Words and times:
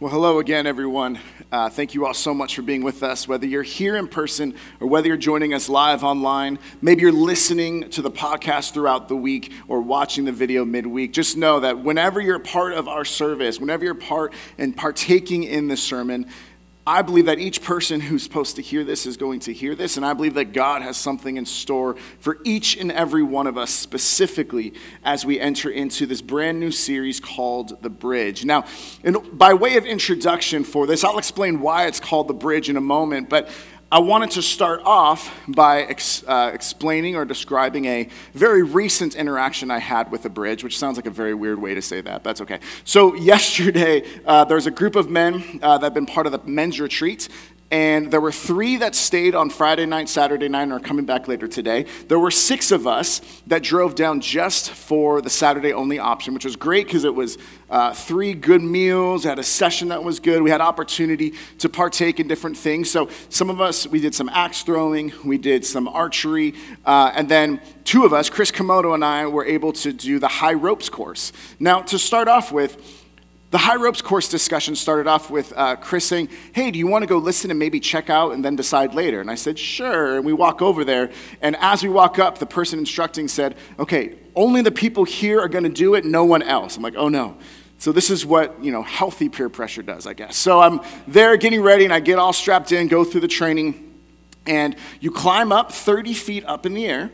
Well, 0.00 0.10
hello 0.10 0.38
again, 0.38 0.66
everyone. 0.66 1.18
Uh, 1.52 1.68
thank 1.68 1.92
you 1.92 2.06
all 2.06 2.14
so 2.14 2.32
much 2.32 2.56
for 2.56 2.62
being 2.62 2.82
with 2.82 3.02
us, 3.02 3.28
whether 3.28 3.46
you're 3.46 3.62
here 3.62 3.96
in 3.96 4.08
person 4.08 4.54
or 4.80 4.86
whether 4.86 5.08
you're 5.08 5.18
joining 5.18 5.52
us 5.52 5.68
live 5.68 6.02
online. 6.02 6.58
Maybe 6.80 7.02
you're 7.02 7.12
listening 7.12 7.90
to 7.90 8.00
the 8.00 8.10
podcast 8.10 8.72
throughout 8.72 9.08
the 9.08 9.16
week 9.16 9.52
or 9.68 9.82
watching 9.82 10.24
the 10.24 10.32
video 10.32 10.64
midweek. 10.64 11.12
Just 11.12 11.36
know 11.36 11.60
that 11.60 11.80
whenever 11.80 12.18
you're 12.18 12.38
part 12.38 12.72
of 12.72 12.88
our 12.88 13.04
service, 13.04 13.60
whenever 13.60 13.84
you're 13.84 13.92
part 13.92 14.32
and 14.56 14.74
partaking 14.74 15.42
in 15.42 15.68
the 15.68 15.76
sermon, 15.76 16.26
I 16.90 17.02
believe 17.02 17.26
that 17.26 17.38
each 17.38 17.62
person 17.62 18.00
who's 18.00 18.24
supposed 18.24 18.56
to 18.56 18.62
hear 18.62 18.82
this 18.82 19.06
is 19.06 19.16
going 19.16 19.38
to 19.40 19.52
hear 19.52 19.76
this, 19.76 19.96
and 19.96 20.04
I 20.04 20.12
believe 20.12 20.34
that 20.34 20.46
God 20.46 20.82
has 20.82 20.96
something 20.96 21.36
in 21.36 21.46
store 21.46 21.94
for 22.18 22.38
each 22.42 22.76
and 22.76 22.90
every 22.90 23.22
one 23.22 23.46
of 23.46 23.56
us 23.56 23.70
specifically 23.70 24.74
as 25.04 25.24
we 25.24 25.38
enter 25.38 25.70
into 25.70 26.04
this 26.04 26.20
brand 26.20 26.58
new 26.58 26.72
series 26.72 27.20
called 27.20 27.80
The 27.80 27.90
Bridge. 27.90 28.44
Now, 28.44 28.64
by 29.32 29.54
way 29.54 29.76
of 29.76 29.86
introduction 29.86 30.64
for 30.64 30.88
this, 30.88 31.04
I'll 31.04 31.18
explain 31.18 31.60
why 31.60 31.86
it's 31.86 32.00
called 32.00 32.26
The 32.26 32.34
Bridge 32.34 32.68
in 32.68 32.76
a 32.76 32.80
moment, 32.80 33.28
but 33.28 33.50
I 33.92 33.98
wanted 33.98 34.30
to 34.32 34.42
start 34.42 34.82
off 34.84 35.36
by 35.48 35.82
ex, 35.82 36.22
uh, 36.24 36.52
explaining 36.54 37.16
or 37.16 37.24
describing 37.24 37.86
a 37.86 38.08
very 38.34 38.62
recent 38.62 39.16
interaction 39.16 39.68
I 39.68 39.78
had 39.78 40.12
with 40.12 40.24
a 40.24 40.28
bridge, 40.28 40.62
which 40.62 40.78
sounds 40.78 40.96
like 40.96 41.06
a 41.06 41.10
very 41.10 41.34
weird 41.34 41.60
way 41.60 41.74
to 41.74 41.82
say 41.82 42.00
that, 42.02 42.22
that's 42.22 42.40
okay. 42.40 42.60
So, 42.84 43.14
yesterday, 43.16 44.04
uh, 44.24 44.44
there 44.44 44.54
was 44.54 44.68
a 44.68 44.70
group 44.70 44.94
of 44.94 45.10
men 45.10 45.58
uh, 45.60 45.76
that 45.78 45.86
have 45.86 45.94
been 45.94 46.06
part 46.06 46.26
of 46.26 46.32
the 46.32 46.38
men's 46.48 46.78
retreat 46.78 47.28
and 47.70 48.10
there 48.10 48.20
were 48.20 48.32
three 48.32 48.76
that 48.78 48.96
stayed 48.96 49.36
on 49.36 49.48
Friday 49.48 49.86
night, 49.86 50.08
Saturday 50.08 50.48
night, 50.48 50.64
and 50.64 50.72
are 50.72 50.80
coming 50.80 51.04
back 51.04 51.28
later 51.28 51.46
today. 51.46 51.86
There 52.08 52.18
were 52.18 52.32
six 52.32 52.72
of 52.72 52.86
us 52.86 53.20
that 53.46 53.62
drove 53.62 53.94
down 53.94 54.20
just 54.20 54.70
for 54.70 55.22
the 55.22 55.30
Saturday 55.30 55.72
only 55.72 56.00
option, 56.00 56.34
which 56.34 56.44
was 56.44 56.56
great 56.56 56.86
because 56.86 57.04
it 57.04 57.14
was 57.14 57.38
uh, 57.70 57.94
three 57.94 58.34
good 58.34 58.60
meals, 58.60 59.22
had 59.22 59.38
a 59.38 59.44
session 59.44 59.88
that 59.88 60.02
was 60.02 60.18
good. 60.18 60.42
We 60.42 60.50
had 60.50 60.60
opportunity 60.60 61.34
to 61.58 61.68
partake 61.68 62.18
in 62.18 62.26
different 62.26 62.56
things. 62.56 62.90
So 62.90 63.08
some 63.28 63.50
of 63.50 63.60
us, 63.60 63.86
we 63.86 64.00
did 64.00 64.16
some 64.16 64.28
axe 64.30 64.64
throwing, 64.64 65.12
we 65.24 65.38
did 65.38 65.64
some 65.64 65.86
archery, 65.86 66.54
uh, 66.84 67.12
and 67.14 67.28
then 67.28 67.60
two 67.84 68.04
of 68.04 68.12
us, 68.12 68.28
Chris 68.28 68.50
Komodo 68.50 68.94
and 68.94 69.04
I, 69.04 69.26
were 69.26 69.44
able 69.44 69.72
to 69.74 69.92
do 69.92 70.18
the 70.18 70.26
high 70.28 70.54
ropes 70.54 70.88
course. 70.88 71.32
Now, 71.60 71.82
to 71.82 72.00
start 72.00 72.26
off 72.26 72.50
with, 72.50 72.99
the 73.50 73.58
high 73.58 73.76
ropes 73.76 74.00
course 74.00 74.28
discussion 74.28 74.76
started 74.76 75.08
off 75.08 75.28
with 75.28 75.52
uh, 75.56 75.74
Chris 75.76 76.04
saying, 76.04 76.28
Hey, 76.52 76.70
do 76.70 76.78
you 76.78 76.86
want 76.86 77.02
to 77.02 77.06
go 77.06 77.18
listen 77.18 77.50
and 77.50 77.58
maybe 77.58 77.80
check 77.80 78.08
out 78.08 78.32
and 78.32 78.44
then 78.44 78.54
decide 78.54 78.94
later? 78.94 79.20
And 79.20 79.30
I 79.30 79.34
said, 79.34 79.58
Sure. 79.58 80.16
And 80.16 80.24
we 80.24 80.32
walk 80.32 80.62
over 80.62 80.84
there. 80.84 81.10
And 81.40 81.56
as 81.56 81.82
we 81.82 81.88
walk 81.88 82.18
up, 82.18 82.38
the 82.38 82.46
person 82.46 82.78
instructing 82.78 83.26
said, 83.26 83.56
Okay, 83.78 84.16
only 84.36 84.62
the 84.62 84.70
people 84.70 85.04
here 85.04 85.40
are 85.40 85.48
going 85.48 85.64
to 85.64 85.70
do 85.70 85.94
it, 85.94 86.04
no 86.04 86.24
one 86.24 86.42
else. 86.42 86.76
I'm 86.76 86.82
like, 86.82 86.94
Oh 86.96 87.08
no. 87.08 87.36
So 87.78 87.92
this 87.92 88.10
is 88.10 88.26
what, 88.26 88.62
you 88.62 88.70
know, 88.70 88.82
healthy 88.82 89.30
peer 89.30 89.48
pressure 89.48 89.82
does, 89.82 90.06
I 90.06 90.12
guess. 90.12 90.36
So 90.36 90.60
I'm 90.60 90.80
there 91.08 91.36
getting 91.38 91.62
ready 91.62 91.84
and 91.84 91.94
I 91.94 92.00
get 92.00 92.18
all 92.18 92.34
strapped 92.34 92.72
in, 92.72 92.88
go 92.88 93.04
through 93.04 93.22
the 93.22 93.28
training, 93.28 93.90
and 94.46 94.76
you 95.00 95.10
climb 95.10 95.50
up 95.50 95.72
30 95.72 96.12
feet 96.12 96.44
up 96.44 96.66
in 96.66 96.74
the 96.74 96.86
air, 96.86 97.10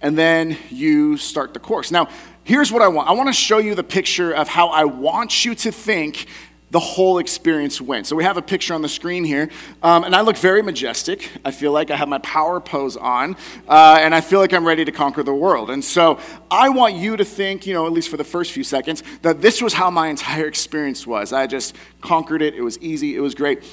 and 0.00 0.16
then 0.16 0.56
you 0.70 1.16
start 1.16 1.54
the 1.54 1.60
course. 1.60 1.90
Now, 1.90 2.08
here's 2.44 2.72
what 2.72 2.82
I 2.82 2.88
want 2.88 3.08
I 3.08 3.12
want 3.12 3.28
to 3.28 3.32
show 3.32 3.58
you 3.58 3.74
the 3.74 3.84
picture 3.84 4.32
of 4.32 4.48
how 4.48 4.68
I 4.68 4.84
want 4.84 5.44
you 5.44 5.54
to 5.56 5.72
think 5.72 6.26
the 6.70 6.80
whole 6.80 7.18
experience 7.18 7.80
went. 7.80 8.06
So 8.06 8.14
we 8.14 8.24
have 8.24 8.36
a 8.36 8.42
picture 8.42 8.74
on 8.74 8.82
the 8.82 8.88
screen 8.88 9.24
here, 9.24 9.48
um, 9.82 10.04
and 10.04 10.14
I 10.14 10.20
look 10.20 10.36
very 10.36 10.62
majestic. 10.62 11.30
I 11.44 11.50
feel 11.50 11.72
like 11.72 11.90
I 11.90 11.96
have 11.96 12.08
my 12.08 12.18
power 12.18 12.60
pose 12.60 12.96
on, 12.96 13.36
uh, 13.66 13.98
and 14.00 14.14
I 14.14 14.20
feel 14.20 14.38
like 14.38 14.52
I'm 14.52 14.66
ready 14.66 14.84
to 14.84 14.92
conquer 14.92 15.22
the 15.22 15.34
world. 15.34 15.70
And 15.70 15.82
so 15.82 16.18
I 16.50 16.68
want 16.68 16.94
you 16.94 17.16
to 17.16 17.24
think, 17.24 17.66
you 17.66 17.72
know, 17.72 17.86
at 17.86 17.92
least 17.92 18.10
for 18.10 18.18
the 18.18 18.24
first 18.24 18.52
few 18.52 18.64
seconds, 18.64 19.02
that 19.22 19.40
this 19.40 19.62
was 19.62 19.72
how 19.72 19.90
my 19.90 20.08
entire 20.08 20.46
experience 20.46 21.06
was. 21.06 21.32
I 21.32 21.46
just 21.46 21.74
conquered 22.02 22.42
it. 22.42 22.54
It 22.54 22.62
was 22.62 22.78
easy. 22.80 23.16
It 23.16 23.20
was 23.20 23.34
great. 23.34 23.64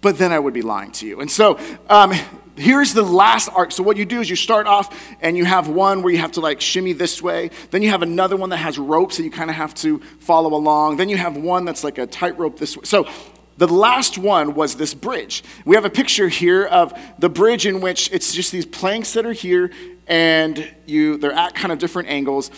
But 0.00 0.18
then 0.18 0.32
I 0.32 0.38
would 0.38 0.54
be 0.54 0.62
lying 0.62 0.92
to 0.92 1.06
you. 1.06 1.20
And 1.20 1.30
so 1.30 1.58
um, 1.88 2.12
here's 2.56 2.94
the 2.94 3.02
last 3.02 3.48
arc. 3.48 3.72
So 3.72 3.82
what 3.82 3.96
you 3.96 4.04
do 4.04 4.20
is 4.20 4.30
you 4.30 4.36
start 4.36 4.66
off 4.66 4.96
and 5.20 5.36
you 5.36 5.44
have 5.44 5.68
one 5.68 6.02
where 6.02 6.12
you 6.12 6.20
have 6.20 6.32
to 6.32 6.40
like 6.40 6.60
shimmy 6.60 6.92
this 6.92 7.20
way. 7.20 7.50
Then 7.70 7.82
you 7.82 7.90
have 7.90 8.02
another 8.02 8.36
one 8.36 8.50
that 8.50 8.58
has 8.58 8.78
ropes 8.78 9.16
that 9.16 9.24
you 9.24 9.30
kind 9.30 9.50
of 9.50 9.56
have 9.56 9.74
to 9.76 9.98
follow 10.20 10.54
along. 10.54 10.98
Then 10.98 11.08
you 11.08 11.16
have 11.16 11.36
one 11.36 11.64
that's 11.64 11.82
like 11.82 11.98
a 11.98 12.06
tightrope 12.06 12.58
this 12.58 12.76
way. 12.76 12.84
So 12.84 13.08
the 13.56 13.66
last 13.66 14.18
one 14.18 14.54
was 14.54 14.76
this 14.76 14.94
bridge. 14.94 15.42
We 15.64 15.74
have 15.74 15.84
a 15.84 15.90
picture 15.90 16.28
here 16.28 16.64
of 16.64 16.96
the 17.18 17.28
bridge 17.28 17.66
in 17.66 17.80
which 17.80 18.08
it's 18.12 18.32
just 18.32 18.52
these 18.52 18.66
planks 18.66 19.14
that 19.14 19.26
are 19.26 19.32
here 19.32 19.72
and 20.06 20.72
you 20.86 21.18
they're 21.18 21.32
at 21.32 21.54
kind 21.54 21.72
of 21.72 21.78
different 21.78 22.08
angles 22.08 22.50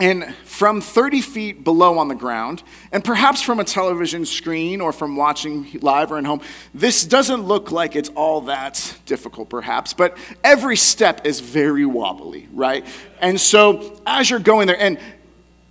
and 0.00 0.34
from 0.44 0.80
30 0.80 1.20
feet 1.20 1.64
below 1.64 1.98
on 1.98 2.08
the 2.08 2.14
ground, 2.14 2.62
and 2.92 3.04
perhaps 3.04 3.42
from 3.42 3.58
a 3.58 3.64
television 3.64 4.24
screen 4.24 4.80
or 4.80 4.92
from 4.92 5.16
watching 5.16 5.66
live 5.80 6.12
or 6.12 6.18
at 6.18 6.24
home, 6.24 6.40
this 6.72 7.04
doesn't 7.04 7.42
look 7.42 7.72
like 7.72 7.96
it's 7.96 8.08
all 8.10 8.42
that 8.42 8.96
difficult, 9.06 9.50
perhaps, 9.50 9.94
but 9.94 10.16
every 10.44 10.76
step 10.76 11.26
is 11.26 11.40
very 11.40 11.84
wobbly, 11.84 12.48
right? 12.52 12.86
And 13.20 13.40
so 13.40 14.00
as 14.06 14.30
you're 14.30 14.38
going 14.38 14.68
there, 14.68 14.80
and 14.80 14.98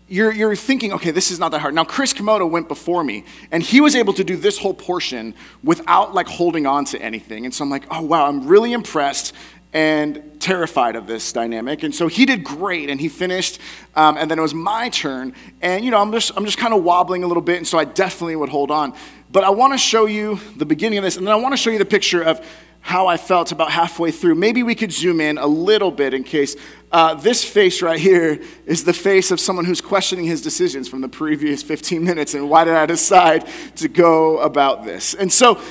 you're, 0.09 0.31
you're 0.31 0.55
thinking, 0.55 0.93
okay, 0.93 1.11
this 1.11 1.31
is 1.31 1.39
not 1.39 1.51
that 1.51 1.59
hard. 1.59 1.73
Now, 1.73 1.83
Chris 1.83 2.13
Komodo 2.13 2.49
went 2.49 2.67
before 2.69 3.03
me, 3.03 3.25
and 3.51 3.61
he 3.61 3.81
was 3.81 3.95
able 3.95 4.13
to 4.13 4.23
do 4.23 4.37
this 4.37 4.57
whole 4.57 4.73
portion 4.73 5.35
without 5.63 6.13
like 6.13 6.27
holding 6.27 6.65
on 6.65 6.85
to 6.85 7.01
anything. 7.01 7.43
And 7.45 7.53
so 7.53 7.63
I'm 7.63 7.69
like, 7.69 7.83
oh, 7.91 8.01
wow, 8.01 8.25
I'm 8.25 8.47
really 8.47 8.71
impressed 8.71 9.33
and 9.77 10.41
terrified 10.41 10.95
of 10.95 11.05
this 11.05 11.31
dynamic. 11.31 11.83
And 11.83 11.93
so 11.93 12.07
he 12.07 12.25
did 12.25 12.43
great, 12.43 12.89
and 12.89 12.99
he 12.99 13.09
finished. 13.09 13.59
Um, 13.95 14.17
and 14.17 14.29
then 14.29 14.39
it 14.39 14.41
was 14.41 14.55
my 14.55 14.89
turn, 14.89 15.33
and 15.61 15.85
you 15.85 15.91
know, 15.91 16.01
I'm 16.01 16.11
just 16.11 16.31
I'm 16.35 16.45
just 16.45 16.57
kind 16.57 16.73
of 16.73 16.83
wobbling 16.83 17.23
a 17.23 17.27
little 17.27 17.43
bit, 17.43 17.57
and 17.57 17.67
so 17.67 17.77
I 17.77 17.85
definitely 17.85 18.37
would 18.37 18.49
hold 18.49 18.71
on. 18.71 18.95
But 19.31 19.43
I 19.43 19.51
want 19.51 19.73
to 19.73 19.77
show 19.77 20.07
you 20.07 20.39
the 20.55 20.65
beginning 20.65 20.97
of 20.97 21.03
this, 21.03 21.15
and 21.15 21.27
then 21.27 21.33
I 21.33 21.37
want 21.37 21.53
to 21.53 21.57
show 21.57 21.69
you 21.69 21.77
the 21.77 21.85
picture 21.85 22.23
of 22.23 22.43
how 22.81 23.05
I 23.05 23.17
felt 23.17 23.51
about 23.51 23.69
halfway 23.69 24.09
through. 24.09 24.33
Maybe 24.33 24.63
we 24.63 24.73
could 24.73 24.91
zoom 24.91 25.21
in 25.21 25.37
a 25.37 25.45
little 25.45 25.91
bit 25.91 26.15
in 26.15 26.23
case 26.23 26.55
uh, 26.91 27.13
this 27.13 27.43
face 27.43 27.83
right 27.83 27.99
here 27.99 28.41
is 28.65 28.83
the 28.83 28.93
face 28.93 29.29
of 29.29 29.39
someone 29.39 29.65
who's 29.65 29.81
questioning 29.81 30.25
his 30.25 30.41
decisions 30.41 30.87
from 30.87 31.01
the 31.01 31.09
previous 31.09 31.61
15 31.61 32.03
minutes 32.03 32.33
and 32.33 32.49
why 32.49 32.63
did 32.63 32.73
I 32.73 32.85
decide 32.87 33.45
to 33.75 33.87
go 33.87 34.39
about 34.39 34.85
this? 34.85 35.13
And 35.13 35.31
so, 35.31 35.61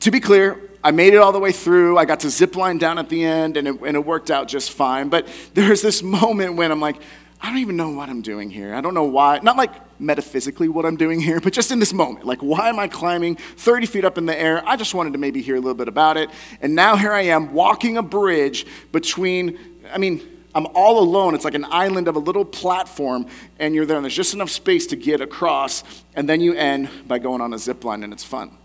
to 0.00 0.10
be 0.10 0.20
clear, 0.20 0.65
I 0.86 0.92
made 0.92 1.14
it 1.14 1.16
all 1.16 1.32
the 1.32 1.40
way 1.40 1.50
through. 1.50 1.98
I 1.98 2.04
got 2.04 2.20
to 2.20 2.30
zip 2.30 2.54
line 2.54 2.78
down 2.78 2.96
at 2.96 3.08
the 3.08 3.24
end, 3.24 3.56
and 3.56 3.66
it, 3.66 3.80
and 3.80 3.96
it 3.96 4.06
worked 4.06 4.30
out 4.30 4.46
just 4.46 4.70
fine. 4.70 5.08
But 5.08 5.26
there's 5.52 5.82
this 5.82 6.00
moment 6.00 6.54
when 6.54 6.70
I'm 6.70 6.80
like, 6.80 7.02
I 7.40 7.50
don't 7.50 7.58
even 7.58 7.76
know 7.76 7.90
what 7.90 8.08
I'm 8.08 8.22
doing 8.22 8.50
here. 8.50 8.72
I 8.72 8.80
don't 8.80 8.94
know 8.94 9.02
why. 9.02 9.40
Not 9.42 9.56
like 9.56 9.72
metaphysically 9.98 10.68
what 10.68 10.86
I'm 10.86 10.96
doing 10.96 11.18
here, 11.18 11.40
but 11.40 11.52
just 11.52 11.72
in 11.72 11.80
this 11.80 11.92
moment. 11.92 12.24
Like, 12.24 12.38
why 12.38 12.68
am 12.68 12.78
I 12.78 12.86
climbing 12.86 13.34
30 13.34 13.86
feet 13.86 14.04
up 14.04 14.16
in 14.16 14.26
the 14.26 14.40
air? 14.40 14.62
I 14.64 14.76
just 14.76 14.94
wanted 14.94 15.14
to 15.14 15.18
maybe 15.18 15.42
hear 15.42 15.56
a 15.56 15.60
little 15.60 15.74
bit 15.74 15.88
about 15.88 16.16
it. 16.16 16.30
And 16.60 16.76
now 16.76 16.94
here 16.94 17.12
I 17.12 17.22
am 17.22 17.52
walking 17.52 17.96
a 17.96 18.02
bridge 18.02 18.64
between, 18.92 19.58
I 19.92 19.98
mean, 19.98 20.22
I'm 20.54 20.68
all 20.76 21.00
alone. 21.00 21.34
It's 21.34 21.44
like 21.44 21.54
an 21.54 21.66
island 21.68 22.06
of 22.06 22.14
a 22.14 22.20
little 22.20 22.44
platform, 22.44 23.26
and 23.58 23.74
you're 23.74 23.86
there, 23.86 23.96
and 23.96 24.04
there's 24.04 24.14
just 24.14 24.34
enough 24.34 24.50
space 24.50 24.86
to 24.86 24.94
get 24.94 25.20
across. 25.20 25.82
And 26.14 26.28
then 26.28 26.40
you 26.40 26.54
end 26.54 26.90
by 27.08 27.18
going 27.18 27.40
on 27.40 27.52
a 27.52 27.58
zip 27.58 27.82
line, 27.82 28.04
and 28.04 28.12
it's 28.12 28.22
fun. 28.22 28.56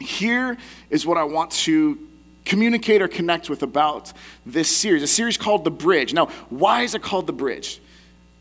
Here 0.00 0.56
is 0.90 1.06
what 1.06 1.16
I 1.16 1.24
want 1.24 1.50
to 1.52 1.98
communicate 2.44 3.00
or 3.00 3.08
connect 3.08 3.48
with 3.48 3.62
about 3.62 4.12
this 4.44 4.74
series, 4.74 5.02
a 5.02 5.06
series 5.06 5.36
called 5.36 5.64
The 5.64 5.70
Bridge. 5.70 6.12
Now, 6.12 6.26
why 6.50 6.82
is 6.82 6.94
it 6.94 7.02
called 7.02 7.26
The 7.26 7.32
Bridge? 7.32 7.80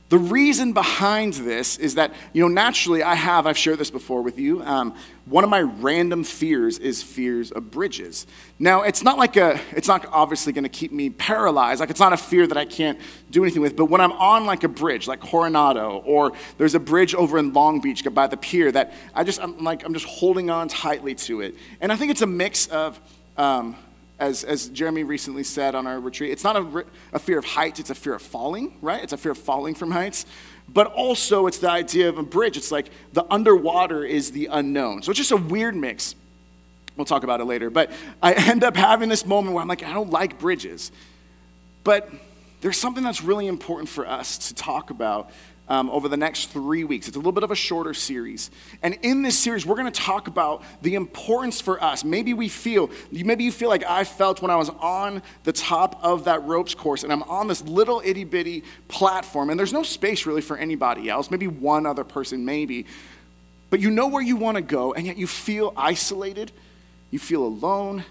The 0.09 0.19
reason 0.19 0.73
behind 0.73 1.33
this 1.33 1.77
is 1.77 1.95
that, 1.95 2.13
you 2.33 2.43
know, 2.43 2.47
naturally 2.47 3.01
I 3.01 3.15
have, 3.15 3.47
I've 3.47 3.57
shared 3.57 3.79
this 3.79 3.89
before 3.89 4.21
with 4.21 4.37
you. 4.37 4.61
Um, 4.63 4.93
one 5.25 5.45
of 5.45 5.49
my 5.49 5.61
random 5.61 6.25
fears 6.25 6.77
is 6.79 7.01
fears 7.01 7.51
of 7.51 7.71
bridges. 7.71 8.27
Now, 8.59 8.81
it's 8.81 9.03
not 9.03 9.17
like 9.17 9.37
a, 9.37 9.59
it's 9.71 9.87
not 9.87 10.05
obviously 10.11 10.51
going 10.51 10.65
to 10.65 10.69
keep 10.69 10.91
me 10.91 11.09
paralyzed. 11.09 11.79
Like, 11.79 11.89
it's 11.89 11.99
not 11.99 12.11
a 12.11 12.17
fear 12.17 12.45
that 12.45 12.57
I 12.57 12.65
can't 12.65 12.99
do 13.31 13.43
anything 13.43 13.61
with. 13.61 13.75
But 13.77 13.85
when 13.85 14.01
I'm 14.01 14.11
on 14.11 14.45
like 14.45 14.65
a 14.65 14.67
bridge, 14.67 15.07
like 15.07 15.21
Coronado, 15.21 16.03
or 16.05 16.33
there's 16.57 16.75
a 16.75 16.79
bridge 16.79 17.15
over 17.15 17.37
in 17.37 17.53
Long 17.53 17.79
Beach 17.79 18.03
by 18.13 18.27
the 18.27 18.35
pier 18.35 18.69
that 18.73 18.93
I 19.15 19.23
just, 19.23 19.41
I'm 19.41 19.63
like, 19.63 19.85
I'm 19.85 19.93
just 19.93 20.05
holding 20.07 20.49
on 20.49 20.67
tightly 20.67 21.15
to 21.15 21.39
it. 21.39 21.55
And 21.79 21.91
I 21.91 21.95
think 21.95 22.11
it's 22.11 22.21
a 22.21 22.27
mix 22.27 22.67
of, 22.67 22.99
um, 23.37 23.77
as, 24.19 24.43
as 24.43 24.67
Jeremy 24.69 25.03
recently 25.03 25.43
said 25.43 25.73
on 25.73 25.87
our 25.87 25.99
retreat, 25.99 26.31
it's 26.31 26.43
not 26.43 26.55
a, 26.55 26.85
a 27.13 27.19
fear 27.19 27.37
of 27.37 27.45
heights, 27.45 27.79
it's 27.79 27.89
a 27.89 27.95
fear 27.95 28.13
of 28.13 28.21
falling, 28.21 28.77
right? 28.81 29.01
It's 29.03 29.13
a 29.13 29.17
fear 29.17 29.31
of 29.31 29.37
falling 29.37 29.73
from 29.73 29.91
heights. 29.91 30.25
But 30.67 30.87
also, 30.87 31.47
it's 31.47 31.59
the 31.59 31.69
idea 31.69 32.09
of 32.09 32.17
a 32.17 32.23
bridge. 32.23 32.57
It's 32.57 32.71
like 32.71 32.89
the 33.11 33.25
underwater 33.31 34.05
is 34.05 34.31
the 34.31 34.47
unknown. 34.47 35.03
So 35.03 35.11
it's 35.11 35.17
just 35.17 35.31
a 35.31 35.37
weird 35.37 35.75
mix. 35.75 36.15
We'll 36.95 37.05
talk 37.05 37.23
about 37.23 37.41
it 37.41 37.45
later. 37.45 37.69
But 37.69 37.91
I 38.21 38.33
end 38.49 38.63
up 38.63 38.75
having 38.75 39.09
this 39.09 39.25
moment 39.25 39.53
where 39.53 39.61
I'm 39.61 39.67
like, 39.67 39.83
I 39.83 39.93
don't 39.93 40.09
like 40.09 40.39
bridges. 40.39 40.91
But 41.83 42.09
there's 42.61 42.77
something 42.77 43.03
that's 43.03 43.21
really 43.21 43.47
important 43.47 43.89
for 43.89 44.07
us 44.07 44.37
to 44.49 44.55
talk 44.55 44.89
about 44.89 45.29
um, 45.73 45.89
over 45.89 46.07
the 46.07 46.17
next 46.17 46.51
three 46.51 46.83
weeks. 46.83 47.07
It's 47.07 47.17
a 47.17 47.19
little 47.19 47.31
bit 47.31 47.43
of 47.43 47.49
a 47.49 47.55
shorter 47.55 47.95
series. 47.95 48.51
And 48.83 48.95
in 49.01 49.23
this 49.23 49.37
series, 49.39 49.65
we're 49.65 49.75
going 49.75 49.91
to 49.91 49.99
talk 49.99 50.27
about 50.27 50.61
the 50.83 50.93
importance 50.93 51.59
for 51.59 51.83
us. 51.83 52.03
Maybe 52.03 52.35
we 52.35 52.47
feel, 52.47 52.91
maybe 53.11 53.43
you 53.43 53.51
feel 53.51 53.69
like 53.69 53.83
I 53.83 54.03
felt 54.03 54.39
when 54.39 54.51
I 54.51 54.55
was 54.55 54.69
on 54.69 55.23
the 55.45 55.51
top 55.51 55.99
of 56.03 56.25
that 56.25 56.43
ropes 56.43 56.75
course 56.75 57.03
and 57.03 57.11
I'm 57.11 57.23
on 57.23 57.47
this 57.47 57.63
little 57.63 58.03
itty 58.05 58.23
bitty 58.23 58.63
platform 58.87 59.49
and 59.49 59.59
there's 59.59 59.73
no 59.73 59.81
space 59.81 60.27
really 60.27 60.41
for 60.41 60.57
anybody 60.57 61.09
else, 61.09 61.31
maybe 61.31 61.47
one 61.47 61.87
other 61.87 62.03
person, 62.03 62.45
maybe. 62.45 62.85
But 63.71 63.79
you 63.79 63.89
know 63.89 64.09
where 64.09 64.21
you 64.21 64.35
want 64.35 64.57
to 64.57 64.61
go 64.61 64.93
and 64.93 65.07
yet 65.07 65.17
you 65.17 65.25
feel 65.25 65.73
isolated, 65.75 66.51
you 67.09 67.17
feel 67.17 67.43
alone, 67.43 68.05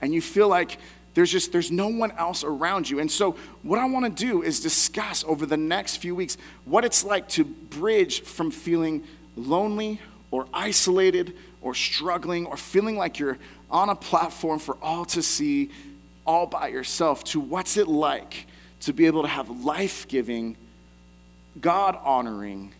and 0.00 0.12
you 0.12 0.20
feel 0.20 0.48
like 0.48 0.78
there's 1.14 1.30
just 1.30 1.52
there's 1.52 1.70
no 1.70 1.88
one 1.88 2.10
else 2.12 2.44
around 2.44 2.90
you. 2.90 2.98
And 2.98 3.10
so 3.10 3.36
what 3.62 3.78
I 3.78 3.86
want 3.86 4.04
to 4.04 4.24
do 4.24 4.42
is 4.42 4.60
discuss 4.60 5.24
over 5.24 5.46
the 5.46 5.56
next 5.56 5.96
few 5.96 6.14
weeks 6.14 6.36
what 6.64 6.84
it's 6.84 7.04
like 7.04 7.28
to 7.30 7.44
bridge 7.44 8.22
from 8.22 8.50
feeling 8.50 9.04
lonely 9.36 10.00
or 10.30 10.46
isolated 10.52 11.34
or 11.62 11.74
struggling 11.74 12.46
or 12.46 12.56
feeling 12.56 12.96
like 12.96 13.18
you're 13.18 13.38
on 13.70 13.88
a 13.88 13.94
platform 13.94 14.58
for 14.58 14.76
all 14.82 15.04
to 15.06 15.22
see 15.22 15.70
all 16.26 16.46
by 16.46 16.68
yourself 16.68 17.22
to 17.24 17.40
what's 17.40 17.76
it 17.76 17.88
like 17.88 18.46
to 18.80 18.92
be 18.92 19.06
able 19.06 19.22
to 19.22 19.28
have 19.28 19.64
life-giving, 19.64 20.56
God-honoring 21.60 22.72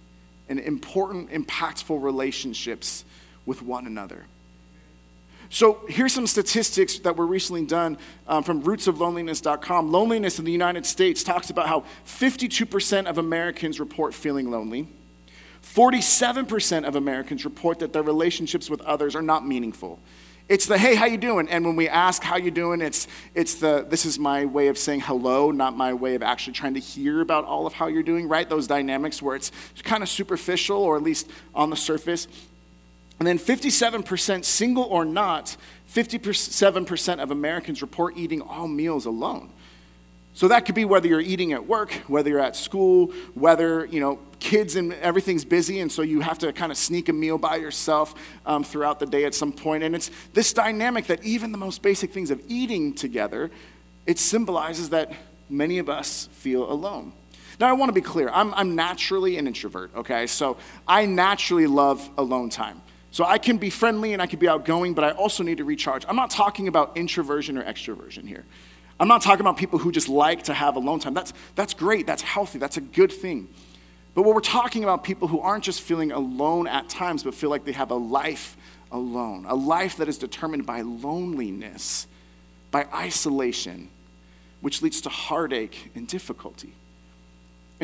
and 0.49 0.61
important 0.61 1.31
impactful 1.31 2.03
relationships 2.03 3.05
with 3.47 3.63
one 3.63 3.87
another. 3.87 4.27
So 5.55 5.83
here's 5.89 6.13
some 6.13 6.27
statistics 6.27 6.99
that 6.99 7.17
were 7.17 7.29
recently 7.29 7.65
done 7.65 7.97
um, 8.27 8.43
from 8.43 8.65
rootsofloneliness.com. 8.65 9.93
Loneliness 9.93 10.41
in 10.41 10.45
the 10.45 10.51
United 10.51 10.85
States 10.85 11.23
talks 11.23 11.49
about 11.49 11.69
how 11.69 11.85
52% 12.05 13.07
of 13.07 13.19
Americans 13.19 13.79
report 13.79 14.15
feeling 14.15 14.51
lonely. 14.51 14.89
47% 15.63 16.89
of 16.89 16.97
Americans 16.97 17.45
report 17.45 17.79
that 17.79 17.93
their 17.93 18.03
relationships 18.03 18.69
with 18.69 18.81
others 18.81 19.15
are 19.15 19.23
not 19.23 19.47
meaningful. 19.47 20.01
It's 20.49 20.67
the 20.67 20.77
hey, 20.77 20.97
how 20.97 21.07
you 21.07 21.19
doing? 21.19 21.49
And 21.49 21.65
when 21.65 21.77
we 21.77 21.89
ask 21.89 22.25
how 22.25 22.37
you 22.37 22.51
doing, 22.51 22.81
it's 22.81 23.07
it's 23.37 23.55
the 23.55 23.87
this 23.89 24.05
is 24.05 24.19
my 24.19 24.47
way 24.47 24.67
of 24.67 24.77
saying 24.77 25.03
hello, 25.03 25.53
not 25.53 25.77
my 25.77 25.95
way 25.95 26.17
of 26.17 26.23
actually 26.25 26.55
trying 26.55 26.75
to 26.75 26.81
hear 26.81 27.21
about 27.21 27.45
all 27.45 27.65
of 27.65 27.73
how 27.73 27.87
you're 27.87 28.03
doing, 28.03 28.27
right? 28.27 28.49
Those 28.49 28.67
dynamics 28.67 29.23
where 29.23 29.37
it's 29.37 29.53
kind 29.85 30.03
of 30.03 30.09
superficial 30.09 30.79
or 30.79 30.97
at 30.97 31.05
least 31.05 31.31
on 31.55 31.71
the 31.71 31.77
surface. 31.77 32.27
And 33.19 33.29
then 33.29 33.39
57%, 33.39 34.45
single 34.45 34.85
or 34.85 35.05
not, 35.05 35.57
57% 35.93 37.23
of 37.23 37.31
Americans 37.31 37.83
report 37.83 38.17
eating 38.17 38.43
all 38.43 38.67
meals 38.67 39.07
alone. 39.07 39.51
So 40.37 40.49
that 40.49 40.67
could 40.67 40.75
be 40.75 40.85
whether 40.85 41.07
you're 41.07 41.21
eating 41.21 41.53
at 41.53 41.65
work, 41.65 41.93
whether 42.09 42.29
you're 42.29 42.41
at 42.41 42.57
school, 42.57 43.13
whether, 43.35 43.85
you 43.87 44.01
know, 44.01 44.19
kids 44.41 44.75
and 44.75 44.93
everything's 44.95 45.45
busy, 45.45 45.79
and 45.79 45.91
so 45.91 46.03
you 46.03 46.21
have 46.21 46.41
to 46.41 46.53
kind 46.53 46.73
of 46.73 46.77
sneak 46.77 47.09
a 47.09 47.13
meal 47.13 47.39
by 47.39 47.55
yourself 47.55 48.15
um, 48.45 48.65
throughout 48.65 48.99
the 48.99 49.07
day 49.07 49.25
at 49.25 49.35
some 49.35 49.53
point. 49.53 49.85
And 49.85 49.95
it's 49.95 50.11
this 50.33 50.53
dynamic 50.53 51.07
that 51.07 51.23
even 51.23 51.53
the 51.53 51.59
most 51.59 51.83
basic 51.83 52.13
things 52.13 52.33
of 52.33 52.43
eating 52.49 52.95
together, 52.95 53.49
it 54.07 54.19
symbolizes 54.19 54.91
that 54.91 55.13
many 55.49 55.79
of 55.79 55.89
us 55.89 56.29
feel 56.33 56.71
alone. 56.71 57.13
Now, 57.61 57.69
I 57.69 57.73
want 57.73 57.91
to 57.91 57.95
be 57.95 58.01
clear. 58.01 58.29
I'm, 58.31 58.53
I'm 58.55 58.75
naturally 58.75 59.39
an 59.39 59.47
introvert, 59.47 59.93
okay? 59.95 60.27
So 60.27 60.57
I 60.89 61.07
naturally 61.07 61.69
love 61.69 62.11
alone 62.19 62.51
time. 62.51 62.83
So 63.15 63.25
I 63.25 63.39
can 63.39 63.59
be 63.59 63.71
friendly 63.71 64.13
and 64.13 64.21
I 64.21 64.27
can 64.27 64.41
be 64.41 64.49
outgoing, 64.49 64.93
but 64.93 65.05
I 65.05 65.13
also 65.13 65.45
need 65.45 65.59
to 65.59 65.65
recharge. 65.65 66.05
I'm 66.09 66.17
not 66.17 66.31
talking 66.31 66.67
about 66.67 66.97
introversion 66.97 67.57
or 67.57 67.63
extroversion 67.63 68.27
here. 68.27 68.45
I'm 68.99 69.07
not 69.07 69.23
talking 69.23 69.43
about 69.43 69.57
people 69.57 69.79
who 69.79 69.93
just 69.93 70.09
like 70.09 70.43
to 70.43 70.53
have 70.53 70.75
alone 70.75 70.99
time. 70.99 71.15
That's, 71.15 71.33
that's 71.55 71.75
great, 71.75 72.09
that's 72.09 72.23
healthy, 72.23 72.59
that's 72.59 72.77
a 72.77 72.81
good 72.81 73.13
thing. 73.13 73.47
But 74.15 74.23
what 74.23 74.35
we're 74.35 74.41
talking 74.41 74.83
about 74.83 75.05
people 75.05 75.29
who 75.29 75.39
aren't 75.39 75.63
just 75.63 75.81
feeling 75.81 76.11
alone 76.11 76.67
at 76.67 76.89
times, 76.89 77.23
but 77.23 77.37
feel 77.37 77.51
like 77.51 77.65
they 77.65 77.71
have 77.71 77.93
a 77.93 77.95
life 77.95 78.57
alone, 78.91 79.47
a 79.47 79.55
life 79.55 79.99
that 79.99 80.09
is 80.09 80.19
determined 80.19 80.67
by 80.67 80.81
loneliness, 80.81 82.09
by 82.73 82.89
isolation, 82.93 83.91
which 84.61 84.83
leads 84.83 85.01
to 85.03 85.09
heartache 85.09 85.93
and 85.95 86.09
difficulty. 86.09 86.75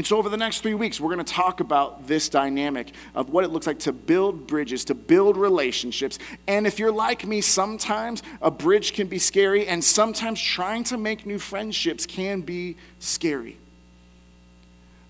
And 0.01 0.07
so, 0.07 0.17
over 0.17 0.31
the 0.31 0.39
next 0.39 0.63
three 0.63 0.73
weeks, 0.73 0.99
we're 0.99 1.15
going 1.15 1.23
to 1.23 1.31
talk 1.31 1.61
about 1.61 2.07
this 2.07 2.31
dynamic 2.31 2.95
of 3.15 3.29
what 3.29 3.45
it 3.45 3.49
looks 3.49 3.67
like 3.67 3.81
to 3.81 3.93
build 3.93 4.47
bridges, 4.47 4.83
to 4.87 4.95
build 4.95 5.37
relationships. 5.37 6.19
And 6.49 6.67
if 6.67 6.79
you're 6.79 6.91
like 6.91 7.27
me, 7.27 7.43
sometimes 7.43 8.23
a 8.41 8.51
bridge 8.51 8.95
can 8.95 9.09
be 9.09 9.19
scary, 9.19 9.67
and 9.67 9.85
sometimes 9.85 10.41
trying 10.41 10.85
to 10.85 10.97
make 10.97 11.27
new 11.27 11.39
friendships 11.39 12.07
can 12.07 12.41
be 12.41 12.79
scary. 12.99 13.59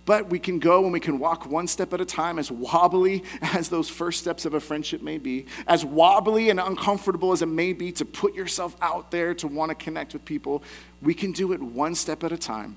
But 0.06 0.28
we 0.28 0.40
can 0.40 0.58
go 0.58 0.82
and 0.82 0.92
we 0.92 0.98
can 0.98 1.20
walk 1.20 1.46
one 1.46 1.69
step 1.69 1.94
at 1.94 2.00
a 2.00 2.04
time, 2.04 2.40
as 2.40 2.50
wobbly 2.50 3.22
as 3.42 3.69
those 3.69 3.88
first 3.88 4.19
steps 4.19 4.44
of 4.44 4.54
a 4.54 4.60
friendship 4.60 5.02
may 5.02 5.19
be, 5.19 5.46
as 5.69 5.84
wobbly 5.84 6.50
and 6.50 6.58
uncomfortable 6.58 7.31
as 7.31 7.42
it 7.42 7.46
may 7.46 7.72
be 7.72 7.92
to 7.92 8.04
put 8.04 8.34
yourself 8.34 8.75
out 8.82 9.12
there 9.12 9.34
to 9.34 9.46
want 9.46 9.69
to 9.69 9.76
connect 9.76 10.14
with 10.14 10.25
people. 10.25 10.64
We 11.00 11.14
can 11.14 11.31
do 11.31 11.52
it 11.52 11.62
one 11.62 11.94
step 11.94 12.25
at 12.25 12.32
a 12.32 12.37
time 12.37 12.76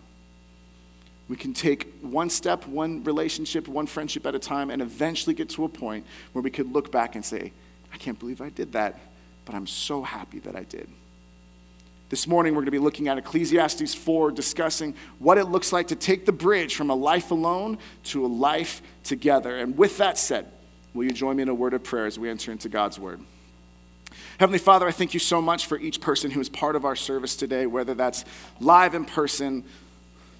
we 1.29 1.35
can 1.35 1.53
take 1.53 1.93
one 2.01 2.29
step, 2.29 2.67
one 2.67 3.03
relationship, 3.03 3.67
one 3.67 3.87
friendship 3.87 4.25
at 4.25 4.35
a 4.35 4.39
time, 4.39 4.69
and 4.69 4.81
eventually 4.81 5.33
get 5.33 5.49
to 5.49 5.63
a 5.63 5.69
point 5.69 6.05
where 6.33 6.41
we 6.41 6.51
could 6.51 6.73
look 6.73 6.91
back 6.91 7.15
and 7.15 7.23
say, 7.23 7.53
I 7.93 7.97
can't 7.97 8.19
believe 8.19 8.41
I 8.41 8.49
did 8.49 8.73
that, 8.73 8.99
but 9.45 9.55
I'm 9.55 9.67
so 9.67 10.03
happy 10.03 10.39
that 10.39 10.55
I 10.55 10.63
did. 10.63 10.89
This 12.09 12.27
morning, 12.27 12.53
we're 12.53 12.61
going 12.61 12.65
to 12.65 12.71
be 12.71 12.79
looking 12.79 13.07
at 13.07 13.17
Ecclesiastes 13.17 13.95
4, 13.95 14.31
discussing 14.31 14.93
what 15.17 15.37
it 15.37 15.45
looks 15.45 15.71
like 15.73 15.87
to 15.87 15.95
take 15.95 16.25
the 16.25 16.31
bridge 16.31 16.75
from 16.75 16.89
a 16.89 16.95
life 16.95 17.31
alone 17.31 17.79
to 18.05 18.25
a 18.25 18.27
life 18.27 18.81
together. 19.03 19.57
And 19.57 19.77
with 19.77 19.97
that 19.97 20.17
said, 20.17 20.45
will 20.93 21.05
you 21.05 21.11
join 21.11 21.37
me 21.37 21.43
in 21.43 21.49
a 21.49 21.55
word 21.55 21.73
of 21.73 21.83
prayer 21.83 22.05
as 22.05 22.19
we 22.19 22.29
enter 22.29 22.51
into 22.51 22.69
God's 22.69 22.99
word? 22.99 23.19
Heavenly 24.37 24.59
Father, 24.59 24.87
I 24.87 24.91
thank 24.91 25.13
you 25.13 25.19
so 25.19 25.41
much 25.41 25.65
for 25.65 25.77
each 25.79 26.01
person 26.01 26.29
who 26.29 26.39
is 26.39 26.49
part 26.49 26.75
of 26.75 26.85
our 26.85 26.95
service 26.95 27.35
today, 27.35 27.65
whether 27.65 27.93
that's 27.93 28.25
live 28.59 28.93
in 28.93 29.05
person, 29.05 29.63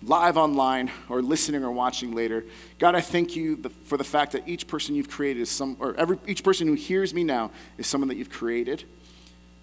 live 0.05 0.38
online 0.38 0.91
or 1.09 1.21
listening 1.21 1.63
or 1.63 1.71
watching 1.71 2.13
later. 2.13 2.44
God, 2.79 2.95
I 2.95 3.01
thank 3.01 3.35
you 3.35 3.57
for 3.85 3.97
the 3.97 4.03
fact 4.03 4.33
that 4.33 4.47
each 4.47 4.67
person 4.67 4.95
you've 4.95 5.09
created 5.09 5.41
is 5.41 5.50
some, 5.50 5.77
or 5.79 5.95
every, 5.95 6.17
each 6.27 6.44
person 6.44 6.67
who 6.67 6.73
hears 6.73 7.13
me 7.13 7.23
now 7.23 7.51
is 7.77 7.88
someone 7.88 8.07
that 8.09 8.17
you've 8.17 8.29
created 8.29 8.83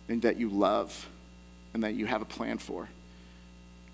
and 0.08 0.22
that 0.22 0.38
you 0.38 0.48
love 0.48 1.08
and 1.74 1.82
that 1.84 1.94
you 1.94 2.06
have 2.06 2.22
a 2.22 2.26
plan 2.26 2.58
for. 2.58 2.88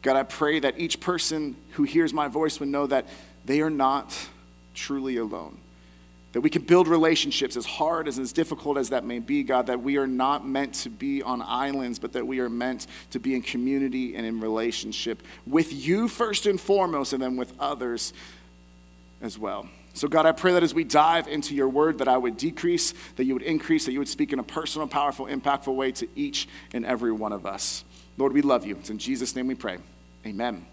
God, 0.02 0.16
I 0.16 0.22
pray 0.22 0.60
that 0.60 0.78
each 0.78 1.00
person 1.00 1.56
who 1.72 1.82
hears 1.82 2.12
my 2.12 2.28
voice 2.28 2.60
would 2.60 2.68
know 2.68 2.86
that 2.86 3.06
they 3.44 3.60
are 3.60 3.70
not 3.70 4.16
truly 4.74 5.16
alone. 5.16 5.58
That 6.36 6.42
we 6.42 6.50
can 6.50 6.60
build 6.60 6.86
relationships 6.86 7.56
as 7.56 7.64
hard 7.64 8.06
as 8.06 8.18
as 8.18 8.30
difficult 8.30 8.76
as 8.76 8.90
that 8.90 9.06
may 9.06 9.20
be, 9.20 9.42
God, 9.42 9.68
that 9.68 9.82
we 9.82 9.96
are 9.96 10.06
not 10.06 10.46
meant 10.46 10.74
to 10.74 10.90
be 10.90 11.22
on 11.22 11.40
islands, 11.40 11.98
but 11.98 12.12
that 12.12 12.26
we 12.26 12.40
are 12.40 12.50
meant 12.50 12.88
to 13.12 13.18
be 13.18 13.34
in 13.34 13.40
community 13.40 14.14
and 14.14 14.26
in 14.26 14.38
relationship 14.38 15.22
with 15.46 15.72
you 15.72 16.08
first 16.08 16.44
and 16.44 16.60
foremost, 16.60 17.14
and 17.14 17.22
then 17.22 17.38
with 17.38 17.54
others 17.58 18.12
as 19.22 19.38
well. 19.38 19.66
So, 19.94 20.08
God, 20.08 20.26
I 20.26 20.32
pray 20.32 20.52
that 20.52 20.62
as 20.62 20.74
we 20.74 20.84
dive 20.84 21.26
into 21.26 21.54
your 21.54 21.70
word, 21.70 21.96
that 22.00 22.06
I 22.06 22.18
would 22.18 22.36
decrease, 22.36 22.92
that 23.16 23.24
you 23.24 23.32
would 23.32 23.42
increase, 23.42 23.86
that 23.86 23.92
you 23.92 23.98
would 23.98 24.06
speak 24.06 24.34
in 24.34 24.38
a 24.38 24.42
personal, 24.42 24.86
powerful, 24.86 25.24
impactful 25.24 25.74
way 25.74 25.90
to 25.92 26.06
each 26.14 26.48
and 26.74 26.84
every 26.84 27.12
one 27.12 27.32
of 27.32 27.46
us. 27.46 27.82
Lord, 28.18 28.34
we 28.34 28.42
love 28.42 28.66
you. 28.66 28.76
It's 28.76 28.90
in 28.90 28.98
Jesus' 28.98 29.34
name 29.34 29.46
we 29.46 29.54
pray. 29.54 29.78
Amen. 30.26 30.66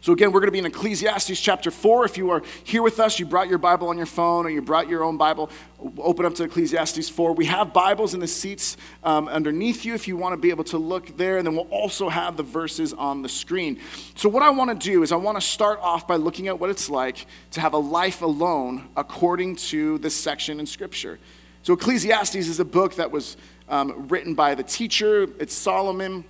So, 0.00 0.12
again, 0.12 0.32
we're 0.32 0.40
going 0.40 0.48
to 0.48 0.52
be 0.52 0.58
in 0.58 0.66
Ecclesiastes 0.66 1.40
chapter 1.40 1.70
4. 1.70 2.04
If 2.04 2.16
you 2.16 2.30
are 2.30 2.42
here 2.64 2.82
with 2.82 3.00
us, 3.00 3.18
you 3.18 3.26
brought 3.26 3.48
your 3.48 3.58
Bible 3.58 3.88
on 3.88 3.96
your 3.96 4.06
phone 4.06 4.46
or 4.46 4.50
you 4.50 4.62
brought 4.62 4.88
your 4.88 5.04
own 5.04 5.16
Bible, 5.16 5.50
open 5.98 6.26
up 6.26 6.34
to 6.36 6.44
Ecclesiastes 6.44 7.08
4. 7.08 7.34
We 7.34 7.46
have 7.46 7.72
Bibles 7.72 8.14
in 8.14 8.20
the 8.20 8.26
seats 8.26 8.76
um, 9.04 9.28
underneath 9.28 9.84
you 9.84 9.94
if 9.94 10.08
you 10.08 10.16
want 10.16 10.32
to 10.32 10.36
be 10.36 10.50
able 10.50 10.64
to 10.64 10.78
look 10.78 11.16
there. 11.16 11.38
And 11.38 11.46
then 11.46 11.54
we'll 11.54 11.64
also 11.64 12.08
have 12.08 12.36
the 12.36 12.42
verses 12.42 12.92
on 12.92 13.22
the 13.22 13.28
screen. 13.28 13.80
So, 14.14 14.28
what 14.28 14.42
I 14.42 14.50
want 14.50 14.78
to 14.78 14.90
do 14.90 15.02
is 15.02 15.12
I 15.12 15.16
want 15.16 15.36
to 15.36 15.46
start 15.46 15.78
off 15.80 16.06
by 16.06 16.16
looking 16.16 16.48
at 16.48 16.58
what 16.58 16.70
it's 16.70 16.88
like 16.90 17.26
to 17.52 17.60
have 17.60 17.74
a 17.74 17.78
life 17.78 18.22
alone 18.22 18.88
according 18.96 19.56
to 19.56 19.98
this 19.98 20.14
section 20.14 20.60
in 20.60 20.66
Scripture. 20.66 21.18
So, 21.62 21.74
Ecclesiastes 21.74 22.34
is 22.34 22.60
a 22.60 22.64
book 22.64 22.96
that 22.96 23.10
was 23.10 23.36
um, 23.68 24.08
written 24.08 24.34
by 24.34 24.54
the 24.54 24.62
teacher, 24.62 25.28
it's 25.38 25.54
Solomon. 25.54 26.24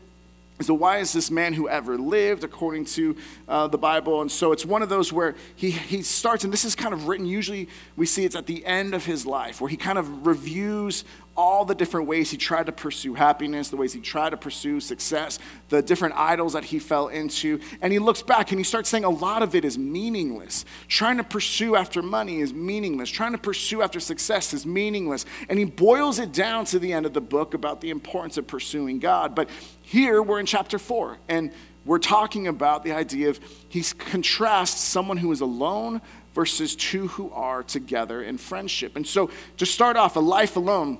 So, 0.63 0.75
why 0.75 0.99
is 0.99 1.13
this 1.13 1.31
man 1.31 1.53
who 1.53 1.69
ever 1.69 1.99
lived 1.99 2.45
according 2.45 2.87
to 2.87 3.17
uh, 3.49 3.69
the 3.69 3.79
Bible? 3.79 4.21
And 4.21 4.31
so, 4.31 4.53
it's 4.53 4.65
one 4.65 4.83
of 4.83 4.89
those 4.89 5.13
where 5.13 5.35
he, 5.55 5.71
he 5.71 6.03
starts, 6.03 6.45
and 6.45 6.53
this 6.53 6.65
is 6.65 6.75
kind 6.75 6.95
of 6.95 7.09
written, 7.09 7.27
usually 7.27 7.69
we 7.97 8.07
see 8.07 8.25
it's 8.25 8.37
at 8.37 8.47
the 8.47 8.65
end 8.65 8.95
of 8.95 9.05
his 9.05 9.27
life, 9.27 9.61
where 9.61 9.71
he 9.71 9.77
kind 9.77 9.99
of 9.99 10.27
reviews 10.27 11.05
all 11.37 11.65
the 11.65 11.75
different 11.75 12.07
ways 12.07 12.31
he 12.31 12.37
tried 12.37 12.67
to 12.67 12.73
pursue 12.73 13.15
happiness, 13.15 13.71
the 13.71 13.77
ways 13.77 13.93
he 13.93 14.01
tried 14.01 14.31
to 14.31 14.37
pursue 14.37 14.81
success, 14.81 15.39
the 15.71 15.81
different 15.81 16.15
idols 16.17 16.53
that 16.53 16.65
he 16.65 16.79
fell 16.79 17.09
into. 17.09 17.59
And 17.81 17.93
he 17.93 17.99
looks 17.99 18.23
back 18.23 18.51
and 18.51 18.61
he 18.61 18.65
starts 18.65 18.91
saying 18.91 19.05
a 19.05 19.11
lot 19.11 19.43
of 19.43 19.55
it 19.55 19.65
is 19.65 19.79
meaningless. 19.79 20.65
Trying 20.89 21.17
to 21.17 21.25
pursue 21.25 21.75
after 21.75 22.03
money 22.03 22.41
is 22.41 22.53
meaningless. 22.53 23.09
Trying 23.09 23.33
to 23.33 23.39
pursue 23.39 23.81
after 23.81 23.99
success 23.99 24.53
is 24.53 24.67
meaningless. 24.67 25.25
And 25.49 25.59
he 25.59 25.65
boils 25.65 26.19
it 26.19 26.33
down 26.33 26.67
to 26.67 26.79
the 26.79 26.93
end 26.93 27.07
of 27.07 27.15
the 27.15 27.21
book 27.21 27.55
about 27.55 27.81
the 27.81 27.91
importance 27.91 28.37
of 28.37 28.47
pursuing 28.47 28.99
God. 28.99 29.35
But 29.35 29.49
here 29.93 30.23
we're 30.23 30.41
in 30.41 30.47
chapter 30.47 30.79
four. 30.79 31.19
And 31.29 31.53
we're 31.85 31.99
talking 31.99 32.47
about 32.47 32.83
the 32.83 32.93
idea 32.93 33.29
of 33.29 33.39
he 33.69 33.83
contrasts 33.83 34.81
someone 34.81 35.19
who 35.19 35.31
is 35.33 35.43
alone 35.43 36.01
versus 36.33 36.75
two 36.75 37.09
who 37.09 37.31
are 37.33 37.63
together 37.63 38.23
in 38.23 38.39
friendship. 38.39 38.97
And 38.97 39.07
so, 39.07 39.31
to 39.59 39.67
start 39.67 39.99
off, 39.99 40.17
a 40.17 40.21
life 40.21 40.57
alone, 40.57 40.99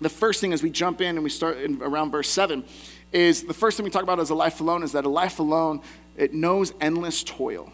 the 0.00 0.08
first 0.08 0.40
thing 0.40 0.52
as 0.52 0.64
we 0.64 0.70
jump 0.70 1.00
in 1.00 1.14
and 1.14 1.22
we 1.22 1.30
start 1.30 1.58
in 1.58 1.80
around 1.80 2.10
verse 2.10 2.28
7 2.28 2.64
is 3.12 3.44
the 3.44 3.54
first 3.54 3.76
thing 3.76 3.84
we 3.84 3.90
talk 3.90 4.02
about 4.02 4.18
as 4.18 4.30
a 4.30 4.34
life 4.34 4.60
alone 4.60 4.82
is 4.82 4.92
that 4.92 5.04
a 5.04 5.08
life 5.08 5.38
alone, 5.38 5.80
it 6.16 6.34
knows 6.34 6.72
endless 6.80 7.22
toil. 7.22 7.70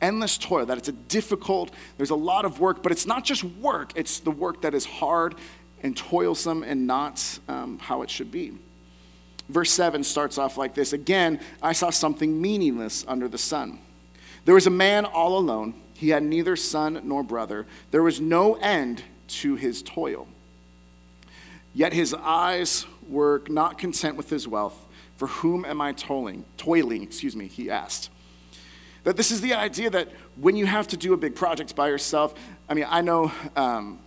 Endless 0.00 0.38
toil, 0.38 0.66
that 0.66 0.78
it's 0.78 0.88
a 0.88 0.92
difficult, 0.92 1.70
there's 1.98 2.10
a 2.10 2.16
lot 2.16 2.44
of 2.44 2.58
work, 2.58 2.82
but 2.82 2.90
it's 2.90 3.06
not 3.06 3.24
just 3.24 3.44
work, 3.44 3.92
it's 3.94 4.18
the 4.18 4.30
work 4.32 4.62
that 4.62 4.74
is 4.74 4.84
hard 4.84 5.36
and 5.84 5.96
toilsome 5.96 6.64
and 6.64 6.88
not 6.88 7.38
um, 7.46 7.78
how 7.78 8.02
it 8.02 8.10
should 8.10 8.32
be. 8.32 8.58
Verse 9.48 9.70
7 9.70 10.04
starts 10.04 10.38
off 10.38 10.56
like 10.56 10.74
this 10.74 10.92
Again, 10.92 11.40
I 11.62 11.72
saw 11.72 11.90
something 11.90 12.40
meaningless 12.40 13.04
under 13.08 13.28
the 13.28 13.38
sun. 13.38 13.78
There 14.44 14.54
was 14.54 14.66
a 14.66 14.70
man 14.70 15.04
all 15.04 15.38
alone. 15.38 15.74
He 15.94 16.10
had 16.10 16.22
neither 16.22 16.54
son 16.54 17.00
nor 17.04 17.22
brother. 17.22 17.66
There 17.90 18.02
was 18.02 18.20
no 18.20 18.54
end 18.54 19.02
to 19.28 19.56
his 19.56 19.82
toil. 19.82 20.28
Yet 21.74 21.92
his 21.92 22.14
eyes 22.14 22.86
were 23.08 23.42
not 23.48 23.78
content 23.78 24.16
with 24.16 24.30
his 24.30 24.46
wealth. 24.46 24.86
For 25.16 25.26
whom 25.26 25.64
am 25.64 25.80
I 25.80 25.92
toiling? 25.92 26.44
Toiling, 26.56 27.02
excuse 27.02 27.34
me, 27.34 27.48
he 27.48 27.70
asked. 27.70 28.10
That 29.04 29.16
this 29.16 29.30
is 29.30 29.40
the 29.40 29.54
idea 29.54 29.90
that 29.90 30.08
when 30.36 30.56
you 30.56 30.66
have 30.66 30.86
to 30.88 30.96
do 30.96 31.12
a 31.12 31.16
big 31.16 31.34
project 31.34 31.74
by 31.74 31.88
yourself, 31.88 32.34
I 32.68 32.74
mean, 32.74 32.86
I 32.88 33.00
know 33.00 33.32
um, 33.56 33.98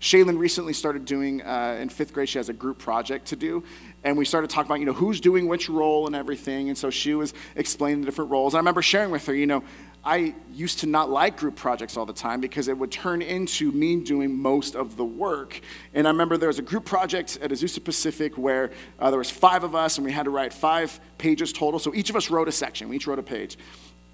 Shaylin 0.00 0.38
recently 0.38 0.72
started 0.72 1.04
doing, 1.04 1.42
uh, 1.42 1.78
in 1.80 1.88
fifth 1.88 2.12
grade, 2.12 2.28
she 2.28 2.38
has 2.38 2.48
a 2.48 2.52
group 2.52 2.78
project 2.78 3.26
to 3.28 3.36
do. 3.36 3.64
And 4.04 4.16
we 4.16 4.24
started 4.24 4.50
talking 4.50 4.66
about, 4.70 4.80
you 4.80 4.86
know, 4.86 4.92
who's 4.92 5.20
doing 5.20 5.48
which 5.48 5.68
role 5.68 6.06
and 6.06 6.14
everything. 6.14 6.68
And 6.68 6.76
so 6.76 6.90
she 6.90 7.14
was 7.14 7.32
explaining 7.54 8.00
the 8.00 8.06
different 8.06 8.30
roles. 8.30 8.54
And 8.54 8.58
I 8.58 8.60
remember 8.60 8.82
sharing 8.82 9.10
with 9.10 9.26
her, 9.26 9.34
you 9.34 9.46
know, 9.46 9.64
I 10.04 10.36
used 10.52 10.80
to 10.80 10.86
not 10.86 11.10
like 11.10 11.36
group 11.36 11.56
projects 11.56 11.96
all 11.96 12.06
the 12.06 12.12
time 12.12 12.40
because 12.40 12.68
it 12.68 12.78
would 12.78 12.92
turn 12.92 13.22
into 13.22 13.72
me 13.72 13.96
doing 13.96 14.36
most 14.36 14.76
of 14.76 14.96
the 14.96 15.04
work. 15.04 15.60
And 15.94 16.06
I 16.06 16.10
remember 16.10 16.36
there 16.36 16.46
was 16.46 16.60
a 16.60 16.62
group 16.62 16.84
project 16.84 17.38
at 17.42 17.50
Azusa 17.50 17.82
Pacific 17.82 18.38
where 18.38 18.70
uh, 19.00 19.10
there 19.10 19.18
was 19.18 19.30
five 19.30 19.64
of 19.64 19.74
us 19.74 19.98
and 19.98 20.04
we 20.04 20.12
had 20.12 20.24
to 20.24 20.30
write 20.30 20.52
five 20.52 21.00
pages 21.18 21.52
total. 21.52 21.80
So 21.80 21.92
each 21.92 22.08
of 22.08 22.14
us 22.14 22.30
wrote 22.30 22.46
a 22.46 22.52
section. 22.52 22.88
We 22.88 22.96
each 22.96 23.08
wrote 23.08 23.18
a 23.18 23.24
page. 23.24 23.58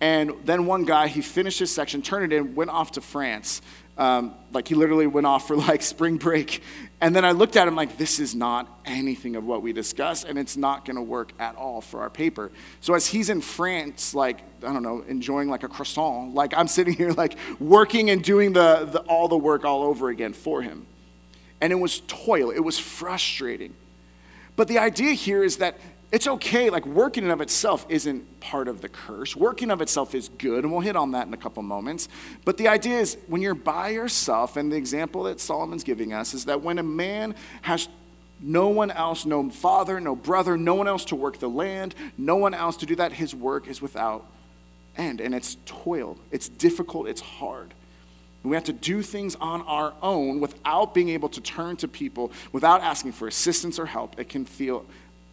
And 0.01 0.33
then 0.45 0.67
one 0.67 0.85
guy, 0.85 1.07
he 1.07 1.21
finished 1.21 1.61
his 1.61 1.71
section, 1.71 2.03
turned 2.03 2.33
it 2.33 2.37
in, 2.37 2.57
went 2.57 2.71
off 2.71 2.93
to 2.93 3.01
France 3.01 3.61
um, 3.99 4.35
like 4.53 4.69
he 4.69 4.75
literally 4.75 5.07
went 5.07 5.27
off 5.27 5.47
for 5.47 5.57
like 5.69 5.83
spring 5.83 6.17
break. 6.17 6.63
And 7.01 7.17
then 7.17 7.25
I 7.25 7.33
looked 7.33 7.57
at 7.57 7.67
him 7.67 7.75
like, 7.75 7.97
this 7.97 8.21
is 8.21 8.35
not 8.35 8.81
anything 8.85 9.35
of 9.35 9.45
what 9.45 9.61
we 9.61 9.73
discussed, 9.73 10.25
and 10.25 10.39
it's 10.39 10.57
not 10.57 10.85
going 10.85 10.97
to 10.97 11.03
work 11.03 11.33
at 11.41 11.57
all 11.57 11.81
for 11.81 12.01
our 12.01 12.11
paper. 12.11 12.53
So 12.81 12.95
as 12.95 13.09
he's 13.09 13.29
in 13.29 13.41
France, 13.41 14.15
like, 14.15 14.41
I 14.63 14.73
don't 14.73 14.85
know, 14.85 15.03
enjoying 15.09 15.49
like 15.49 15.65
a 15.65 15.69
croissant, 15.69 16.35
like 16.35 16.55
I'm 16.57 16.69
sitting 16.69 16.95
here 16.95 17.11
like 17.11 17.37
working 17.59 18.11
and 18.11 18.23
doing 18.23 18.53
the, 18.53 18.89
the 18.91 19.01
all 19.01 19.27
the 19.27 19.37
work 19.37 19.65
all 19.65 19.83
over 19.83 20.11
again 20.11 20.33
for 20.33 20.63
him. 20.63 20.87
And 21.61 21.73
it 21.73 21.77
was 21.77 22.01
toil, 22.07 22.51
it 22.51 22.61
was 22.61 22.79
frustrating. 22.79 23.75
But 24.55 24.69
the 24.69 24.79
idea 24.79 25.13
here 25.13 25.43
is 25.43 25.57
that 25.59 25.79
it's 26.13 26.27
okay. 26.27 26.69
Like 26.69 26.85
working 26.85 27.25
in 27.25 27.31
of 27.31 27.41
itself 27.41 27.87
isn't 27.89 28.41
part 28.41 28.69
of 28.69 28.83
the 28.83 28.89
curse. 28.89 29.35
Working 29.35 29.71
of 29.71 29.81
itself 29.81 30.15
is 30.15 30.29
good, 30.29 30.63
and 30.63 30.71
we'll 30.71 30.83
hit 30.83 30.95
on 30.95 31.13
that 31.13 31.27
in 31.27 31.33
a 31.33 31.39
couple 31.39 31.63
moments. 31.63 32.09
But 32.45 32.59
the 32.59 32.69
idea 32.69 32.99
is 32.99 33.17
when 33.29 33.41
you're 33.41 33.55
by 33.55 33.89
yourself, 33.89 34.59
and 34.59 34.71
the 34.71 34.77
example 34.77 35.23
that 35.25 35.41
Solomon's 35.41 35.83
giving 35.83 36.13
us 36.13 36.35
is 36.35 36.45
that 36.45 36.61
when 36.61 36.79
a 36.79 36.83
man 36.83 37.35
has 37.63 37.89
no 38.41 38.69
one 38.69 38.91
else, 38.91 39.25
no 39.25 39.49
father, 39.49 40.01
no 40.01 40.15
brother, 40.15 40.59
no 40.59 40.75
one 40.75 40.87
else 40.87 41.07
to 41.07 41.17
work 41.17 41.39
the 41.39 41.49
land, 41.49 41.95
no 42.19 42.37
one 42.37 42.53
else 42.53 42.77
to 42.79 42.87
do 42.87 42.95
that, 42.97 43.13
his 43.13 43.35
work 43.35 43.67
is 43.67 43.81
without 43.81 44.27
end. 44.99 45.23
And 45.23 45.35
it's 45.35 45.57
toil, 45.65 46.19
it's 46.31 46.49
difficult, 46.49 47.09
it's 47.09 47.23
hard. 47.23 47.73
We 48.43 48.57
have 48.57 48.65
to 48.65 48.73
do 48.73 49.03
things 49.03 49.37
on 49.37 49.63
our 49.63 49.95
own 50.03 50.41
without 50.41 50.95
being 50.95 51.11
able 51.11 51.29
to 51.31 51.41
turn 51.41 51.77
to 51.77 51.89
people, 51.89 52.33
without 52.51 52.81
asking 52.83 53.13
for 53.13 53.29
assistance 53.29 53.79
or 53.79 53.87
help. 53.87 54.19
It 54.19 54.29
can 54.29 54.45
feel 54.45 54.85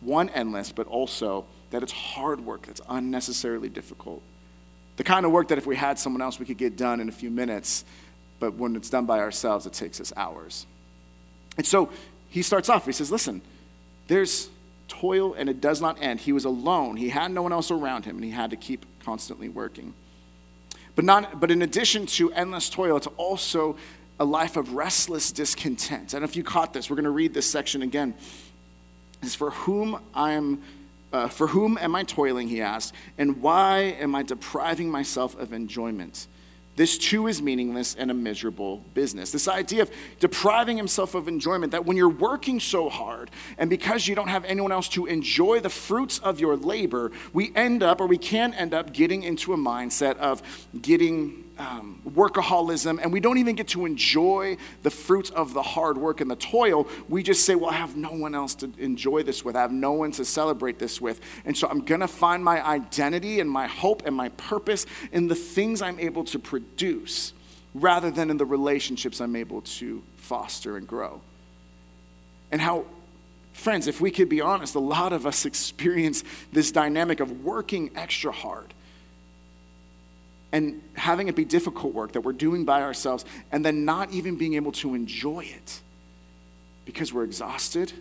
one, 0.02 0.30
endless, 0.30 0.72
but 0.72 0.88
also 0.88 1.46
that 1.72 1.84
it's 1.84 1.92
hard 1.92 2.42
work 2.42 2.66
that's 2.66 2.82
unnecessarily 2.90 3.70
difficult. 3.70 4.22
The 4.98 5.04
kind 5.04 5.26
of 5.26 5.32
work 5.32 5.50
that 5.50 5.58
if 5.58 5.66
we 5.66 5.76
had 5.76 6.00
someone 6.00 6.22
else, 6.22 6.40
we 6.40 6.46
could 6.46 6.58
get 6.58 6.76
done 6.76 7.00
in 7.00 7.10
a 7.10 7.12
few 7.12 7.30
minutes, 7.30 7.86
but 8.40 8.56
when 8.56 8.76
it's 8.76 8.90
done 8.90 9.06
by 9.06 9.20
ourselves, 9.20 9.66
it 9.66 9.74
takes 9.74 10.02
us 10.02 10.12
hours. 10.16 10.66
And 11.58 11.66
so 11.66 11.90
he 12.30 12.42
starts 12.42 12.70
off, 12.70 12.86
he 12.86 12.92
says, 12.92 13.12
Listen, 13.12 13.42
there's 14.08 14.50
toil 14.88 15.36
and 15.36 15.50
it 15.50 15.62
does 15.62 15.82
not 15.82 16.02
end. 16.02 16.20
He 16.20 16.32
was 16.32 16.46
alone, 16.46 16.98
he 16.98 17.10
had 17.10 17.32
no 17.32 17.42
one 17.42 17.54
else 17.54 17.72
around 17.72 18.06
him, 18.06 18.16
and 18.16 18.26
he 18.26 18.32
had 18.32 18.50
to 18.50 18.58
keep 18.58 18.86
constantly 19.04 19.50
working. 19.50 19.94
But, 20.96 21.06
not, 21.06 21.40
but 21.40 21.52
in 21.52 21.62
addition 21.62 22.08
to 22.08 22.32
endless 22.34 22.70
toil, 22.70 22.98
it's 22.98 23.08
also 23.16 23.78
a 24.20 24.26
life 24.26 24.58
of 24.58 24.74
restless 24.74 25.32
discontent. 25.32 26.14
And 26.14 26.26
if 26.26 26.36
you 26.36 26.44
caught 26.44 26.74
this, 26.74 26.90
we're 26.90 26.98
going 26.98 27.06
to 27.06 27.10
read 27.10 27.34
this 27.34 27.50
section 27.50 27.82
again 27.82 28.16
is 29.22 29.36
for 29.36 29.52
whom 29.52 30.02
I 30.14 30.34
am 30.34 30.62
uh, 31.12 31.28
for 31.28 31.48
whom 31.48 31.78
am 31.80 31.96
I 31.96 32.04
toiling, 32.04 32.48
he 32.48 32.62
asked, 32.62 32.94
and 33.18 33.42
why 33.42 33.96
am 34.00 34.14
I 34.14 34.22
depriving 34.22 34.92
myself 34.92 35.36
of 35.40 35.54
enjoyment? 35.54 36.28
This 36.76 36.98
too 36.98 37.28
is 37.28 37.42
meaningless 37.42 37.94
and 37.96 38.10
a 38.10 38.14
miserable 38.14 38.78
business. 38.94 39.34
This 39.34 39.50
idea 39.50 39.82
of 39.82 39.92
depriving 40.22 40.78
himself 40.78 41.14
of 41.14 41.28
enjoyment, 41.28 41.74
that 41.74 41.86
when 41.86 41.98
you're 41.98 42.08
working 42.08 42.62
so 42.62 42.88
hard 42.88 43.32
and 43.58 43.70
because 43.70 44.08
you 44.08 44.16
don't 44.16 44.30
have 44.30 44.46
anyone 44.46 44.72
else 44.72 44.88
to 44.90 45.06
enjoy 45.06 45.60
the 45.60 45.70
fruits 45.70 46.20
of 46.20 46.40
your 46.40 46.56
labor, 46.56 47.12
we 47.34 47.52
end 47.54 47.84
up, 47.84 48.00
or 48.00 48.08
we 48.08 48.18
can 48.18 48.54
end 48.54 48.74
up, 48.74 48.94
getting 48.94 49.24
into 49.24 49.52
a 49.52 49.58
mindset 49.58 50.16
of 50.20 50.42
getting 50.82 51.44
um, 51.60 52.02
workaholism 52.10 53.00
and 53.02 53.12
we 53.12 53.20
don't 53.20 53.38
even 53.38 53.56
get 53.56 53.68
to 53.70 53.86
enjoy 53.86 54.58
the 54.82 54.90
fruits 54.90 55.30
of 55.30 55.54
the 55.54 55.62
hard 55.62 55.98
work 55.98 56.22
and 56.22 56.32
the 56.32 56.38
toil. 56.38 56.88
We 57.10 57.22
just 57.22 57.46
say, 57.46 57.56
well, 57.56 57.70
I 57.70 57.74
have 57.74 57.98
no 57.98 58.12
one 58.12 58.34
else 58.34 58.56
to 58.56 58.72
enjoy 58.80 59.24
this 59.24 59.44
with. 59.44 59.56
I 59.56 59.62
have 59.62 59.72
no 59.72 59.92
one 59.92 60.12
to 60.14 60.26
celebrate 60.26 60.80
this 60.80 61.02
with. 61.02 61.20
And 61.46 61.56
so 61.56 61.68
I'm 61.68 61.82
going 61.82 62.00
to 62.00 62.08
find 62.08 62.44
my 62.44 62.66
identity 62.66 63.42
and 63.42 63.50
my 63.50 63.68
hope 63.68 64.04
and 64.06 64.16
my 64.16 64.30
purpose 64.30 64.86
in 65.12 65.28
the 65.28 65.36
things 65.36 65.82
I'm 65.82 66.00
able 66.00 66.24
to 66.26 66.40
produce 66.40 67.34
rather 67.76 68.10
than 68.10 68.30
in 68.30 68.38
the 68.38 68.46
relationships 68.46 69.20
I'm 69.20 69.36
able 69.36 69.62
to 69.62 70.02
foster 70.16 70.78
and 70.78 70.88
grow. 70.88 71.22
And 72.52 72.62
how 72.62 72.86
Friends, 73.52 73.88
if 73.88 74.00
we 74.00 74.10
could 74.10 74.30
be 74.30 74.40
honest, 74.40 74.76
a 74.76 74.80
lot 74.80 75.12
of 75.12 75.28
us 75.28 75.46
experience 75.46 76.24
this 76.54 76.72
dynamic 76.72 77.20
of 77.20 77.44
working 77.44 77.92
extra 77.94 78.32
hard 78.32 78.74
and 80.52 80.82
having 80.96 81.28
it 81.28 81.36
be 81.36 81.46
difficult 81.46 81.94
work 81.94 82.14
that 82.14 82.22
we're 82.22 82.34
doing 82.34 82.66
by 82.66 82.82
ourselves 82.82 83.26
and 83.52 83.64
then 83.64 83.86
not 83.86 84.12
even 84.12 84.36
being 84.36 84.56
able 84.56 84.72
to 84.72 84.96
enjoy 84.96 85.42
it 85.42 85.82
because 86.86 87.14
we're 87.14 87.24
exhausted, 87.24 87.94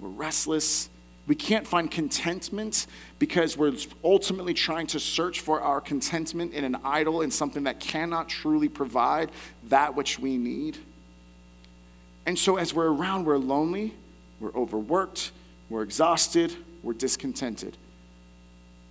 we're 0.00 0.08
restless, 0.08 0.88
we 1.26 1.34
can't 1.34 1.66
find 1.66 1.90
contentment 1.90 2.86
because 3.18 3.56
we're 3.56 3.74
ultimately 4.04 4.54
trying 4.54 4.86
to 4.88 5.00
search 5.00 5.40
for 5.40 5.60
our 5.60 5.80
contentment 5.80 6.54
in 6.54 6.64
an 6.64 6.76
idol, 6.84 7.22
in 7.22 7.30
something 7.30 7.64
that 7.64 7.80
cannot 7.80 8.28
truly 8.28 8.68
provide 8.68 9.30
that 9.64 9.96
which 9.96 10.18
we 10.18 10.36
need. 10.36 10.78
And 12.26 12.38
so, 12.38 12.56
as 12.56 12.72
we're 12.72 12.92
around, 12.92 13.24
we're 13.24 13.38
lonely, 13.38 13.94
we're 14.40 14.54
overworked, 14.54 15.32
we're 15.68 15.82
exhausted, 15.82 16.54
we're 16.82 16.92
discontented. 16.92 17.76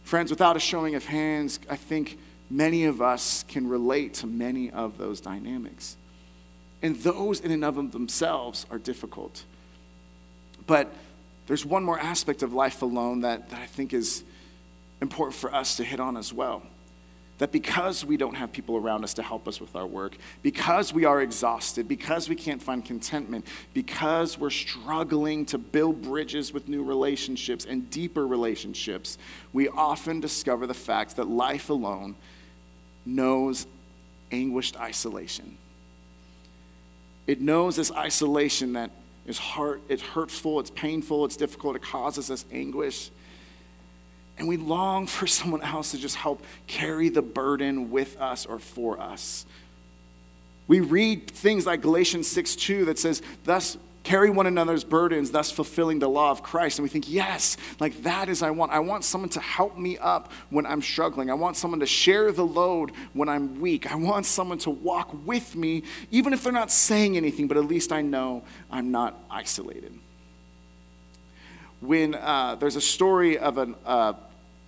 Friends, 0.04 0.30
without 0.30 0.58
a 0.58 0.60
showing 0.60 0.96
of 0.96 1.06
hands, 1.06 1.60
I 1.70 1.78
think 1.78 2.18
many 2.50 2.86
of 2.86 3.02
us 3.02 3.44
can 3.48 3.68
relate 3.68 4.14
to 4.16 4.28
many 4.28 4.70
of 4.72 4.98
those 4.98 5.22
dynamics. 5.22 5.98
And 6.82 6.96
those, 6.98 7.40
in 7.40 7.52
and 7.52 7.66
of 7.66 7.92
themselves, 7.92 8.66
are 8.70 8.78
difficult. 8.78 9.44
But 10.68 10.94
there's 11.48 11.66
one 11.66 11.84
more 11.84 12.00
aspect 12.00 12.44
of 12.44 12.54
life 12.54 12.82
alone 12.82 13.22
that, 13.22 13.50
that 13.50 13.60
I 13.60 13.66
think 13.66 13.94
is 13.94 14.24
important 15.02 15.36
for 15.36 15.54
us 15.54 15.78
to 15.78 15.84
hit 15.84 16.00
on 16.00 16.18
as 16.18 16.34
well. 16.34 16.64
That 17.38 17.52
because 17.52 18.06
we 18.06 18.16
don't 18.16 18.36
have 18.36 18.54
people 18.54 18.78
around 18.78 19.04
us 19.04 19.14
to 19.16 19.24
help 19.24 19.48
us 19.48 19.60
with 19.60 19.76
our 19.76 19.86
work, 19.86 20.16
because 20.42 20.94
we 20.94 21.04
are 21.04 21.22
exhausted, 21.22 21.86
because 21.88 22.30
we 22.30 22.36
can't 22.36 22.64
find 22.64 22.84
contentment, 22.84 23.46
because 23.74 24.38
we're 24.38 24.50
struggling 24.50 25.46
to 25.48 25.58
build 25.58 26.02
bridges 26.02 26.54
with 26.54 26.70
new 26.70 26.82
relationships 26.82 27.66
and 27.66 27.90
deeper 27.90 28.26
relationships, 28.26 29.18
we 29.52 29.68
often 29.68 30.22
discover 30.22 30.66
the 30.66 30.74
fact 30.74 31.18
that 31.18 31.28
life 31.28 31.70
alone 31.70 32.16
knows 33.06 33.68
anguished 34.32 34.78
isolation. 34.78 35.58
It 37.28 37.42
knows 37.42 37.76
this 37.76 37.92
isolation 37.92 38.74
that 38.74 38.92
is 39.26 39.40
hurt, 39.40 39.82
it's 39.90 40.02
hurtful, 40.02 40.60
it's 40.60 40.70
painful, 40.70 41.26
it's 41.26 41.36
difficult, 41.36 41.76
it 41.76 41.82
causes 41.82 42.30
us 42.30 42.46
anguish. 42.52 43.10
And 44.38 44.48
we 44.48 44.58
long 44.58 45.08
for 45.08 45.28
someone 45.28 45.62
else 45.62 45.92
to 45.92 45.98
just 45.98 46.16
help 46.16 46.44
carry 46.68 47.10
the 47.10 47.22
burden 47.22 47.92
with 47.92 48.20
us 48.20 48.46
or 48.46 48.60
for 48.60 49.00
us. 49.00 49.46
We 50.68 50.80
read 50.80 51.30
things 51.30 51.66
like 51.66 51.82
Galatians 51.82 52.28
6 52.28 52.56
2 52.56 52.86
that 52.86 52.98
says, 52.98 53.22
Thus 53.44 53.78
carry 54.06 54.30
one 54.30 54.46
another's 54.46 54.86
burdens, 54.86 55.32
thus 55.32 55.52
fulfilling 55.52 56.00
the 56.00 56.08
law 56.08 56.32
of 56.32 56.42
Christ. 56.42 56.80
And 56.80 56.84
we 56.84 56.90
think, 56.90 57.12
yes, 57.12 57.58
like 57.80 58.04
that 58.04 58.30
is 58.30 58.42
I 58.42 58.52
want. 58.52 58.72
I 58.72 58.80
want 58.80 59.04
someone 59.04 59.30
to 59.32 59.42
help 59.42 59.78
me 59.78 59.98
up 59.98 60.32
when 60.50 60.66
I'm 60.66 60.82
struggling. 60.82 61.30
I 61.30 61.34
want 61.34 61.58
someone 61.58 61.82
to 61.82 61.86
share 61.86 62.32
the 62.32 62.46
load 62.46 62.92
when 63.14 63.28
I'm 63.28 63.60
weak. 63.60 63.92
I 63.92 63.96
want 63.96 64.26
someone 64.26 64.60
to 64.60 64.70
walk 64.70 65.10
with 65.26 65.56
me, 65.56 65.84
even 66.12 66.32
if 66.32 66.44
they're 66.44 66.54
not 66.54 66.72
saying 66.72 67.18
anything, 67.18 67.48
but 67.48 67.58
at 67.58 67.66
least 67.66 67.92
I 67.92 68.02
know 68.02 68.44
I'm 68.72 68.92
not 68.92 69.20
isolated. 69.30 70.00
When 71.82 72.16
uh, 72.16 72.56
there's 72.56 72.78
a 72.78 72.82
story 72.82 73.38
of 73.38 73.58
an 73.58 73.76
uh, 73.86 74.14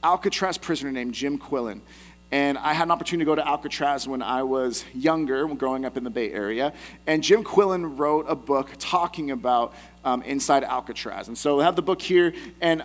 Alcatraz 0.03 0.57
prisoner 0.57 0.91
named 0.91 1.13
Jim 1.13 1.37
Quillen. 1.37 1.81
And 2.31 2.57
I 2.57 2.73
had 2.73 2.83
an 2.83 2.91
opportunity 2.91 3.23
to 3.23 3.31
go 3.31 3.35
to 3.35 3.47
Alcatraz 3.47 4.07
when 4.07 4.21
I 4.21 4.43
was 4.43 4.83
younger, 4.93 5.47
growing 5.47 5.85
up 5.85 5.95
in 5.95 6.03
the 6.03 6.09
Bay 6.09 6.31
Area. 6.31 6.73
And 7.05 7.23
Jim 7.23 7.43
Quillen 7.43 7.97
wrote 7.97 8.25
a 8.27 8.35
book 8.35 8.71
talking 8.79 9.31
about 9.31 9.73
um, 10.03 10.21
inside 10.23 10.63
Alcatraz. 10.63 11.29
And 11.29 11.37
so 11.37 11.61
I 11.61 11.63
have 11.63 11.77
the 11.77 11.81
book 11.81 12.01
here. 12.01 12.33
And 12.59 12.83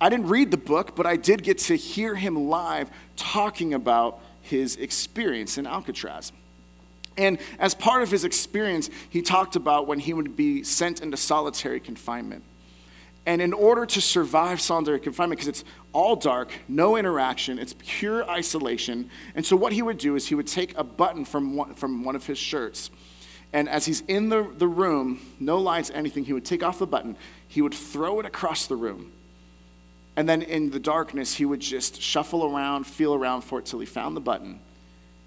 I 0.00 0.08
didn't 0.08 0.28
read 0.28 0.50
the 0.50 0.56
book, 0.56 0.94
but 0.94 1.04
I 1.04 1.16
did 1.16 1.42
get 1.42 1.58
to 1.58 1.74
hear 1.74 2.14
him 2.14 2.48
live 2.48 2.90
talking 3.16 3.74
about 3.74 4.20
his 4.40 4.76
experience 4.76 5.58
in 5.58 5.66
Alcatraz. 5.66 6.32
And 7.16 7.38
as 7.58 7.74
part 7.74 8.02
of 8.02 8.10
his 8.10 8.24
experience, 8.24 8.90
he 9.08 9.22
talked 9.22 9.56
about 9.56 9.86
when 9.86 9.98
he 9.98 10.12
would 10.12 10.36
be 10.36 10.62
sent 10.62 11.00
into 11.00 11.16
solitary 11.16 11.80
confinement. 11.80 12.44
And 13.26 13.42
in 13.42 13.52
order 13.52 13.84
to 13.84 14.00
survive 14.00 14.60
solitary 14.60 15.00
confinement, 15.00 15.40
because 15.40 15.48
it's 15.48 15.64
all 15.92 16.14
dark, 16.14 16.52
no 16.68 16.96
interaction, 16.96 17.58
it's 17.58 17.74
pure 17.76 18.28
isolation. 18.30 19.10
And 19.34 19.44
so 19.44 19.56
what 19.56 19.72
he 19.72 19.82
would 19.82 19.98
do 19.98 20.14
is 20.14 20.28
he 20.28 20.36
would 20.36 20.46
take 20.46 20.78
a 20.78 20.84
button 20.84 21.24
from 21.24 21.56
one, 21.56 21.74
from 21.74 22.04
one 22.04 22.14
of 22.14 22.24
his 22.24 22.38
shirts. 22.38 22.90
And 23.52 23.68
as 23.68 23.84
he's 23.84 24.02
in 24.02 24.28
the, 24.28 24.48
the 24.56 24.68
room, 24.68 25.20
no 25.40 25.58
lights, 25.58 25.90
anything, 25.92 26.24
he 26.24 26.32
would 26.32 26.44
take 26.44 26.62
off 26.62 26.78
the 26.78 26.86
button, 26.86 27.16
he 27.48 27.62
would 27.62 27.74
throw 27.74 28.20
it 28.20 28.26
across 28.26 28.66
the 28.66 28.76
room. 28.76 29.12
And 30.14 30.28
then 30.28 30.42
in 30.42 30.70
the 30.70 30.80
darkness, 30.80 31.34
he 31.34 31.44
would 31.44 31.60
just 31.60 32.00
shuffle 32.00 32.44
around, 32.44 32.86
feel 32.86 33.12
around 33.12 33.42
for 33.42 33.58
it 33.58 33.66
till 33.66 33.80
he 33.80 33.86
found 33.86 34.16
the 34.16 34.20
button. 34.20 34.60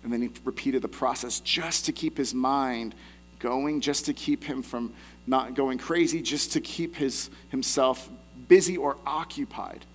And 0.04 0.14
then 0.14 0.22
he 0.22 0.30
repeated 0.46 0.82
the 0.82 0.88
process 0.88 1.42
just 1.42 1.86
to 1.86 1.92
keep 1.92 2.18
his 2.18 2.34
mind 2.34 2.96
going, 3.40 3.82
just 3.82 4.06
to 4.06 4.14
keep 4.14 4.44
him 4.44 4.62
from 4.62 4.94
not 5.26 5.54
going 5.54 5.78
crazy, 5.78 6.22
just 6.22 6.54
to 6.54 6.62
keep 6.62 6.96
his, 6.96 7.30
himself 7.50 8.10
busy 8.48 8.78
or 8.78 8.98
occupied. 9.06 9.86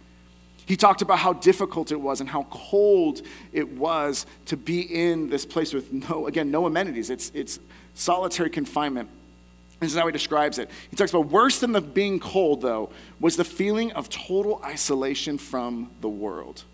He 0.67 0.77
talked 0.77 1.03
about 1.03 1.19
how 1.19 1.35
difficult 1.35 1.93
it 1.93 2.01
was 2.01 2.21
and 2.21 2.29
how 2.29 2.45
cold 2.45 3.21
it 3.53 3.69
was 3.69 4.25
to 4.47 4.57
be 4.57 4.81
in 4.81 5.29
this 5.29 5.45
place 5.45 5.75
with 5.75 5.93
no, 5.93 6.27
again, 6.27 6.51
no 6.51 6.67
amenities. 6.67 7.11
It's, 7.11 7.31
it's 7.35 7.59
solitary 7.95 8.49
confinement. 8.51 9.11
This 9.81 9.93
is 9.93 9.99
how 9.99 10.07
he 10.07 10.13
describes 10.13 10.59
it. 10.59 10.71
He 10.89 10.97
talks 10.97 11.11
about 11.11 11.27
worse 11.29 11.61
than 11.61 11.73
the 11.73 11.83
being 11.83 12.19
cold, 12.19 12.63
though, 12.63 12.91
was 13.21 13.37
the 13.37 13.45
feeling 13.45 13.93
of 13.93 14.09
total 14.09 14.63
isolation 14.65 15.37
from 15.37 15.91
the 16.01 16.09
world. 16.09 16.65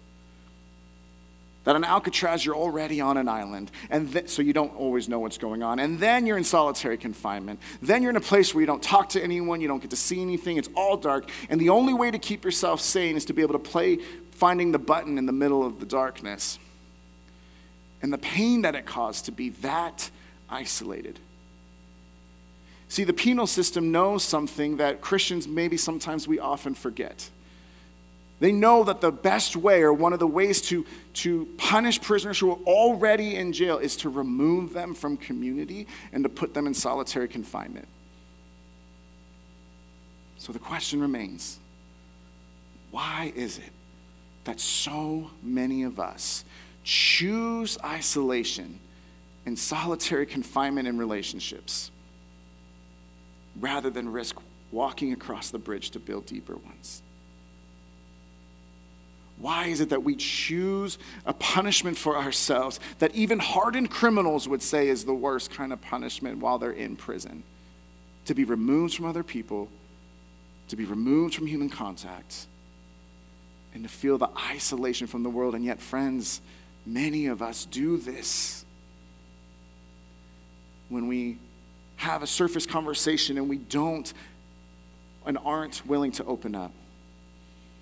That 1.65 1.77
on 1.77 1.85
Alcatraz, 1.85 2.45
you're 2.45 2.57
already 2.57 3.03
on 3.03 3.19
an 3.19 3.29
island, 3.29 3.71
and 3.91 4.11
th- 4.11 4.31
so 4.31 4.41
you 4.41 4.55
don't 4.55 4.75
always 4.77 5.11
know 5.11 5.19
what's 5.19 5.37
going 5.37 5.63
on. 5.63 5.79
And 5.79 5.99
then 5.99 6.25
you're 6.25 6.39
in 6.39 6.45
solitary 6.45 6.97
confinement. 6.97 7.61
Then 7.83 8.03
you're 8.03 8.11
in 8.11 8.17
a 8.17 8.21
place 8.21 8.55
where 8.55 8.63
you 8.63 8.67
don't 8.67 8.83
talk 8.83 9.11
to 9.11 9.23
anyone, 9.23 9.61
you 9.61 9.69
don't 9.69 9.81
get 9.81 9.91
to 9.91 9.97
see 9.97 10.23
anything, 10.23 10.57
it's 10.57 10.71
all 10.75 10.97
dark. 10.97 11.29
And 11.51 11.61
the 11.61 11.69
only 11.69 11.93
way 11.93 12.11
to 12.11 12.19
keep 12.19 12.45
yourself 12.45 12.81
sane 12.81 13.15
is 13.15 13.27
to 13.27 13.35
be 13.35 13.43
able 13.43 13.53
to 13.53 13.59
play 13.59 13.99
finding 14.31 14.73
the 14.73 14.79
button 14.79 15.19
in 15.19 15.27
the 15.27 15.33
middle 15.33 15.65
of 15.65 15.81
the 15.81 15.87
darkness. 15.87 16.59
And 18.01 18.11
the 18.11 18.19
pain 18.19 18.63
that 18.63 18.75
it 18.75 18.87
caused 18.87 19.27
to 19.27 19.33
be 19.33 19.51
that 19.51 20.11
isolated. 20.49 21.19
See, 22.89 23.05
the 23.05 23.13
penal 23.13 23.47
system 23.47 23.93
knows 23.93 24.25
something 24.25 24.79
that 24.79 25.03
Christians 25.03 25.47
maybe 25.47 25.77
sometimes 25.77 26.27
we 26.27 26.39
often 26.39 26.75
forget. 26.75 27.29
They 28.41 28.53
know 28.53 28.85
that 28.85 29.03
the 29.03 29.13
best 29.13 29.55
way, 29.55 29.83
or 29.83 29.93
one 29.93 30.15
of 30.15 30.19
the 30.19 30.27
ways 30.27 30.63
to, 30.63 30.87
to 31.15 31.47
punish 31.59 32.01
prisoners 32.01 32.39
who 32.39 32.51
are 32.51 32.59
already 32.67 33.37
in 33.37 33.53
jail, 33.53 33.77
is 33.77 33.97
to 33.97 34.09
remove 34.09 34.73
them 34.73 34.95
from 34.95 35.19
community 35.19 35.87
and 36.13 36.25
to 36.25 36.31
put 36.31 36.55
them 36.55 36.67
in 36.67 36.73
solitary 36.73 37.29
confinement. 37.29 37.87
So 40.39 40.55
the 40.55 40.59
question 40.59 41.03
remains 41.03 41.59
why 42.91 43.33
is 43.37 43.59
it 43.59 43.73
that 44.45 44.59
so 44.59 45.31
many 45.43 45.83
of 45.83 46.01
us 46.01 46.45
choose 46.83 47.79
isolation 47.85 48.81
and 49.45 49.57
solitary 49.57 50.25
confinement 50.25 50.89
in 50.89 50.97
relationships 50.99 51.91
rather 53.61 53.91
than 53.91 54.11
risk 54.11 54.37
walking 54.73 55.13
across 55.13 55.51
the 55.51 55.59
bridge 55.59 55.91
to 55.91 56.01
build 56.01 56.25
deeper 56.25 56.57
ones? 56.57 57.03
Why 59.41 59.67
is 59.67 59.81
it 59.81 59.89
that 59.89 60.03
we 60.03 60.17
choose 60.17 60.99
a 61.25 61.33
punishment 61.33 61.97
for 61.97 62.17
ourselves 62.17 62.79
that 62.99 63.15
even 63.15 63.39
hardened 63.39 63.91
criminals 63.91 64.47
would 64.47 64.63
say 64.63 64.89
is 64.89 65.05
the 65.05 65.15
worst 65.15 65.51
kind 65.51 65.73
of 65.73 65.81
punishment 65.81 66.39
while 66.39 66.59
they're 66.59 66.71
in 66.71 66.95
prison? 66.95 67.43
To 68.27 68.35
be 68.35 68.45
removed 68.45 68.95
from 68.95 69.07
other 69.07 69.23
people, 69.23 69.69
to 70.69 70.77
be 70.77 70.85
removed 70.85 71.35
from 71.35 71.47
human 71.47 71.71
contact, 71.71 72.47
and 73.73 73.83
to 73.83 73.89
feel 73.89 74.19
the 74.19 74.29
isolation 74.51 75.07
from 75.07 75.23
the 75.23 75.31
world. 75.31 75.55
And 75.55 75.65
yet, 75.65 75.81
friends, 75.81 76.43
many 76.85 77.27
of 77.27 77.41
us 77.41 77.65
do 77.65 77.97
this. 77.97 78.65
When 80.91 81.09
we 81.09 81.39
have 81.97 82.23
a 82.23 82.27
surface 82.27 82.67
conversation 82.67 83.39
and 83.39 83.49
we 83.49 83.57
don't 83.57 84.13
and 85.25 85.39
aren't 85.45 85.87
willing 85.87 86.13
to 86.13 86.25
open 86.25 86.55
up 86.55 86.73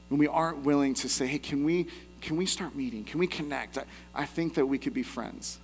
when 0.08 0.18
we 0.18 0.26
aren't 0.26 0.58
willing 0.58 0.94
to 0.94 1.08
say, 1.08 1.26
hey, 1.26 1.38
can 1.38 1.64
we, 1.64 1.86
can 2.20 2.36
we 2.36 2.46
start 2.46 2.74
meeting? 2.74 3.04
Can 3.04 3.18
we 3.20 3.26
connect? 3.26 3.78
I, 3.78 3.84
I 4.14 4.24
think 4.24 4.54
that 4.54 4.66
we 4.66 4.78
could 4.78 4.94
be 4.94 5.02
friends. 5.02 5.58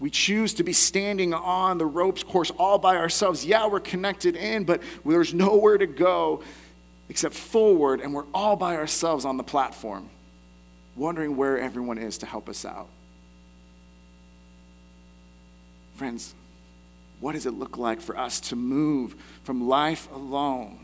We 0.00 0.10
choose 0.10 0.54
to 0.54 0.62
be 0.62 0.72
standing 0.72 1.34
on 1.34 1.78
the 1.78 1.86
ropes 1.86 2.22
course 2.22 2.50
all 2.52 2.78
by 2.78 2.96
ourselves. 2.96 3.44
Yeah, 3.44 3.66
we're 3.66 3.80
connected 3.80 4.36
in, 4.36 4.64
but 4.64 4.80
there's 5.04 5.34
nowhere 5.34 5.78
to 5.78 5.86
go 5.86 6.42
except 7.08 7.34
forward, 7.34 8.00
and 8.00 8.12
we're 8.12 8.26
all 8.34 8.54
by 8.54 8.76
ourselves 8.76 9.24
on 9.24 9.38
the 9.38 9.42
platform, 9.42 10.08
wondering 10.94 11.36
where 11.36 11.58
everyone 11.58 11.98
is 11.98 12.18
to 12.18 12.26
help 12.26 12.48
us 12.48 12.64
out. 12.64 12.88
Friends, 15.96 16.34
what 17.18 17.32
does 17.32 17.46
it 17.46 17.52
look 17.52 17.76
like 17.78 18.00
for 18.00 18.16
us 18.16 18.38
to 18.40 18.56
move 18.56 19.16
from 19.42 19.66
life 19.66 20.08
alone 20.12 20.78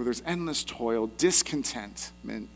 where 0.00 0.06
there's 0.06 0.22
endless 0.24 0.64
toil, 0.64 1.08
discontentment, 1.18 2.48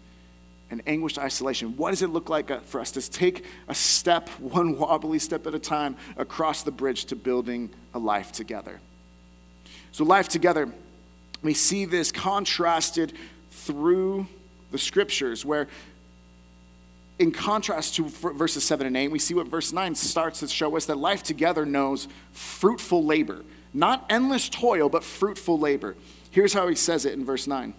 and 0.71 0.83
anguished 0.87 1.19
isolation. 1.19 1.77
What 1.77 1.91
does 1.91 2.01
it 2.01 2.09
look 2.09 2.31
like 2.31 2.51
uh, 2.51 2.61
for 2.61 2.81
us 2.81 2.91
to 2.93 3.11
take 3.11 3.45
a 3.69 3.75
step, 3.75 4.31
one 4.39 4.79
wobbly 4.79 5.19
step 5.19 5.47
at 5.47 5.55
a 5.55 5.59
time, 5.59 5.95
across 6.17 6.63
the 6.63 6.71
bridge 6.71 7.05
to 7.05 7.17
building 7.17 7.69
a 7.93 7.99
life 7.99 8.33
together? 8.33 8.81
So, 9.93 10.05
life 10.05 10.27
together, 10.27 10.73
we 11.43 11.53
see 11.53 11.85
this 11.85 12.11
contrasted 12.11 13.13
through 13.51 14.27
the 14.71 14.79
scriptures, 14.79 15.45
where 15.45 15.69
in 17.19 17.31
contrast 17.31 17.97
to 17.97 18.09
verses 18.09 18.65
7 18.65 18.87
and 18.87 18.97
8, 18.97 19.09
we 19.09 19.19
see 19.19 19.35
what 19.35 19.49
verse 19.49 19.71
9 19.71 19.95
starts 19.97 20.41
to 20.41 20.49
show 20.49 20.79
us 20.79 20.87
that 20.87 20.97
life 20.97 21.23
together 21.23 21.67
knows 21.67 22.09
fruitful 22.33 23.05
labor. 23.05 23.45
Not 23.75 24.07
endless 24.09 24.49
toil, 24.49 24.89
but 24.89 25.05
fruitful 25.05 25.59
labor. 25.59 25.95
Here's 26.35 26.53
how 26.53 26.67
he 26.67 26.75
says 26.75 27.05
it 27.05 27.13
in 27.15 27.25
verse 27.25 27.47
9 27.47 27.73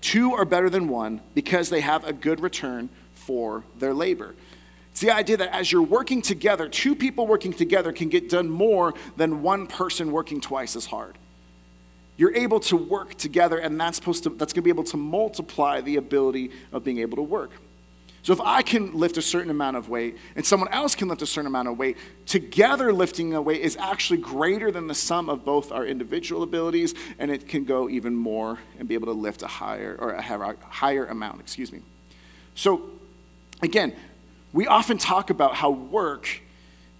Two 0.00 0.32
are 0.34 0.44
better 0.44 0.70
than 0.70 0.86
one 0.86 1.20
because 1.34 1.68
they 1.68 1.80
have 1.80 2.04
a 2.04 2.12
good 2.12 2.38
return 2.38 2.88
for 3.14 3.64
their 3.80 3.92
labor. 3.92 4.36
It's 4.92 5.00
the 5.00 5.10
idea 5.10 5.38
that 5.38 5.52
as 5.52 5.72
you're 5.72 5.82
working 5.82 6.22
together, 6.22 6.68
two 6.68 6.94
people 6.94 7.26
working 7.26 7.52
together 7.52 7.92
can 7.92 8.10
get 8.10 8.30
done 8.30 8.48
more 8.48 8.94
than 9.16 9.42
one 9.42 9.66
person 9.66 10.12
working 10.12 10.40
twice 10.40 10.76
as 10.76 10.86
hard. 10.86 11.18
You're 12.16 12.36
able 12.36 12.60
to 12.60 12.76
work 12.76 13.16
together, 13.16 13.58
and 13.58 13.80
that's 13.80 13.96
supposed 13.96 14.22
to 14.22 14.30
that's 14.30 14.52
going 14.52 14.62
to 14.62 14.64
be 14.64 14.70
able 14.70 14.84
to 14.84 14.96
multiply 14.96 15.80
the 15.80 15.96
ability 15.96 16.52
of 16.70 16.84
being 16.84 16.98
able 16.98 17.16
to 17.16 17.22
work. 17.22 17.50
So 18.24 18.32
if 18.32 18.40
I 18.40 18.62
can 18.62 18.94
lift 18.94 19.18
a 19.18 19.22
certain 19.22 19.50
amount 19.50 19.76
of 19.76 19.90
weight 19.90 20.16
and 20.34 20.46
someone 20.46 20.70
else 20.72 20.94
can 20.94 21.08
lift 21.08 21.20
a 21.20 21.26
certain 21.26 21.46
amount 21.46 21.68
of 21.68 21.76
weight, 21.76 21.98
together 22.24 22.90
lifting 22.90 23.34
a 23.34 23.42
weight 23.42 23.60
is 23.60 23.76
actually 23.76 24.16
greater 24.16 24.70
than 24.70 24.86
the 24.86 24.94
sum 24.94 25.28
of 25.28 25.44
both 25.44 25.70
our 25.70 25.84
individual 25.84 26.42
abilities, 26.42 26.94
and 27.18 27.30
it 27.30 27.46
can 27.46 27.64
go 27.64 27.86
even 27.86 28.16
more 28.16 28.58
and 28.78 28.88
be 28.88 28.94
able 28.94 29.08
to 29.08 29.12
lift 29.12 29.42
a 29.42 29.46
higher 29.46 29.94
or 30.00 30.12
a 30.12 30.22
higher 30.22 31.04
amount, 31.04 31.40
excuse 31.40 31.70
me. 31.70 31.82
So 32.54 32.88
again, 33.60 33.94
we 34.54 34.66
often 34.66 34.96
talk 34.96 35.28
about 35.28 35.54
how 35.54 35.68
work 35.68 36.40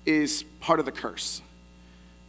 is 0.04 0.44
part 0.60 0.78
of 0.78 0.84
the 0.84 0.92
curse. 0.92 1.40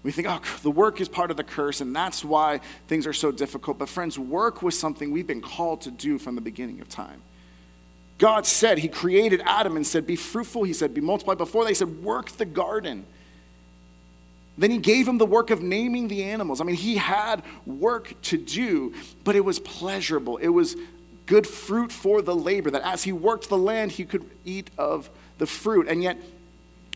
We 0.03 0.13
think, 0.13 0.29
oh, 0.29 0.39
the 0.61 0.71
work 0.71 1.01
is 1.01 1.09
part 1.09 1.31
of 1.31 1.37
the 1.37 1.43
curse, 1.43 1.81
and 1.81 1.93
that's 1.93 2.23
why 2.23 2.61
things 2.87 3.05
are 3.07 3.13
so 3.13 3.29
difficult. 3.29 3.77
But, 3.77 3.89
friends, 3.89 4.17
work 4.17 4.61
was 4.61 4.79
something 4.79 5.11
we've 5.11 5.27
been 5.27 5.41
called 5.41 5.81
to 5.81 5.91
do 5.91 6.17
from 6.17 6.35
the 6.35 6.41
beginning 6.41 6.79
of 6.79 6.87
time. 6.87 7.21
God 8.17 8.45
said, 8.45 8.77
He 8.77 8.87
created 8.87 9.41
Adam 9.45 9.75
and 9.75 9.85
said, 9.85 10.07
Be 10.07 10.15
fruitful. 10.15 10.63
He 10.63 10.73
said, 10.73 10.93
Be 10.93 11.01
multiplied. 11.01 11.37
Before 11.37 11.67
He 11.67 11.73
said, 11.73 12.03
Work 12.03 12.31
the 12.31 12.45
garden. 12.45 13.05
Then 14.57 14.71
He 14.71 14.77
gave 14.77 15.07
him 15.07 15.17
the 15.17 15.25
work 15.25 15.49
of 15.49 15.61
naming 15.61 16.07
the 16.07 16.23
animals. 16.23 16.61
I 16.61 16.63
mean, 16.63 16.77
He 16.77 16.95
had 16.95 17.43
work 17.65 18.13
to 18.23 18.37
do, 18.37 18.93
but 19.23 19.35
it 19.35 19.43
was 19.43 19.59
pleasurable. 19.59 20.37
It 20.37 20.49
was 20.49 20.75
good 21.25 21.47
fruit 21.47 21.91
for 21.91 22.21
the 22.21 22.35
labor, 22.35 22.71
that 22.71 22.83
as 22.83 23.03
He 23.03 23.11
worked 23.11 23.49
the 23.49 23.57
land, 23.57 23.91
He 23.91 24.05
could 24.05 24.29
eat 24.45 24.69
of 24.77 25.09
the 25.37 25.45
fruit. 25.45 25.87
And 25.87 26.01
yet, 26.01 26.17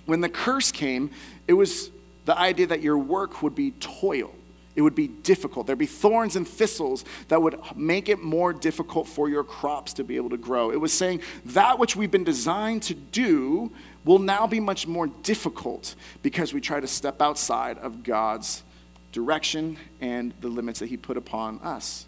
when 0.05 0.21
the 0.21 0.29
curse 0.29 0.71
came, 0.71 1.11
it 1.47 1.53
was 1.53 1.91
the 2.25 2.37
idea 2.37 2.67
that 2.67 2.81
your 2.81 2.97
work 2.97 3.41
would 3.41 3.55
be 3.55 3.71
toil. 3.71 4.33
It 4.79 4.81
would 4.81 4.95
be 4.95 5.09
difficult. 5.09 5.67
There'd 5.67 5.77
be 5.77 5.85
thorns 5.85 6.37
and 6.37 6.47
thistles 6.47 7.03
that 7.27 7.41
would 7.41 7.59
make 7.75 8.07
it 8.07 8.23
more 8.23 8.53
difficult 8.53 9.09
for 9.09 9.27
your 9.27 9.43
crops 9.43 9.91
to 9.95 10.05
be 10.05 10.15
able 10.15 10.29
to 10.29 10.37
grow. 10.37 10.71
It 10.71 10.79
was 10.79 10.93
saying 10.93 11.19
that 11.47 11.77
which 11.77 11.97
we've 11.97 12.09
been 12.09 12.23
designed 12.23 12.83
to 12.83 12.93
do 12.93 13.73
will 14.05 14.19
now 14.19 14.47
be 14.47 14.61
much 14.61 14.87
more 14.87 15.07
difficult 15.07 15.95
because 16.23 16.53
we 16.53 16.61
try 16.61 16.79
to 16.79 16.87
step 16.87 17.21
outside 17.21 17.77
of 17.79 18.03
God's 18.03 18.63
direction 19.11 19.75
and 19.99 20.33
the 20.39 20.47
limits 20.47 20.79
that 20.79 20.87
He 20.87 20.95
put 20.95 21.17
upon 21.17 21.59
us. 21.59 22.05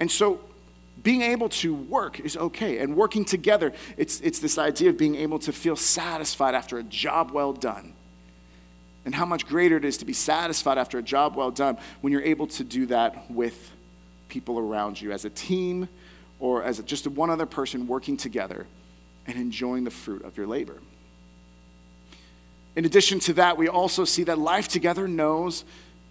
And 0.00 0.10
so, 0.10 0.40
being 1.02 1.20
able 1.20 1.50
to 1.50 1.74
work 1.74 2.20
is 2.20 2.38
okay. 2.38 2.78
And 2.78 2.96
working 2.96 3.26
together, 3.26 3.74
it's, 3.98 4.18
it's 4.20 4.38
this 4.38 4.56
idea 4.56 4.88
of 4.88 4.96
being 4.96 5.16
able 5.16 5.40
to 5.40 5.52
feel 5.52 5.76
satisfied 5.76 6.54
after 6.54 6.78
a 6.78 6.82
job 6.82 7.32
well 7.32 7.52
done 7.52 7.92
and 9.04 9.14
how 9.14 9.26
much 9.26 9.46
greater 9.46 9.76
it 9.76 9.84
is 9.84 9.98
to 9.98 10.04
be 10.04 10.12
satisfied 10.12 10.78
after 10.78 10.98
a 10.98 11.02
job 11.02 11.36
well 11.36 11.50
done 11.50 11.76
when 12.00 12.12
you're 12.12 12.22
able 12.22 12.46
to 12.46 12.64
do 12.64 12.86
that 12.86 13.30
with 13.30 13.72
people 14.28 14.58
around 14.58 15.00
you 15.00 15.12
as 15.12 15.24
a 15.24 15.30
team 15.30 15.88
or 16.40 16.62
as 16.62 16.78
just 16.80 17.06
one 17.06 17.30
other 17.30 17.46
person 17.46 17.86
working 17.86 18.16
together 18.16 18.66
and 19.26 19.36
enjoying 19.36 19.84
the 19.84 19.90
fruit 19.90 20.24
of 20.24 20.36
your 20.36 20.46
labor. 20.46 20.78
In 22.76 22.84
addition 22.84 23.20
to 23.20 23.34
that, 23.34 23.56
we 23.56 23.68
also 23.68 24.04
see 24.04 24.24
that 24.24 24.38
life 24.38 24.68
together 24.68 25.06
knows, 25.06 25.64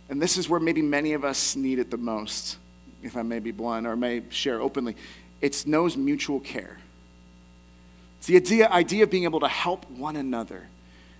and 0.09 0.21
this 0.21 0.37
is 0.37 0.47
where 0.47 0.59
maybe 0.59 0.81
many 0.81 1.13
of 1.13 1.25
us 1.25 1.55
need 1.55 1.77
it 1.79 1.91
the 1.91 1.97
most, 1.97 2.57
if 3.01 3.17
I 3.17 3.21
may 3.21 3.39
be 3.39 3.51
blunt 3.51 3.85
or 3.85 3.95
may 3.95 4.23
share 4.29 4.61
openly, 4.61 4.95
it 5.41 5.67
knows 5.67 5.97
mutual 5.97 6.39
care. 6.39 6.77
It's 8.19 8.27
the 8.27 8.37
idea, 8.37 8.69
idea 8.69 9.03
of 9.03 9.09
being 9.09 9.25
able 9.25 9.41
to 9.41 9.49
help 9.49 9.89
one 9.91 10.15
another 10.15 10.67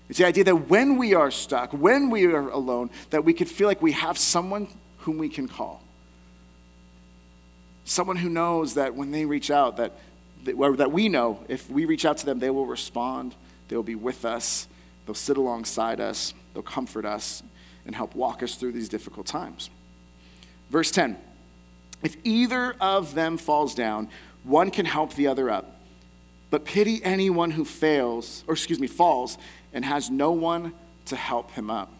it's 0.08 0.18
the 0.18 0.26
idea 0.26 0.44
that 0.44 0.68
when 0.68 0.98
we 0.98 1.14
are 1.14 1.30
stuck, 1.30 1.72
when 1.72 2.10
we 2.10 2.26
are 2.26 2.48
alone, 2.50 2.90
that 3.10 3.24
we 3.24 3.32
could 3.32 3.48
feel 3.48 3.66
like 3.66 3.80
we 3.80 3.92
have 3.92 4.18
someone 4.18 4.68
whom 4.98 5.18
we 5.18 5.28
can 5.28 5.48
call. 5.48 5.82
Someone 7.84 8.16
who 8.16 8.28
knows 8.28 8.74
that 8.74 8.94
when 8.94 9.10
they 9.10 9.24
reach 9.24 9.50
out, 9.50 9.78
that, 9.78 9.92
that 10.44 10.92
we 10.92 11.08
know 11.08 11.42
if 11.48 11.70
we 11.70 11.84
reach 11.84 12.04
out 12.04 12.18
to 12.18 12.26
them, 12.26 12.38
they 12.38 12.50
will 12.50 12.66
respond, 12.66 13.34
they 13.68 13.76
will 13.76 13.82
be 13.82 13.94
with 13.94 14.24
us, 14.24 14.68
they'll 15.06 15.14
sit 15.14 15.36
alongside 15.36 16.00
us, 16.00 16.34
they'll 16.52 16.62
comfort 16.62 17.04
us, 17.04 17.42
and 17.86 17.94
help 17.94 18.14
walk 18.14 18.42
us 18.42 18.54
through 18.56 18.72
these 18.72 18.88
difficult 18.88 19.26
times. 19.26 19.70
Verse 20.70 20.90
10 20.90 21.16
If 22.02 22.16
either 22.24 22.74
of 22.80 23.14
them 23.14 23.38
falls 23.38 23.74
down, 23.74 24.08
one 24.42 24.70
can 24.70 24.86
help 24.86 25.14
the 25.14 25.26
other 25.26 25.50
up. 25.50 25.73
But 26.54 26.64
pity 26.64 27.02
anyone 27.02 27.50
who 27.50 27.64
fails, 27.64 28.44
or 28.46 28.54
excuse 28.54 28.78
me, 28.78 28.86
falls 28.86 29.38
and 29.72 29.84
has 29.84 30.08
no 30.08 30.30
one 30.30 30.72
to 31.06 31.16
help 31.16 31.50
him 31.50 31.68
up. 31.68 31.92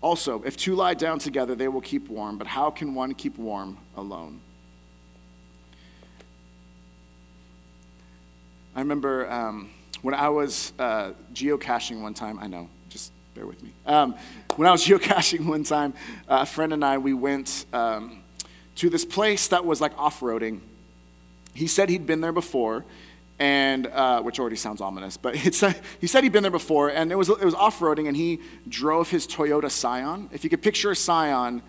Also, 0.00 0.42
if 0.44 0.56
two 0.56 0.74
lie 0.74 0.94
down 0.94 1.18
together, 1.18 1.54
they 1.54 1.68
will 1.68 1.82
keep 1.82 2.08
warm, 2.08 2.38
but 2.38 2.46
how 2.46 2.70
can 2.70 2.94
one 2.94 3.12
keep 3.12 3.36
warm 3.36 3.76
alone? 3.98 4.40
I 8.74 8.80
remember 8.80 9.30
um, 9.30 9.68
when 10.00 10.14
I 10.14 10.30
was 10.30 10.72
uh, 10.78 11.10
geocaching 11.34 12.00
one 12.00 12.14
time, 12.14 12.38
I 12.38 12.46
know, 12.46 12.70
just 12.88 13.12
bear 13.34 13.46
with 13.46 13.62
me. 13.62 13.74
Um, 13.84 14.14
when 14.56 14.66
I 14.66 14.70
was 14.70 14.82
geocaching 14.86 15.44
one 15.44 15.64
time, 15.64 15.92
uh, 16.30 16.38
a 16.40 16.46
friend 16.46 16.72
and 16.72 16.82
I, 16.82 16.96
we 16.96 17.12
went 17.12 17.66
um, 17.74 18.22
to 18.76 18.88
this 18.88 19.04
place 19.04 19.48
that 19.48 19.66
was 19.66 19.82
like 19.82 19.92
off 19.98 20.20
roading. 20.20 20.62
He 21.54 21.66
said 21.66 21.88
he'd 21.88 22.06
been 22.06 22.20
there 22.20 22.32
before, 22.32 22.84
and 23.38 23.86
uh, 23.86 24.22
which 24.22 24.38
already 24.38 24.56
sounds 24.56 24.80
ominous, 24.80 25.16
but 25.16 25.34
he 25.36 25.50
said 25.50 26.24
he'd 26.24 26.32
been 26.32 26.42
there 26.42 26.50
before, 26.50 26.90
and 26.90 27.10
it 27.10 27.16
was, 27.16 27.28
it 27.28 27.44
was 27.44 27.54
off 27.54 27.80
roading, 27.80 28.08
and 28.08 28.16
he 28.16 28.40
drove 28.68 29.10
his 29.10 29.26
Toyota 29.26 29.70
Scion. 29.70 30.28
If 30.32 30.44
you 30.44 30.50
could 30.50 30.62
picture 30.62 30.90
a 30.90 30.96
Scion, 30.96 31.62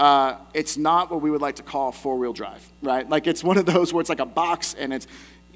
uh, 0.00 0.36
it's 0.54 0.76
not 0.76 1.10
what 1.10 1.20
we 1.20 1.30
would 1.30 1.42
like 1.42 1.56
to 1.56 1.62
call 1.62 1.92
four 1.92 2.16
wheel 2.16 2.32
drive, 2.32 2.66
right? 2.82 3.08
Like 3.08 3.26
it's 3.26 3.44
one 3.44 3.58
of 3.58 3.66
those 3.66 3.92
where 3.92 4.00
it's 4.00 4.08
like 4.08 4.20
a 4.20 4.26
box 4.26 4.74
and 4.74 4.94
it's, 4.94 5.06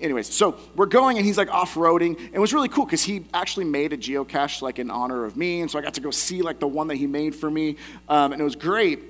anyways. 0.00 0.32
So 0.32 0.58
we're 0.76 0.86
going, 0.86 1.16
and 1.16 1.24
he's 1.24 1.38
like 1.38 1.50
off 1.50 1.74
roading. 1.74 2.18
And 2.18 2.34
it 2.34 2.38
was 2.38 2.52
really 2.52 2.68
cool 2.68 2.84
because 2.84 3.02
he 3.02 3.24
actually 3.32 3.64
made 3.64 3.92
a 3.94 3.96
geocache 3.96 4.60
like 4.60 4.78
in 4.78 4.90
honor 4.90 5.24
of 5.24 5.36
me, 5.36 5.62
and 5.62 5.70
so 5.70 5.78
I 5.78 5.82
got 5.82 5.94
to 5.94 6.02
go 6.02 6.10
see 6.10 6.42
like 6.42 6.60
the 6.60 6.68
one 6.68 6.88
that 6.88 6.96
he 6.96 7.06
made 7.06 7.34
for 7.34 7.50
me, 7.50 7.76
um, 8.08 8.32
and 8.32 8.40
it 8.40 8.44
was 8.44 8.56
great. 8.56 9.00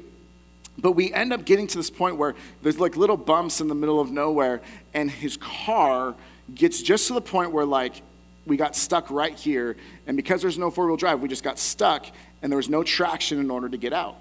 But 0.79 0.93
we 0.93 1.13
end 1.13 1.33
up 1.33 1.45
getting 1.45 1.67
to 1.69 1.77
this 1.79 1.91
point 1.91 2.17
where 2.17 2.35
there's 2.63 2.81
like 2.81 2.97
little 2.97 3.17
bumps 3.17 3.61
in 3.61 3.69
the 3.69 3.75
middle 3.75 4.01
of 4.01 4.11
nowhere, 4.11 4.61
and 4.93 5.11
his 5.11 5.37
car 5.37 6.15
gets 6.55 6.83
just 6.83 7.07
to 7.09 7.15
the 7.15 7.21
point 7.21 7.53
where 7.53 7.65
like 7.65 8.03
we 8.47 8.57
got 8.57 8.77
stuck 8.77 9.11
right 9.11 9.35
here, 9.35 9.77
and 10.07 10.17
because 10.17 10.43
there's 10.43 10.59
no 10.59 10.71
four 10.71 10.87
wheel 10.87 10.97
drive, 10.97 11.21
we 11.21 11.29
just 11.29 11.45
got 11.45 11.59
stuck, 11.59 12.07
and 12.43 12.51
there 12.51 12.57
was 12.57 12.69
no 12.69 12.83
traction 12.83 13.39
in 13.39 13.51
order 13.51 13.69
to 13.69 13.77
get 13.77 13.93
out. 13.93 14.17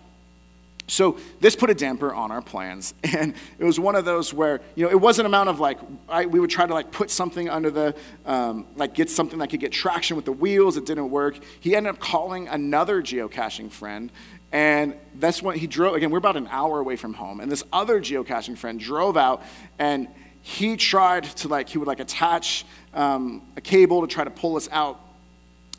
So 0.87 1.17
this 1.39 1.55
put 1.55 1.69
a 1.69 1.73
damper 1.73 2.13
on 2.13 2.31
our 2.31 2.41
plans, 2.41 2.93
and 3.03 3.33
it 3.57 3.63
was 3.63 3.79
one 3.79 3.95
of 3.95 4.05
those 4.05 4.33
where 4.33 4.61
you 4.75 4.85
know 4.85 4.91
it 4.91 4.99
wasn't 4.99 5.25
amount 5.25 5.49
of 5.49 5.59
like 5.59 5.79
I, 6.09 6.25
we 6.25 6.39
would 6.39 6.49
try 6.49 6.65
to 6.65 6.73
like 6.73 6.91
put 6.91 7.09
something 7.09 7.49
under 7.49 7.71
the 7.71 7.95
um, 8.25 8.65
like 8.75 8.93
get 8.93 9.09
something 9.09 9.39
that 9.39 9.49
could 9.49 9.59
get 9.59 9.71
traction 9.71 10.15
with 10.15 10.25
the 10.25 10.33
wheels. 10.33 10.77
It 10.77 10.85
didn't 10.85 11.09
work. 11.09 11.39
He 11.59 11.75
ended 11.75 11.93
up 11.93 11.99
calling 11.99 12.47
another 12.47 13.01
geocaching 13.01 13.71
friend, 13.71 14.11
and 14.53 14.93
that's 15.15 15.41
when 15.41 15.57
he 15.57 15.65
drove, 15.65 15.95
again, 15.95 16.11
we're 16.11 16.19
about 16.19 16.37
an 16.37 16.47
hour 16.51 16.79
away 16.79 16.95
from 16.95 17.15
home. 17.15 17.39
And 17.39 17.51
this 17.51 17.63
other 17.73 17.99
geocaching 17.99 18.55
friend 18.55 18.79
drove 18.79 19.17
out 19.17 19.41
and 19.79 20.07
he 20.43 20.77
tried 20.77 21.23
to, 21.23 21.47
like, 21.47 21.69
he 21.69 21.79
would 21.79 21.87
like 21.87 21.99
attach 21.99 22.63
um, 22.93 23.41
a 23.57 23.61
cable 23.61 24.01
to 24.01 24.07
try 24.07 24.23
to 24.23 24.29
pull 24.29 24.55
us 24.55 24.69
out. 24.71 24.99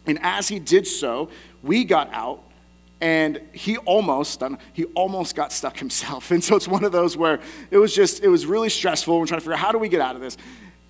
And 0.07 0.19
as 0.23 0.49
he 0.49 0.59
did 0.59 0.89
so, 0.89 1.31
we 1.63 1.85
got 1.85 2.13
out 2.13 2.43
and 3.01 3.41
he 3.53 3.77
almost 3.79 4.43
he 4.73 4.85
almost 4.87 5.37
got 5.37 5.53
stuck 5.53 5.79
himself. 5.85 6.33
And 6.33 6.43
so 6.43 6.57
it's 6.57 6.67
one 6.67 6.83
of 6.83 6.91
those 6.91 7.17
where 7.17 7.39
it 7.71 7.79
was 7.79 7.95
just 7.95 8.25
it 8.25 8.29
was 8.29 8.45
really 8.45 8.71
stressful. 8.71 9.21
We're 9.21 9.27
trying 9.27 9.39
to 9.39 9.45
figure 9.45 9.55
out 9.55 9.61
how 9.61 9.71
do 9.71 9.79
we 9.79 9.89
get 9.89 10.01
out 10.01 10.17
of 10.17 10.21
this? 10.21 10.37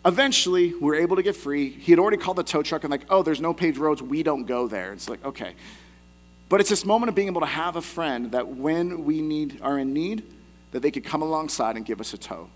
Eventually 0.06 0.72
we 0.72 0.80
were 0.80 0.94
able 0.94 1.16
to 1.16 1.22
get 1.22 1.36
free. 1.36 1.68
He 1.68 1.92
had 1.92 1.98
already 1.98 2.16
called 2.16 2.38
the 2.38 2.44
tow 2.44 2.62
truck 2.62 2.84
and 2.84 2.90
like 2.90 3.04
oh 3.10 3.22
there's 3.22 3.42
no 3.42 3.52
paved 3.52 3.76
roads. 3.76 4.00
We 4.00 4.22
don't 4.22 4.46
go 4.46 4.68
there. 4.68 4.94
It's 4.94 5.08
like 5.08 5.22
okay 5.22 5.54
but 6.54 6.60
it's 6.60 6.70
this 6.70 6.84
moment 6.84 7.08
of 7.08 7.16
being 7.16 7.26
able 7.26 7.40
to 7.40 7.48
have 7.48 7.74
a 7.74 7.82
friend 7.82 8.30
that 8.30 8.46
when 8.46 9.04
we 9.04 9.20
need, 9.20 9.58
are 9.60 9.76
in 9.76 9.92
need, 9.92 10.22
that 10.70 10.82
they 10.82 10.90
could 10.92 11.02
come 11.02 11.20
alongside 11.20 11.74
and 11.74 11.84
give 11.84 12.00
us 12.00 12.14
a 12.14 12.16
tow. 12.16 12.48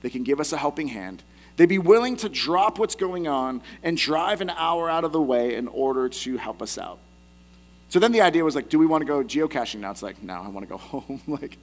They 0.00 0.10
can 0.10 0.24
give 0.24 0.40
us 0.40 0.52
a 0.52 0.56
helping 0.56 0.88
hand. 0.88 1.22
They'd 1.56 1.68
be 1.68 1.78
willing 1.78 2.16
to 2.16 2.28
drop 2.28 2.80
what's 2.80 2.96
going 2.96 3.28
on 3.28 3.62
and 3.84 3.96
drive 3.96 4.40
an 4.40 4.50
hour 4.50 4.90
out 4.90 5.04
of 5.04 5.12
the 5.12 5.20
way 5.20 5.54
in 5.54 5.68
order 5.68 6.08
to 6.08 6.36
help 6.36 6.60
us 6.60 6.76
out. 6.76 6.98
So 7.90 8.00
then 8.00 8.10
the 8.10 8.22
idea 8.22 8.42
was 8.42 8.56
like, 8.56 8.68
do 8.68 8.76
we 8.76 8.86
want 8.86 9.02
to 9.02 9.06
go 9.06 9.22
geocaching 9.22 9.78
now? 9.78 9.92
It's 9.92 10.02
like, 10.02 10.20
no, 10.20 10.42
I 10.42 10.48
want 10.48 10.66
to 10.66 10.70
go 10.70 10.78
home. 10.78 11.20
like, 11.28 11.56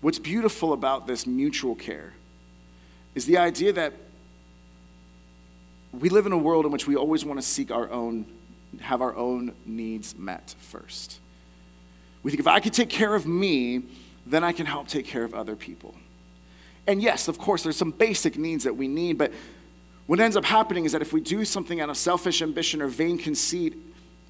what's 0.00 0.18
beautiful 0.18 0.72
about 0.72 1.06
this 1.06 1.26
mutual 1.26 1.74
care 1.74 2.14
is 3.14 3.26
the 3.26 3.36
idea 3.36 3.74
that 3.74 3.92
we 5.92 6.08
live 6.08 6.26
in 6.26 6.32
a 6.32 6.38
world 6.38 6.66
in 6.66 6.72
which 6.72 6.86
we 6.86 6.96
always 6.96 7.24
want 7.24 7.40
to 7.40 7.46
seek 7.46 7.70
our 7.70 7.90
own, 7.90 8.26
have 8.80 9.00
our 9.00 9.14
own 9.16 9.54
needs 9.64 10.16
met 10.16 10.54
first. 10.58 11.20
We 12.22 12.30
think 12.30 12.40
if 12.40 12.46
I 12.46 12.60
can 12.60 12.72
take 12.72 12.90
care 12.90 13.14
of 13.14 13.26
me, 13.26 13.82
then 14.26 14.44
I 14.44 14.52
can 14.52 14.66
help 14.66 14.88
take 14.88 15.06
care 15.06 15.24
of 15.24 15.34
other 15.34 15.56
people. 15.56 15.94
And 16.86 17.02
yes, 17.02 17.28
of 17.28 17.38
course, 17.38 17.62
there's 17.62 17.76
some 17.76 17.90
basic 17.90 18.36
needs 18.36 18.64
that 18.64 18.76
we 18.76 18.88
need, 18.88 19.18
but 19.18 19.32
what 20.06 20.20
ends 20.20 20.36
up 20.36 20.44
happening 20.44 20.84
is 20.84 20.92
that 20.92 21.02
if 21.02 21.12
we 21.12 21.20
do 21.20 21.44
something 21.44 21.80
out 21.80 21.90
of 21.90 21.96
selfish 21.96 22.40
ambition 22.40 22.80
or 22.80 22.88
vain 22.88 23.18
conceit, 23.18 23.76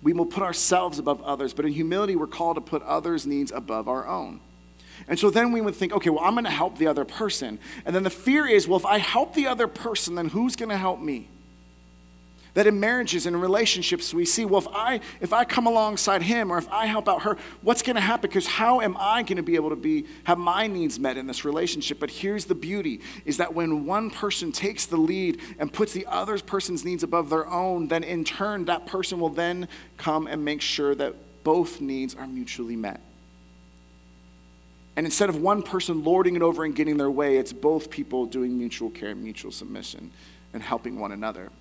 we 0.02 0.12
will 0.12 0.26
put 0.26 0.42
ourselves 0.42 0.98
above 0.98 1.22
others. 1.22 1.54
But 1.54 1.66
in 1.66 1.72
humility, 1.72 2.16
we're 2.16 2.26
called 2.26 2.56
to 2.56 2.60
put 2.60 2.82
others' 2.82 3.26
needs 3.26 3.52
above 3.52 3.88
our 3.88 4.06
own. 4.06 4.40
And 5.06 5.18
so 5.18 5.30
then 5.30 5.52
we 5.52 5.60
would 5.60 5.76
think, 5.76 5.92
okay, 5.92 6.10
well, 6.10 6.24
I'm 6.24 6.34
going 6.34 6.44
to 6.44 6.50
help 6.50 6.78
the 6.78 6.88
other 6.88 7.04
person. 7.04 7.60
And 7.84 7.94
then 7.94 8.02
the 8.02 8.10
fear 8.10 8.46
is, 8.46 8.66
well, 8.66 8.78
if 8.78 8.86
I 8.86 8.98
help 8.98 9.34
the 9.34 9.46
other 9.46 9.68
person, 9.68 10.16
then 10.16 10.28
who's 10.28 10.56
going 10.56 10.70
to 10.70 10.76
help 10.76 11.00
me? 11.00 11.28
That 12.58 12.66
in 12.66 12.80
marriages 12.80 13.24
and 13.26 13.40
relationships, 13.40 14.12
we 14.12 14.24
see, 14.24 14.44
well, 14.44 14.60
if 14.60 14.66
I, 14.72 14.98
if 15.20 15.32
I 15.32 15.44
come 15.44 15.68
alongside 15.68 16.22
him 16.22 16.50
or 16.50 16.58
if 16.58 16.68
I 16.70 16.86
help 16.86 17.08
out 17.08 17.22
her, 17.22 17.36
what's 17.62 17.82
going 17.82 17.94
to 17.94 18.02
happen? 18.02 18.28
Because 18.28 18.48
how 18.48 18.80
am 18.80 18.96
I 18.98 19.22
going 19.22 19.36
to 19.36 19.44
be 19.44 19.54
able 19.54 19.70
to 19.70 19.76
be, 19.76 20.06
have 20.24 20.38
my 20.38 20.66
needs 20.66 20.98
met 20.98 21.16
in 21.16 21.28
this 21.28 21.44
relationship? 21.44 22.00
But 22.00 22.10
here's 22.10 22.46
the 22.46 22.56
beauty 22.56 23.00
is 23.24 23.36
that 23.36 23.54
when 23.54 23.86
one 23.86 24.10
person 24.10 24.50
takes 24.50 24.86
the 24.86 24.96
lead 24.96 25.40
and 25.60 25.72
puts 25.72 25.92
the 25.92 26.04
other 26.06 26.36
person's 26.40 26.84
needs 26.84 27.04
above 27.04 27.30
their 27.30 27.46
own, 27.46 27.86
then 27.86 28.02
in 28.02 28.24
turn, 28.24 28.64
that 28.64 28.86
person 28.86 29.20
will 29.20 29.28
then 29.28 29.68
come 29.96 30.26
and 30.26 30.44
make 30.44 30.60
sure 30.60 30.96
that 30.96 31.14
both 31.44 31.80
needs 31.80 32.16
are 32.16 32.26
mutually 32.26 32.74
met. 32.74 33.00
And 34.96 35.06
instead 35.06 35.28
of 35.28 35.36
one 35.36 35.62
person 35.62 36.02
lording 36.02 36.34
it 36.34 36.42
over 36.42 36.64
and 36.64 36.74
getting 36.74 36.96
their 36.96 37.08
way, 37.08 37.36
it's 37.36 37.52
both 37.52 37.88
people 37.88 38.26
doing 38.26 38.58
mutual 38.58 38.90
care 38.90 39.10
and 39.10 39.22
mutual 39.22 39.52
submission 39.52 40.10
and 40.52 40.60
helping 40.60 40.98
one 40.98 41.12
another. 41.12 41.52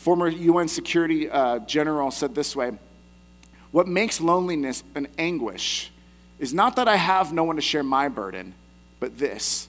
Former 0.00 0.28
UN 0.28 0.66
Security 0.66 1.28
uh, 1.28 1.58
General 1.58 2.10
said 2.10 2.34
this 2.34 2.56
way 2.56 2.72
What 3.70 3.86
makes 3.86 4.18
loneliness 4.18 4.82
an 4.94 5.08
anguish 5.18 5.92
is 6.38 6.54
not 6.54 6.76
that 6.76 6.88
I 6.88 6.96
have 6.96 7.34
no 7.34 7.44
one 7.44 7.56
to 7.56 7.62
share 7.62 7.82
my 7.82 8.08
burden, 8.08 8.54
but 8.98 9.18
this 9.18 9.68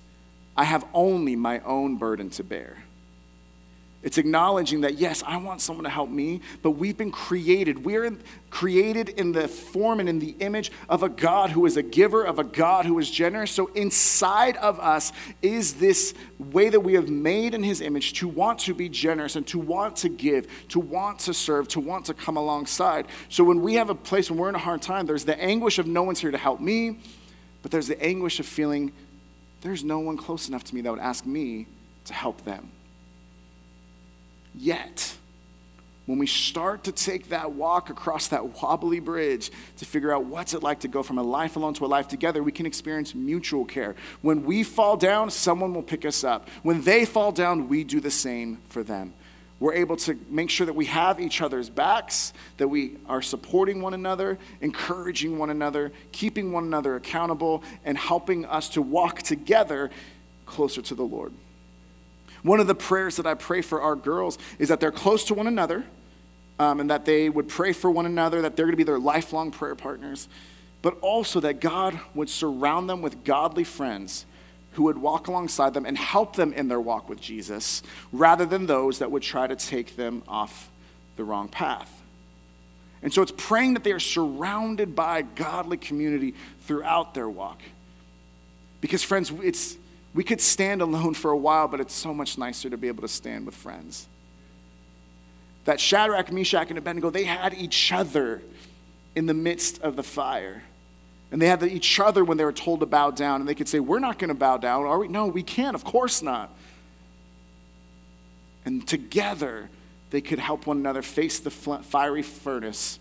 I 0.56 0.64
have 0.64 0.86
only 0.94 1.36
my 1.36 1.60
own 1.60 1.98
burden 1.98 2.30
to 2.30 2.46
bear. 2.46 2.86
It's 4.04 4.18
acknowledging 4.18 4.82
that, 4.82 4.96
yes, 4.96 5.22
I 5.26 5.38
want 5.38 5.62
someone 5.62 5.84
to 5.84 5.90
help 5.90 6.10
me, 6.10 6.42
but 6.64 6.72
we've 6.72 6.98
been 6.98 7.12
created. 7.12 7.86
We're 7.86 8.18
created 8.50 9.10
in 9.10 9.32
the 9.32 9.48
form 9.48 10.00
and 10.00 10.10
in 10.10 10.18
the 10.18 10.36
image 10.40 10.72
of 10.90 11.04
a 11.04 11.10
God 11.10 11.52
who 11.52 11.68
is 11.68 11.78
a 11.78 11.84
giver, 11.84 12.24
of 12.24 12.40
a 12.40 12.44
God 12.44 12.86
who 12.86 12.98
is 12.98 13.12
generous. 13.12 13.52
So 13.52 13.68
inside 13.68 14.58
of 14.58 14.80
us 14.80 15.14
is 15.44 15.76
this 15.76 16.16
way 16.40 16.70
that 16.70 16.80
we 16.80 16.94
have 16.94 17.10
made 17.10 17.54
in 17.54 17.62
his 17.62 17.80
image 17.80 18.14
to 18.14 18.28
want 18.28 18.60
to 18.62 18.74
be 18.74 18.90
generous 18.90 19.36
and 19.36 19.46
to 19.48 19.60
want 19.60 19.98
to 19.98 20.10
give, 20.10 20.48
to 20.70 20.80
want 20.80 21.20
to 21.20 21.34
serve, 21.34 21.68
to 21.70 21.80
want 21.80 22.06
to 22.06 22.16
come 22.16 22.38
alongside. 22.38 23.06
So 23.30 23.44
when 23.44 23.62
we 23.62 23.76
have 23.76 23.92
a 23.92 23.96
place 23.96 24.32
when 24.32 24.40
we're 24.40 24.50
in 24.50 24.56
a 24.56 24.60
hard 24.60 24.82
time, 24.82 25.06
there's 25.06 25.26
the 25.26 25.40
anguish 25.40 25.78
of 25.78 25.86
no 25.86 26.02
one's 26.02 26.20
here 26.20 26.32
to 26.32 26.38
help 26.40 26.60
me, 26.60 26.98
but 27.62 27.70
there's 27.70 27.88
the 27.88 28.02
anguish 28.04 28.40
of 28.40 28.48
feeling 28.48 28.92
there's 29.62 29.84
no 29.84 30.00
one 30.00 30.18
close 30.18 30.48
enough 30.48 30.64
to 30.64 30.74
me 30.74 30.82
that 30.82 30.90
would 30.90 31.00
ask 31.00 31.24
me 31.24 31.68
to 32.06 32.14
help 32.14 32.44
them. 32.46 32.72
Yet, 34.56 35.16
when 36.06 36.20
we 36.20 36.28
start 36.28 36.84
to 36.86 36.92
take 36.92 37.30
that 37.30 37.54
walk 37.54 37.90
across 37.90 38.28
that 38.30 38.62
wobbly 38.62 39.00
bridge 39.00 39.52
to 39.78 39.86
figure 39.86 40.14
out 40.14 40.26
what's 40.26 40.54
it 40.54 40.64
like 40.64 40.82
to 40.82 40.88
go 40.88 41.04
from 41.04 41.18
a 41.18 41.24
life 41.24 41.56
alone 41.56 41.74
to 41.76 41.86
a 41.86 41.88
life 41.88 42.08
together, 42.08 42.44
we 42.44 42.52
can 42.52 42.66
experience 42.66 43.16
mutual 43.16 43.66
care. 43.66 43.96
When 44.22 44.44
we 44.44 44.64
fall 44.64 44.98
down, 44.98 45.30
someone 45.30 45.74
will 45.74 45.84
pick 45.84 46.06
us 46.06 46.24
up. 46.24 46.50
When 46.64 46.82
they 46.82 47.06
fall 47.06 47.32
down, 47.32 47.70
we 47.70 47.84
do 47.84 48.00
the 48.00 48.12
same 48.12 48.60
for 48.68 48.84
them. 48.84 49.14
We're 49.62 49.76
able 49.76 49.96
to 49.98 50.18
make 50.28 50.50
sure 50.50 50.66
that 50.66 50.74
we 50.74 50.86
have 50.86 51.20
each 51.20 51.40
other's 51.40 51.70
backs, 51.70 52.34
that 52.58 52.68
we 52.68 52.98
are 53.08 53.22
supporting 53.22 53.80
one 53.80 53.94
another, 53.94 54.40
encouraging 54.60 55.38
one 55.38 55.52
another, 55.52 55.92
keeping 56.12 56.52
one 56.52 56.64
another 56.64 56.96
accountable, 56.96 57.64
and 57.86 57.96
helping 57.96 58.44
us 58.46 58.70
to 58.70 58.82
walk 58.82 59.22
together 59.22 59.92
closer 60.48 60.82
to 60.82 60.96
the 60.96 61.04
Lord. 61.04 61.32
One 62.44 62.60
of 62.60 62.68
the 62.68 62.76
prayers 62.76 63.18
that 63.18 63.26
I 63.28 63.34
pray 63.34 63.62
for 63.62 63.82
our 63.82 63.96
girls 63.96 64.38
is 64.58 64.70
that 64.70 64.80
they're 64.80 64.92
close 64.92 65.24
to 65.26 65.34
one 65.34 65.48
another 65.48 65.86
um, 66.60 66.80
and 66.80 66.90
that 66.90 67.06
they 67.06 67.30
would 67.30 67.48
pray 67.48 67.74
for 67.74 67.90
one 67.90 68.06
another, 68.06 68.42
that 68.42 68.56
they're 68.56 68.66
going 68.66 68.74
to 68.74 68.78
be 68.78 68.84
their 68.84 69.00
lifelong 69.00 69.52
prayer 69.52 69.76
partners, 69.76 70.28
but 70.82 70.98
also 71.02 71.40
that 71.40 71.60
God 71.60 72.00
would 72.14 72.30
surround 72.30 72.90
them 72.90 73.02
with 73.02 73.24
godly 73.24 73.64
friends 73.64 74.26
who 74.74 74.84
would 74.84 74.98
walk 74.98 75.28
alongside 75.28 75.74
them 75.74 75.86
and 75.86 75.98
help 75.98 76.36
them 76.36 76.54
in 76.54 76.68
their 76.68 76.80
walk 76.80 77.10
with 77.10 77.20
Jesus 77.20 77.84
rather 78.12 78.46
than 78.46 78.66
those 78.66 79.00
that 79.00 79.12
would 79.12 79.24
try 79.24 79.46
to 79.46 79.56
take 79.56 79.96
them 79.96 80.24
off 80.28 80.70
the 81.18 81.24
wrong 81.24 81.48
path. 81.48 82.02
And 83.04 83.12
so 83.12 83.22
it's 83.22 83.34
praying 83.36 83.74
that 83.74 83.84
they 83.84 83.92
are 83.92 84.00
surrounded 84.00 84.96
by 84.96 85.24
godly 85.24 85.78
community 85.78 86.36
throughout 86.62 87.14
their 87.14 87.30
walk. 87.30 87.62
Because, 88.80 89.04
friends, 89.04 89.32
it's, 89.42 89.78
we 90.14 90.24
could 90.24 90.42
stand 90.42 90.82
alone 90.82 91.14
for 91.14 91.32
a 91.32 91.38
while, 91.38 91.68
but 91.68 91.80
it's 91.80 91.94
so 91.94 92.14
much 92.14 92.38
nicer 92.38 92.70
to 92.70 92.78
be 92.78 92.88
able 92.88 93.02
to 93.02 93.08
stand 93.08 93.46
with 93.46 93.56
friends. 93.56 94.08
That 95.66 95.80
Shadrach, 95.80 96.32
Meshach, 96.32 96.70
and 96.70 96.78
Abednego, 96.78 97.10
they 97.10 97.24
had 97.24 97.54
each 97.54 97.92
other 97.92 98.42
in 99.16 99.26
the 99.26 99.34
midst 99.34 99.82
of 99.82 99.96
the 99.96 100.04
fire. 100.04 100.64
And 101.32 101.42
they 101.42 101.48
had 101.48 101.64
each 101.64 102.00
other 102.00 102.26
when 102.26 102.38
they 102.38 102.44
were 102.44 102.52
told 102.52 102.82
to 102.82 102.86
bow 102.86 103.12
down. 103.12 103.40
And 103.40 103.48
they 103.48 103.56
could 103.56 103.70
say, 103.70 103.80
We're 103.80 104.00
not 104.00 104.20
going 104.20 104.30
to 104.30 104.36
bow 104.36 104.58
down, 104.58 104.86
are 104.86 105.00
we? 105.00 105.08
No, 105.08 105.28
we 105.28 105.44
can't. 105.44 105.76
Of 105.76 105.86
course 105.86 106.22
not. 106.22 106.54
And 108.66 108.86
together, 108.86 109.70
they 110.10 110.22
could 110.22 110.40
help 110.40 110.68
one 110.68 110.78
another 110.78 111.02
face 111.02 111.40
the 111.40 111.50
fiery 111.50 112.22
furnace. 112.22 113.00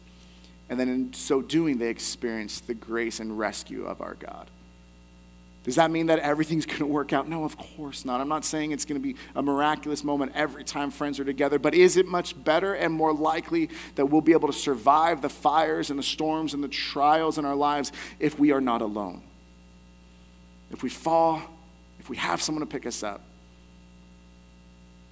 And 0.68 0.78
then 0.78 0.88
in 0.88 1.12
so 1.12 1.42
doing, 1.42 1.78
they 1.78 1.88
experienced 1.88 2.68
the 2.68 2.74
grace 2.74 3.18
and 3.18 3.36
rescue 3.36 3.84
of 3.84 4.00
our 4.00 4.14
God. 4.14 4.48
Does 5.62 5.74
that 5.74 5.90
mean 5.90 6.06
that 6.06 6.20
everything's 6.20 6.64
going 6.64 6.78
to 6.78 6.86
work 6.86 7.12
out? 7.12 7.28
No, 7.28 7.44
of 7.44 7.56
course 7.58 8.06
not. 8.06 8.20
I'm 8.20 8.28
not 8.28 8.46
saying 8.46 8.72
it's 8.72 8.86
going 8.86 9.00
to 9.00 9.06
be 9.06 9.16
a 9.34 9.42
miraculous 9.42 10.02
moment 10.02 10.32
every 10.34 10.64
time 10.64 10.90
friends 10.90 11.20
are 11.20 11.24
together, 11.24 11.58
but 11.58 11.74
is 11.74 11.98
it 11.98 12.06
much 12.06 12.42
better 12.44 12.74
and 12.74 12.94
more 12.94 13.12
likely 13.12 13.68
that 13.96 14.06
we'll 14.06 14.22
be 14.22 14.32
able 14.32 14.48
to 14.48 14.54
survive 14.54 15.20
the 15.20 15.28
fires 15.28 15.90
and 15.90 15.98
the 15.98 16.02
storms 16.02 16.54
and 16.54 16.64
the 16.64 16.68
trials 16.68 17.36
in 17.36 17.44
our 17.44 17.54
lives 17.54 17.92
if 18.18 18.38
we 18.38 18.52
are 18.52 18.60
not 18.60 18.80
alone? 18.80 19.22
If 20.70 20.82
we 20.82 20.88
fall, 20.88 21.42
if 21.98 22.08
we 22.08 22.16
have 22.16 22.40
someone 22.40 22.60
to 22.60 22.66
pick 22.66 22.86
us 22.86 23.02
up, 23.02 23.20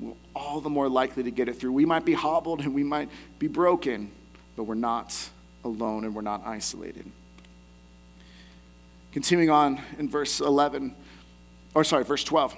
we're 0.00 0.14
all 0.34 0.60
the 0.60 0.70
more 0.70 0.88
likely 0.88 1.24
to 1.24 1.30
get 1.30 1.48
it 1.48 1.54
through. 1.54 1.72
We 1.72 1.84
might 1.84 2.06
be 2.06 2.14
hobbled 2.14 2.60
and 2.60 2.74
we 2.74 2.84
might 2.84 3.10
be 3.38 3.48
broken, 3.48 4.10
but 4.56 4.62
we're 4.62 4.76
not 4.76 5.14
alone 5.64 6.04
and 6.04 6.14
we're 6.14 6.22
not 6.22 6.46
isolated. 6.46 7.10
Continuing 9.12 9.50
on 9.50 9.80
in 9.98 10.08
verse 10.08 10.40
11, 10.40 10.94
or 11.74 11.84
sorry, 11.84 12.04
verse 12.04 12.24
12. 12.24 12.54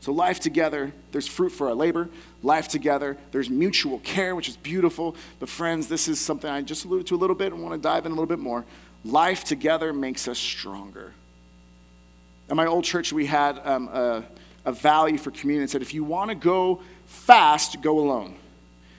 So, 0.00 0.12
life 0.12 0.40
together, 0.40 0.92
there's 1.12 1.26
fruit 1.26 1.50
for 1.50 1.68
our 1.68 1.74
labor. 1.74 2.08
Life 2.42 2.68
together, 2.68 3.18
there's 3.32 3.50
mutual 3.50 3.98
care, 3.98 4.34
which 4.34 4.48
is 4.48 4.56
beautiful. 4.56 5.14
But, 5.38 5.50
friends, 5.50 5.88
this 5.88 6.08
is 6.08 6.18
something 6.18 6.50
I 6.50 6.62
just 6.62 6.86
alluded 6.86 7.06
to 7.08 7.16
a 7.16 7.18
little 7.18 7.36
bit 7.36 7.52
and 7.52 7.62
want 7.62 7.74
to 7.74 7.80
dive 7.80 8.06
in 8.06 8.12
a 8.12 8.14
little 8.14 8.26
bit 8.26 8.38
more. 8.38 8.64
Life 9.04 9.44
together 9.44 9.92
makes 9.92 10.26
us 10.26 10.38
stronger. 10.38 11.12
At 12.48 12.56
my 12.56 12.66
old 12.66 12.84
church, 12.84 13.12
we 13.12 13.26
had 13.26 13.60
um, 13.64 13.88
a, 13.88 14.24
a 14.64 14.72
value 14.72 15.18
for 15.18 15.30
community 15.30 15.66
that 15.66 15.70
said 15.70 15.82
if 15.82 15.92
you 15.92 16.02
want 16.02 16.30
to 16.30 16.34
go 16.34 16.80
fast, 17.04 17.82
go 17.82 17.98
alone. 17.98 18.36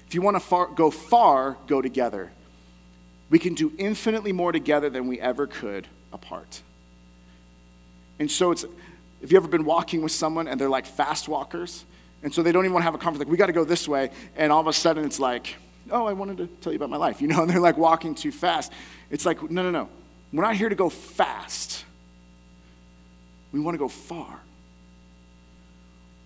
If 0.08 0.14
you 0.14 0.22
want 0.22 0.36
to 0.36 0.40
far, 0.40 0.68
go 0.68 0.92
far, 0.92 1.58
go 1.66 1.82
together. 1.82 2.32
We 3.32 3.40
can 3.40 3.56
do 3.56 3.72
infinitely 3.78 4.34
more 4.34 4.52
together 4.52 4.90
than 4.90 5.08
we 5.08 5.20
ever 5.20 5.48
could 5.48 5.88
apart. 6.14 6.62
And 8.20 8.30
so 8.30 8.52
it's, 8.52 8.64
have 9.22 9.32
you 9.32 9.38
ever 9.38 9.48
been 9.48 9.66
walking 9.66 10.02
with 10.02 10.12
someone 10.12 10.48
and 10.48 10.60
they're 10.60 10.70
like 10.70 10.86
fast 10.86 11.28
walkers? 11.28 11.86
And 12.24 12.34
so 12.34 12.44
they 12.44 12.52
don't 12.52 12.66
even 12.66 12.74
want 12.74 12.82
to 12.82 12.86
have 12.86 12.96
a 12.96 13.00
conversation, 13.00 13.28
like, 13.28 13.32
we 13.32 13.38
got 13.38 13.48
to 13.48 13.54
go 13.54 13.64
this 13.64 13.88
way. 13.88 14.12
And 14.36 14.52
all 14.52 14.62
of 14.62 14.68
a 14.68 14.74
sudden 14.74 15.06
it's 15.06 15.20
like, 15.20 15.56
oh, 15.90 16.06
I 16.06 16.14
wanted 16.14 16.38
to 16.38 16.48
tell 16.48 16.72
you 16.72 16.78
about 16.78 16.90
my 16.90 16.98
life, 16.98 17.22
you 17.22 17.28
know, 17.28 17.42
and 17.42 17.50
they're 17.50 17.60
like 17.60 17.78
walking 17.78 18.16
too 18.16 18.32
fast. 18.32 18.72
It's 19.10 19.26
like, 19.26 19.42
no, 19.50 19.64
no, 19.64 19.72
no. 19.72 19.90
We're 20.32 20.44
not 20.44 20.56
here 20.56 20.70
to 20.70 20.76
go 20.76 20.90
fast. 20.90 21.84
We 23.52 23.60
want 23.60 23.76
to 23.76 23.80
go 23.80 23.90
far. 23.90 24.40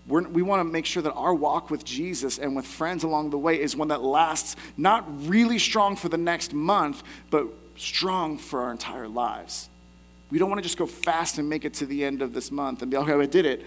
We're, 0.06 0.22
we 0.28 0.42
want 0.42 0.60
to 0.60 0.64
make 0.64 0.86
sure 0.86 1.02
that 1.02 1.12
our 1.14 1.34
walk 1.34 1.70
with 1.70 1.84
Jesus 1.84 2.38
and 2.38 2.54
with 2.54 2.64
friends 2.64 3.02
along 3.02 3.30
the 3.30 3.38
way 3.38 3.60
is 3.60 3.76
one 3.76 3.88
that 3.88 4.02
lasts 4.02 4.54
not 4.76 5.04
really 5.26 5.58
strong 5.58 5.96
for 5.96 6.08
the 6.08 6.18
next 6.18 6.54
month, 6.54 7.02
but 7.30 7.48
strong 7.76 8.38
for 8.38 8.62
our 8.62 8.70
entire 8.70 9.08
lives. 9.08 9.68
We 10.30 10.38
don't 10.38 10.50
want 10.50 10.58
to 10.58 10.62
just 10.62 10.78
go 10.78 10.86
fast 10.86 11.38
and 11.38 11.48
make 11.48 11.64
it 11.64 11.74
to 11.74 11.86
the 11.86 12.04
end 12.04 12.22
of 12.22 12.32
this 12.32 12.50
month 12.50 12.82
and 12.82 12.90
be, 12.90 12.96
like, 12.96 13.08
okay, 13.08 13.22
I 13.22 13.26
did 13.26 13.46
it. 13.46 13.64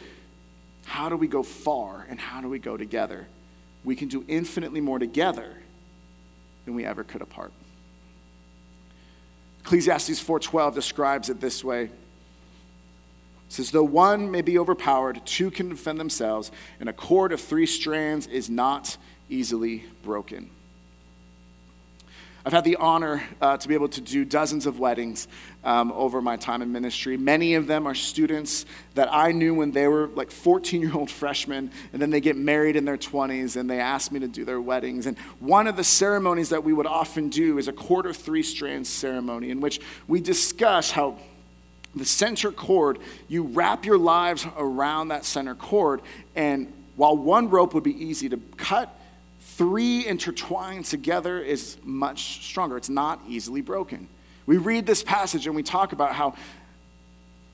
How 0.85 1.07
do 1.09 1.15
we 1.15 1.27
go 1.27 1.43
far 1.43 2.05
and 2.09 2.19
how 2.19 2.41
do 2.41 2.49
we 2.49 2.59
go 2.59 2.75
together? 2.75 3.27
We 3.83 3.95
can 3.95 4.07
do 4.07 4.25
infinitely 4.27 4.81
more 4.81 4.99
together 4.99 5.55
than 6.65 6.75
we 6.75 6.85
ever 6.85 7.03
could 7.03 7.21
apart. 7.21 7.51
Ecclesiastes 9.61 10.19
4:12 10.21 10.73
describes 10.73 11.29
it 11.29 11.39
this 11.39 11.63
way. 11.63 11.83
It 11.83 11.91
says, 13.49 13.71
though 13.71 13.83
one 13.83 14.29
may 14.29 14.41
be 14.41 14.59
overpowered, 14.59 15.25
two 15.25 15.49
can 15.49 15.69
defend 15.69 15.99
themselves, 15.99 16.51
and 16.79 16.87
a 16.87 16.93
cord 16.93 17.31
of 17.31 17.41
three 17.41 17.65
strands 17.65 18.27
is 18.27 18.49
not 18.49 18.97
easily 19.27 19.85
broken. 20.03 20.49
I've 22.45 22.53
had 22.53 22.63
the 22.63 22.77
honor 22.77 23.23
uh, 23.41 23.57
to 23.57 23.67
be 23.67 23.73
able 23.73 23.89
to 23.89 24.01
do 24.01 24.23
dozens 24.23 24.65
of 24.65 24.79
weddings 24.79 25.27
um, 25.63 25.91
over 25.91 26.21
my 26.21 26.37
time 26.37 26.61
in 26.61 26.71
ministry. 26.71 27.17
Many 27.17 27.55
of 27.55 27.67
them 27.67 27.85
are 27.85 27.95
students 27.95 28.65
that 28.95 29.09
I 29.11 29.31
knew 29.31 29.53
when 29.53 29.71
they 29.71 29.87
were 29.87 30.07
like 30.07 30.31
14 30.31 30.81
year 30.81 30.93
old 30.93 31.11
freshmen, 31.11 31.71
and 31.91 32.01
then 32.01 32.09
they 32.09 32.21
get 32.21 32.37
married 32.37 32.75
in 32.75 32.85
their 32.85 32.97
20s 32.97 33.57
and 33.57 33.69
they 33.69 33.79
ask 33.79 34.11
me 34.11 34.19
to 34.21 34.27
do 34.27 34.45
their 34.45 34.61
weddings. 34.61 35.05
And 35.05 35.17
one 35.39 35.67
of 35.67 35.75
the 35.75 35.83
ceremonies 35.83 36.49
that 36.49 36.63
we 36.63 36.73
would 36.73 36.85
often 36.85 37.29
do 37.29 37.57
is 37.57 37.67
a 37.67 37.73
cord 37.73 38.05
of 38.05 38.15
three 38.15 38.43
strands 38.43 38.89
ceremony 38.89 39.49
in 39.49 39.59
which 39.59 39.81
we 40.07 40.21
discuss 40.21 40.91
how 40.91 41.17
the 41.95 42.05
center 42.05 42.51
cord, 42.51 42.99
you 43.27 43.43
wrap 43.43 43.85
your 43.85 43.97
lives 43.97 44.45
around 44.57 45.09
that 45.09 45.25
center 45.25 45.55
cord, 45.55 46.01
and 46.35 46.71
while 46.95 47.17
one 47.17 47.49
rope 47.49 47.73
would 47.73 47.83
be 47.83 48.05
easy 48.05 48.29
to 48.29 48.37
cut, 48.57 48.95
three 49.41 50.05
intertwined 50.05 50.85
together 50.85 51.41
is 51.41 51.77
much 51.83 52.45
stronger. 52.45 52.77
It's 52.77 52.89
not 52.89 53.21
easily 53.27 53.61
broken. 53.61 54.07
We 54.49 54.57
read 54.57 54.87
this 54.87 55.03
passage 55.03 55.45
and 55.45 55.55
we 55.55 55.61
talk 55.61 55.93
about 55.93 56.15
how 56.15 56.33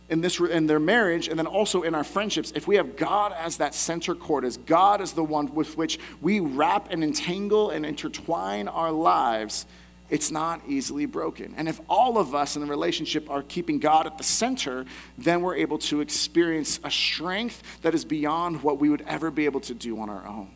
in, 0.07 0.21
this, 0.21 0.39
in 0.39 0.65
their 0.65 0.79
marriage 0.79 1.27
and 1.27 1.37
then 1.37 1.45
also 1.45 1.81
in 1.81 1.93
our 1.93 2.05
friendships, 2.05 2.53
if 2.55 2.69
we 2.69 2.77
have 2.77 2.95
God 2.95 3.33
as 3.37 3.57
that 3.57 3.75
center 3.75 4.15
cord, 4.15 4.45
as 4.45 4.55
God 4.55 5.01
is 5.01 5.11
the 5.11 5.21
one 5.21 5.53
with 5.53 5.75
which 5.75 5.99
we 6.21 6.39
wrap 6.39 6.87
and 6.91 7.03
entangle 7.03 7.69
and 7.69 7.85
intertwine 7.85 8.69
our 8.69 8.93
lives, 8.93 9.65
it's 10.09 10.31
not 10.31 10.61
easily 10.69 11.05
broken. 11.05 11.53
And 11.57 11.67
if 11.67 11.81
all 11.89 12.17
of 12.17 12.33
us 12.33 12.55
in 12.55 12.61
the 12.61 12.69
relationship 12.69 13.29
are 13.29 13.43
keeping 13.43 13.79
God 13.79 14.07
at 14.07 14.17
the 14.17 14.23
center, 14.23 14.85
then 15.17 15.41
we're 15.41 15.57
able 15.57 15.79
to 15.79 15.99
experience 15.99 16.79
a 16.81 16.89
strength 16.89 17.61
that 17.81 17.93
is 17.93 18.05
beyond 18.05 18.63
what 18.63 18.79
we 18.79 18.87
would 18.87 19.03
ever 19.05 19.31
be 19.31 19.43
able 19.43 19.59
to 19.59 19.73
do 19.73 19.99
on 19.99 20.09
our 20.09 20.25
own. 20.25 20.49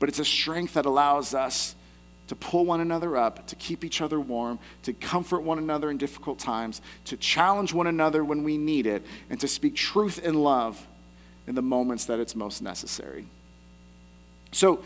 But 0.00 0.08
it's 0.08 0.18
a 0.18 0.24
strength 0.24 0.74
that 0.74 0.84
allows 0.84 1.32
us 1.32 1.76
to 2.28 2.36
pull 2.36 2.64
one 2.64 2.80
another 2.80 3.16
up, 3.16 3.46
to 3.48 3.56
keep 3.56 3.84
each 3.84 4.00
other 4.00 4.20
warm, 4.20 4.58
to 4.82 4.92
comfort 4.92 5.40
one 5.40 5.58
another 5.58 5.90
in 5.90 5.98
difficult 5.98 6.38
times, 6.38 6.80
to 7.04 7.16
challenge 7.16 7.74
one 7.74 7.86
another 7.86 8.24
when 8.24 8.42
we 8.44 8.56
need 8.56 8.86
it, 8.86 9.04
and 9.28 9.40
to 9.40 9.48
speak 9.48 9.74
truth 9.74 10.18
in 10.18 10.34
love 10.34 10.86
in 11.46 11.54
the 11.54 11.62
moments 11.62 12.04
that 12.06 12.20
it's 12.20 12.34
most 12.34 12.62
necessary. 12.62 13.26
So, 14.52 14.82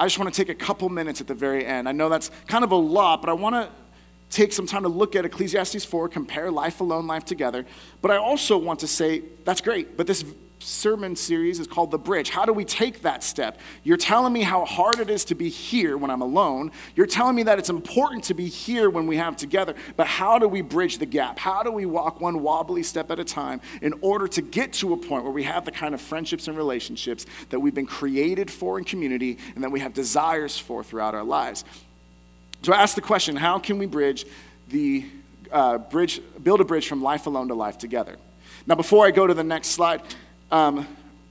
I 0.00 0.06
just 0.06 0.18
want 0.18 0.34
to 0.34 0.44
take 0.44 0.48
a 0.48 0.54
couple 0.54 0.88
minutes 0.88 1.20
at 1.20 1.28
the 1.28 1.34
very 1.34 1.64
end. 1.64 1.88
I 1.88 1.92
know 1.92 2.08
that's 2.08 2.32
kind 2.48 2.64
of 2.64 2.72
a 2.72 2.76
lot, 2.76 3.20
but 3.20 3.30
I 3.30 3.34
want 3.34 3.54
to 3.54 3.70
take 4.30 4.52
some 4.52 4.66
time 4.66 4.82
to 4.82 4.88
look 4.88 5.14
at 5.14 5.24
Ecclesiastes 5.24 5.84
4, 5.84 6.08
compare 6.08 6.50
life 6.50 6.80
alone, 6.80 7.06
life 7.06 7.24
together. 7.24 7.64
But 8.00 8.10
I 8.10 8.16
also 8.16 8.58
want 8.58 8.80
to 8.80 8.88
say 8.88 9.22
that's 9.44 9.60
great, 9.60 9.96
but 9.96 10.08
this 10.08 10.24
sermon 10.62 11.16
series 11.16 11.58
is 11.58 11.66
called 11.66 11.90
The 11.90 11.98
Bridge. 11.98 12.30
How 12.30 12.44
do 12.44 12.52
we 12.52 12.64
take 12.64 13.02
that 13.02 13.22
step? 13.22 13.58
You're 13.82 13.96
telling 13.96 14.32
me 14.32 14.42
how 14.42 14.64
hard 14.64 15.00
it 15.00 15.10
is 15.10 15.24
to 15.26 15.34
be 15.34 15.48
here 15.48 15.96
when 15.98 16.10
I'm 16.10 16.22
alone. 16.22 16.70
You're 16.96 17.06
telling 17.06 17.36
me 17.36 17.42
that 17.44 17.58
it's 17.58 17.70
important 17.70 18.24
to 18.24 18.34
be 18.34 18.46
here 18.48 18.88
when 18.88 19.06
we 19.06 19.16
have 19.16 19.36
together. 19.36 19.74
But 19.96 20.06
how 20.06 20.38
do 20.38 20.48
we 20.48 20.62
bridge 20.62 20.98
the 20.98 21.06
gap? 21.06 21.38
How 21.38 21.62
do 21.62 21.70
we 21.70 21.86
walk 21.86 22.20
one 22.20 22.42
wobbly 22.42 22.82
step 22.82 23.10
at 23.10 23.18
a 23.18 23.24
time 23.24 23.60
in 23.80 23.94
order 24.00 24.28
to 24.28 24.42
get 24.42 24.72
to 24.74 24.92
a 24.92 24.96
point 24.96 25.24
where 25.24 25.32
we 25.32 25.42
have 25.42 25.64
the 25.64 25.72
kind 25.72 25.94
of 25.94 26.00
friendships 26.00 26.48
and 26.48 26.56
relationships 26.56 27.26
that 27.50 27.60
we've 27.60 27.74
been 27.74 27.86
created 27.86 28.50
for 28.50 28.78
in 28.78 28.84
community 28.84 29.38
and 29.54 29.64
that 29.64 29.70
we 29.70 29.80
have 29.80 29.92
desires 29.92 30.58
for 30.58 30.84
throughout 30.84 31.14
our 31.14 31.24
lives? 31.24 31.64
So 32.62 32.72
I 32.72 32.80
ask 32.80 32.94
the 32.94 33.00
question 33.00 33.36
how 33.36 33.58
can 33.58 33.78
we 33.78 33.86
bridge 33.86 34.24
the 34.68 35.04
uh, 35.50 35.78
bridge, 35.78 36.20
build 36.42 36.60
a 36.60 36.64
bridge 36.64 36.86
from 36.86 37.02
life 37.02 37.26
alone 37.26 37.48
to 37.48 37.54
life 37.54 37.76
together? 37.76 38.16
Now, 38.66 38.76
before 38.76 39.06
I 39.06 39.10
go 39.10 39.26
to 39.26 39.34
the 39.34 39.44
next 39.44 39.68
slide, 39.68 40.02
um, 40.52 40.86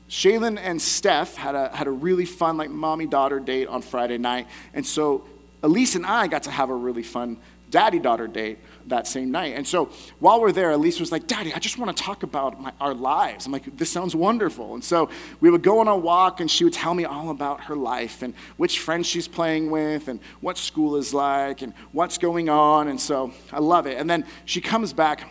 Shaylin 0.10 0.60
and 0.62 0.82
Steph 0.82 1.38
had 1.38 1.56
a, 1.56 1.74
had 1.74 1.88
a 1.88 1.92
really 1.92 2.26
fun, 2.26 2.58
like, 2.58 2.70
mommy 2.70 3.06
daughter 3.06 3.40
date 3.40 3.70
on 3.70 3.82
Friday 3.82 4.18
night. 4.18 4.48
And 4.74 4.86
so 4.86 5.24
Elise 5.64 5.96
and 5.96 6.06
I 6.06 6.28
got 6.28 6.44
to 6.44 6.52
have 6.52 6.70
a 6.70 6.76
really 6.76 7.04
fun 7.04 7.38
daddy 7.70 8.00
daughter 8.00 8.28
date 8.28 8.60
that 8.88 9.08
same 9.08 9.32
night. 9.32 9.56
And 9.56 9.66
so 9.66 9.86
while 10.20 10.42
we're 10.42 10.52
there, 10.52 10.72
Elise 10.72 11.00
was 11.00 11.10
like, 11.10 11.28
Daddy, 11.28 11.54
I 11.54 11.60
just 11.60 11.78
want 11.78 11.96
to 11.96 12.04
talk 12.04 12.24
about 12.24 12.60
my, 12.60 12.74
our 12.82 12.94
lives. 12.94 13.46
I'm 13.46 13.54
like, 13.54 13.78
this 13.78 13.90
sounds 13.90 14.14
wonderful. 14.14 14.74
And 14.74 14.84
so 14.84 15.10
we 15.40 15.50
would 15.50 15.64
go 15.64 15.80
on 15.80 15.88
a 15.88 15.96
walk, 15.96 16.42
and 16.42 16.52
she 16.52 16.66
would 16.66 16.74
tell 16.74 16.94
me 16.94 17.06
all 17.06 17.30
about 17.30 17.62
her 17.62 17.76
life 17.78 18.24
and 18.24 18.34
which 18.58 18.80
friends 18.80 19.08
she's 19.08 19.30
playing 19.30 19.72
with 19.72 20.10
and 20.10 20.20
what 20.42 20.58
school 20.58 20.98
is 20.98 21.14
like 21.14 21.62
and 21.62 21.74
what's 21.94 22.18
going 22.18 22.50
on. 22.50 22.90
And 22.90 23.00
so 23.00 23.32
I 23.54 23.60
love 23.60 23.88
it. 23.88 23.98
And 23.98 24.10
then 24.10 24.26
she 24.44 24.60
comes 24.60 24.92
back, 24.92 25.24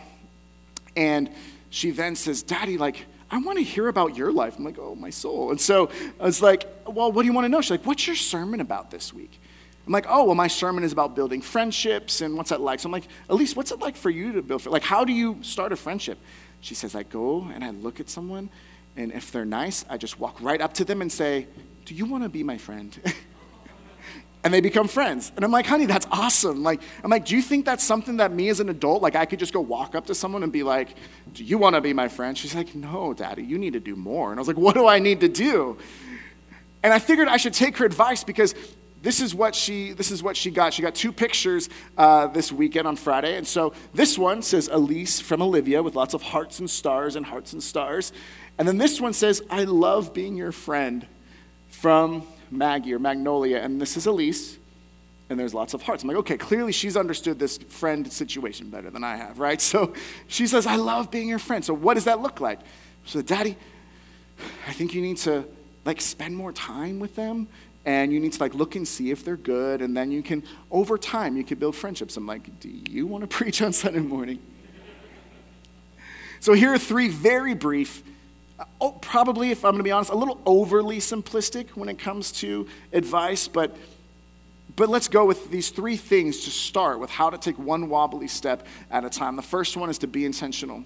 and 0.95 1.29
she 1.69 1.91
then 1.91 2.15
says, 2.15 2.41
Daddy, 2.41 2.79
like, 2.79 3.05
I 3.31 3.37
want 3.37 3.57
to 3.57 3.63
hear 3.63 3.87
about 3.87 4.17
your 4.17 4.31
life. 4.31 4.57
I'm 4.57 4.65
like, 4.65 4.77
oh, 4.77 4.93
my 4.93 5.09
soul. 5.09 5.51
And 5.51 5.59
so 5.59 5.89
I 6.19 6.25
was 6.25 6.41
like, 6.41 6.65
well, 6.85 7.11
what 7.11 7.21
do 7.21 7.27
you 7.27 7.33
want 7.33 7.45
to 7.45 7.49
know? 7.49 7.61
She's 7.61 7.71
like, 7.71 7.85
what's 7.85 8.05
your 8.05 8.17
sermon 8.17 8.59
about 8.59 8.91
this 8.91 9.13
week? 9.13 9.39
I'm 9.87 9.93
like, 9.93 10.05
oh, 10.09 10.25
well, 10.25 10.35
my 10.35 10.47
sermon 10.47 10.83
is 10.83 10.91
about 10.91 11.15
building 11.15 11.41
friendships 11.41 12.21
and 12.21 12.35
what's 12.35 12.49
that 12.49 12.61
like? 12.61 12.81
So 12.81 12.87
I'm 12.87 12.91
like, 12.91 13.07
Elise, 13.29 13.55
what's 13.55 13.71
it 13.71 13.79
like 13.79 13.95
for 13.95 14.09
you 14.09 14.33
to 14.33 14.41
build? 14.41 14.65
Like, 14.65 14.83
how 14.83 15.05
do 15.05 15.13
you 15.13 15.37
start 15.41 15.71
a 15.71 15.75
friendship? 15.75 16.19
She 16.59 16.75
says, 16.75 16.93
I 16.93 17.03
go 17.03 17.47
and 17.53 17.63
I 17.63 17.71
look 17.71 17.99
at 17.99 18.09
someone, 18.09 18.49
and 18.95 19.11
if 19.11 19.31
they're 19.31 19.45
nice, 19.45 19.83
I 19.89 19.97
just 19.97 20.19
walk 20.19 20.39
right 20.41 20.61
up 20.61 20.73
to 20.75 20.85
them 20.85 21.01
and 21.01 21.11
say, 21.11 21.47
do 21.85 21.95
you 21.95 22.05
want 22.05 22.23
to 22.23 22.29
be 22.29 22.43
my 22.43 22.57
friend? 22.57 22.99
and 24.43 24.53
they 24.53 24.61
become 24.61 24.87
friends. 24.87 25.31
And 25.35 25.45
I'm 25.45 25.51
like, 25.51 25.65
honey, 25.65 25.85
that's 25.85 26.07
awesome. 26.11 26.63
Like, 26.63 26.81
I'm 27.03 27.11
like, 27.11 27.25
do 27.25 27.35
you 27.35 27.41
think 27.41 27.65
that's 27.65 27.83
something 27.83 28.17
that 28.17 28.31
me 28.33 28.49
as 28.49 28.59
an 28.59 28.69
adult, 28.69 29.01
like 29.01 29.15
I 29.15 29.25
could 29.25 29.39
just 29.39 29.53
go 29.53 29.61
walk 29.61 29.95
up 29.95 30.07
to 30.07 30.15
someone 30.15 30.43
and 30.43 30.51
be 30.51 30.63
like, 30.63 30.95
do 31.33 31.43
you 31.43 31.57
want 31.57 31.75
to 31.75 31.81
be 31.81 31.93
my 31.93 32.07
friend? 32.07 32.37
She's 32.37 32.55
like, 32.55 32.73
no, 32.73 33.13
daddy, 33.13 33.43
you 33.43 33.57
need 33.57 33.73
to 33.73 33.79
do 33.79 33.95
more. 33.95 34.31
And 34.31 34.39
I 34.39 34.41
was 34.41 34.47
like, 34.47 34.57
what 34.57 34.73
do 34.73 34.87
I 34.87 34.99
need 34.99 35.19
to 35.21 35.29
do? 35.29 35.77
And 36.83 36.91
I 36.91 36.99
figured 36.99 37.27
I 37.27 37.37
should 37.37 37.53
take 37.53 37.77
her 37.77 37.85
advice 37.85 38.23
because 38.23 38.55
this 39.03 39.19
is 39.19 39.33
what 39.33 39.55
she 39.55 39.93
this 39.93 40.11
is 40.11 40.21
what 40.21 40.37
she 40.37 40.51
got. 40.51 40.73
She 40.73 40.81
got 40.81 40.93
two 40.93 41.11
pictures 41.11 41.69
uh, 41.97 42.27
this 42.27 42.51
weekend 42.51 42.87
on 42.87 42.95
Friday, 42.95 43.35
and 43.35 43.47
so 43.47 43.73
this 43.93 44.17
one 44.17 44.43
says 44.43 44.69
Elise 44.71 45.19
from 45.19 45.41
Olivia 45.41 45.81
with 45.81 45.95
lots 45.95 46.13
of 46.13 46.21
hearts 46.21 46.59
and 46.59 46.69
stars 46.69 47.15
and 47.15 47.25
hearts 47.25 47.53
and 47.53 47.63
stars, 47.63 48.13
and 48.59 48.67
then 48.67 48.77
this 48.77 49.01
one 49.01 49.13
says 49.13 49.41
I 49.49 49.63
love 49.63 50.13
being 50.13 50.37
your 50.37 50.51
friend 50.51 51.07
from 51.69 52.27
Maggie 52.51 52.93
or 52.93 52.99
Magnolia, 52.99 53.59
and 53.59 53.81
this 53.81 53.97
is 53.97 54.05
Elise, 54.05 54.57
and 55.29 55.39
there's 55.39 55.53
lots 55.53 55.73
of 55.73 55.81
hearts. 55.81 56.03
I'm 56.03 56.09
like, 56.09 56.17
okay, 56.17 56.37
clearly 56.37 56.73
she's 56.73 56.97
understood 56.97 57.39
this 57.39 57.57
friend 57.57 58.11
situation 58.11 58.69
better 58.69 58.89
than 58.89 59.03
I 59.03 59.15
have, 59.15 59.39
right? 59.39 59.61
So 59.71 59.93
she 60.27 60.45
says, 60.45 60.67
I 60.67 60.75
love 60.75 61.09
being 61.09 61.29
your 61.29 61.39
friend. 61.39 61.63
So 61.63 61.73
what 61.73 61.93
does 61.93 62.05
that 62.05 62.21
look 62.21 62.41
like? 62.41 62.59
So, 63.05 63.21
Daddy, 63.21 63.55
I 64.67 64.73
think 64.73 64.93
you 64.93 65.01
need 65.01 65.17
to 65.17 65.45
like 65.85 66.01
spend 66.01 66.35
more 66.35 66.51
time 66.51 66.99
with 66.99 67.15
them 67.15 67.47
and 67.85 68.13
you 68.13 68.19
need 68.19 68.33
to 68.33 68.39
like 68.39 68.53
look 68.53 68.75
and 68.75 68.87
see 68.87 69.11
if 69.11 69.25
they're 69.25 69.37
good 69.37 69.81
and 69.81 69.97
then 69.97 70.11
you 70.11 70.21
can 70.21 70.43
over 70.69 70.97
time 70.97 71.35
you 71.35 71.43
can 71.43 71.57
build 71.57 71.75
friendships 71.75 72.15
i'm 72.17 72.27
like 72.27 72.59
do 72.59 72.69
you 72.69 73.07
want 73.07 73.21
to 73.21 73.27
preach 73.37 73.61
on 73.61 73.73
sunday 73.73 73.99
morning 73.99 74.39
so 76.39 76.53
here 76.53 76.71
are 76.71 76.77
three 76.77 77.07
very 77.07 77.53
brief 77.53 78.03
oh, 78.79 78.91
probably, 79.01 79.51
if 79.51 79.63
I'm 79.63 79.71
going 79.71 79.79
to 79.79 79.83
be 79.83 79.91
honest, 79.91 80.11
a 80.11 80.15
little 80.15 80.39
overly 80.45 80.97
simplistic 80.97 81.69
when 81.69 81.89
it 81.89 81.99
comes 81.99 82.31
to 82.33 82.67
advice, 82.93 83.47
but, 83.47 83.75
but 84.75 84.89
let's 84.89 85.07
go 85.07 85.25
with 85.25 85.49
these 85.51 85.69
three 85.69 85.97
things 85.97 86.45
to 86.45 86.49
start 86.49 86.99
with 86.99 87.09
how 87.09 87.29
to 87.29 87.37
take 87.37 87.57
one 87.57 87.89
wobbly 87.89 88.27
step 88.27 88.65
at 88.89 89.05
a 89.05 89.09
time. 89.09 89.35
The 89.35 89.41
first 89.41 89.77
one 89.77 89.89
is 89.89 89.97
to 89.99 90.07
be 90.07 90.25
intentional. 90.25 90.83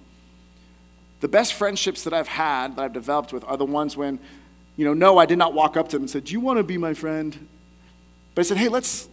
The 1.20 1.28
best 1.28 1.54
friendships 1.54 2.04
that 2.04 2.12
I've 2.12 2.28
had, 2.28 2.76
that 2.76 2.82
I've 2.82 2.92
developed 2.92 3.32
with, 3.32 3.44
are 3.44 3.56
the 3.56 3.64
ones 3.64 3.96
when, 3.96 4.18
you 4.76 4.84
know, 4.84 4.94
no, 4.94 5.18
I 5.18 5.26
did 5.26 5.38
not 5.38 5.54
walk 5.54 5.76
up 5.76 5.88
to 5.88 5.96
them 5.96 6.02
and 6.02 6.10
said, 6.10 6.24
Do 6.24 6.32
you 6.32 6.40
want 6.40 6.58
to 6.58 6.62
be 6.62 6.76
my 6.76 6.94
friend? 6.94 7.48
But 8.34 8.40
I 8.40 8.48
said, 8.48 8.58
Hey, 8.58 8.68
let's, 8.68 9.08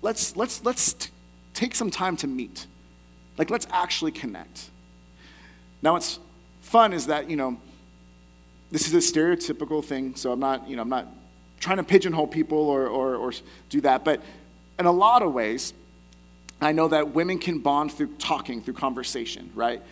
let's, 0.00 0.34
let's, 0.36 0.64
let's 0.64 0.94
t- 0.94 1.10
take 1.52 1.74
some 1.74 1.90
time 1.90 2.16
to 2.18 2.26
meet. 2.26 2.66
Like, 3.36 3.50
let's 3.50 3.66
actually 3.70 4.12
connect. 4.12 4.70
Now, 5.82 5.92
what's 5.92 6.18
fun 6.62 6.92
is 6.92 7.08
that, 7.08 7.28
you 7.28 7.36
know, 7.36 7.58
this 8.72 8.88
is 8.88 8.94
a 8.94 9.12
stereotypical 9.12 9.84
thing, 9.84 10.16
so 10.16 10.32
I'm 10.32 10.40
not, 10.40 10.66
you 10.68 10.76
know, 10.76 10.82
I'm 10.82 10.88
not 10.88 11.06
trying 11.60 11.76
to 11.76 11.84
pigeonhole 11.84 12.26
people 12.26 12.58
or, 12.58 12.86
or, 12.86 13.14
or 13.16 13.32
do 13.68 13.82
that. 13.82 14.02
But 14.02 14.22
in 14.78 14.86
a 14.86 14.92
lot 14.92 15.22
of 15.22 15.32
ways, 15.32 15.74
I 16.60 16.72
know 16.72 16.88
that 16.88 17.14
women 17.14 17.38
can 17.38 17.58
bond 17.58 17.92
through 17.92 18.14
talking, 18.18 18.62
through 18.62 18.74
conversation, 18.74 19.50
right? 19.54 19.82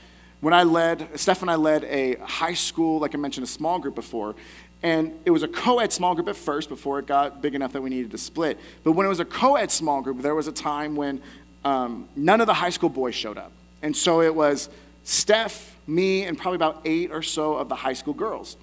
When 0.41 0.55
I 0.55 0.63
led, 0.63 1.21
Steph 1.21 1.43
and 1.43 1.51
I 1.51 1.57
led 1.57 1.85
a 1.85 2.15
high 2.15 2.55
school, 2.55 3.01
like 3.01 3.15
I 3.15 3.19
mentioned, 3.19 3.45
a 3.45 3.51
small 3.51 3.79
group 3.79 3.95
before, 3.95 4.35
and 4.83 5.13
it 5.27 5.31
was 5.31 5.43
a 5.43 5.49
co 5.49 5.81
ed 5.81 5.93
small 5.93 6.15
group 6.15 6.29
at 6.29 6.37
first 6.37 6.71
before 6.71 6.99
it 6.99 7.07
got 7.07 7.43
big 7.43 7.55
enough 7.55 7.75
that 7.75 7.83
we 7.83 7.91
needed 7.91 8.11
to 8.13 8.19
split. 8.19 8.59
But 8.83 8.93
when 8.93 9.05
it 9.05 9.11
was 9.11 9.21
a 9.21 9.27
co 9.27 9.57
ed 9.57 9.71
small 9.71 10.01
group, 10.01 10.23
there 10.23 10.35
was 10.35 10.47
a 10.49 10.53
time 10.53 10.97
when 10.97 11.21
um, 11.67 12.09
none 12.17 12.41
of 12.41 12.47
the 12.47 12.55
high 12.55 12.71
school 12.71 12.89
boys 12.89 13.15
showed 13.15 13.37
up. 13.37 13.53
And 13.83 13.95
so 13.95 14.23
it 14.23 14.35
was 14.35 14.71
Steph, 15.05 15.77
me, 15.87 16.25
and 16.25 16.39
probably 16.39 16.57
about 16.57 16.81
eight 16.87 17.11
or 17.11 17.23
so 17.23 17.57
of 17.57 17.69
the 17.69 17.75
high 17.75 17.93
school 17.93 18.15
girls. 18.15 18.57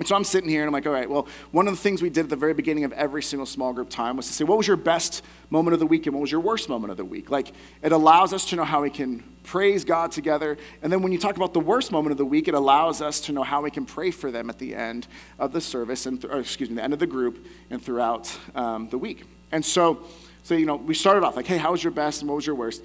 And 0.00 0.08
so 0.08 0.16
I'm 0.16 0.24
sitting 0.24 0.48
here 0.48 0.62
and 0.62 0.66
I'm 0.66 0.72
like, 0.72 0.86
all 0.86 0.94
right, 0.94 1.10
well, 1.10 1.28
one 1.50 1.68
of 1.68 1.74
the 1.74 1.80
things 1.80 2.00
we 2.00 2.08
did 2.08 2.24
at 2.24 2.30
the 2.30 2.36
very 2.36 2.54
beginning 2.54 2.84
of 2.84 2.92
every 2.94 3.22
single 3.22 3.44
small 3.44 3.74
group 3.74 3.90
time 3.90 4.16
was 4.16 4.26
to 4.28 4.32
say, 4.32 4.44
what 4.44 4.56
was 4.56 4.66
your 4.66 4.78
best 4.78 5.22
moment 5.50 5.74
of 5.74 5.78
the 5.78 5.86
week 5.86 6.06
and 6.06 6.14
what 6.14 6.22
was 6.22 6.32
your 6.32 6.40
worst 6.40 6.70
moment 6.70 6.90
of 6.90 6.96
the 6.96 7.04
week? 7.04 7.28
Like, 7.28 7.52
it 7.82 7.92
allows 7.92 8.32
us 8.32 8.46
to 8.46 8.56
know 8.56 8.64
how 8.64 8.80
we 8.80 8.88
can 8.88 9.22
praise 9.44 9.84
God 9.84 10.10
together. 10.10 10.56
And 10.82 10.90
then 10.90 11.02
when 11.02 11.12
you 11.12 11.18
talk 11.18 11.36
about 11.36 11.52
the 11.52 11.60
worst 11.60 11.92
moment 11.92 12.12
of 12.12 12.16
the 12.16 12.24
week, 12.24 12.48
it 12.48 12.54
allows 12.54 13.02
us 13.02 13.20
to 13.22 13.32
know 13.32 13.42
how 13.42 13.60
we 13.60 13.70
can 13.70 13.84
pray 13.84 14.10
for 14.10 14.30
them 14.30 14.48
at 14.48 14.58
the 14.58 14.74
end 14.74 15.06
of 15.38 15.52
the 15.52 15.60
service, 15.60 16.06
and 16.06 16.18
th- 16.18 16.32
excuse 16.32 16.70
me, 16.70 16.76
the 16.76 16.82
end 16.82 16.94
of 16.94 16.98
the 16.98 17.06
group 17.06 17.46
and 17.68 17.82
throughout 17.82 18.34
um, 18.54 18.88
the 18.88 18.96
week. 18.96 19.24
And 19.52 19.62
so, 19.62 20.00
so, 20.44 20.54
you 20.54 20.64
know, 20.64 20.76
we 20.76 20.94
started 20.94 21.24
off 21.24 21.36
like, 21.36 21.46
hey, 21.46 21.58
how 21.58 21.72
was 21.72 21.84
your 21.84 21.90
best 21.90 22.22
and 22.22 22.30
what 22.30 22.36
was 22.36 22.46
your 22.46 22.56
worst? 22.56 22.82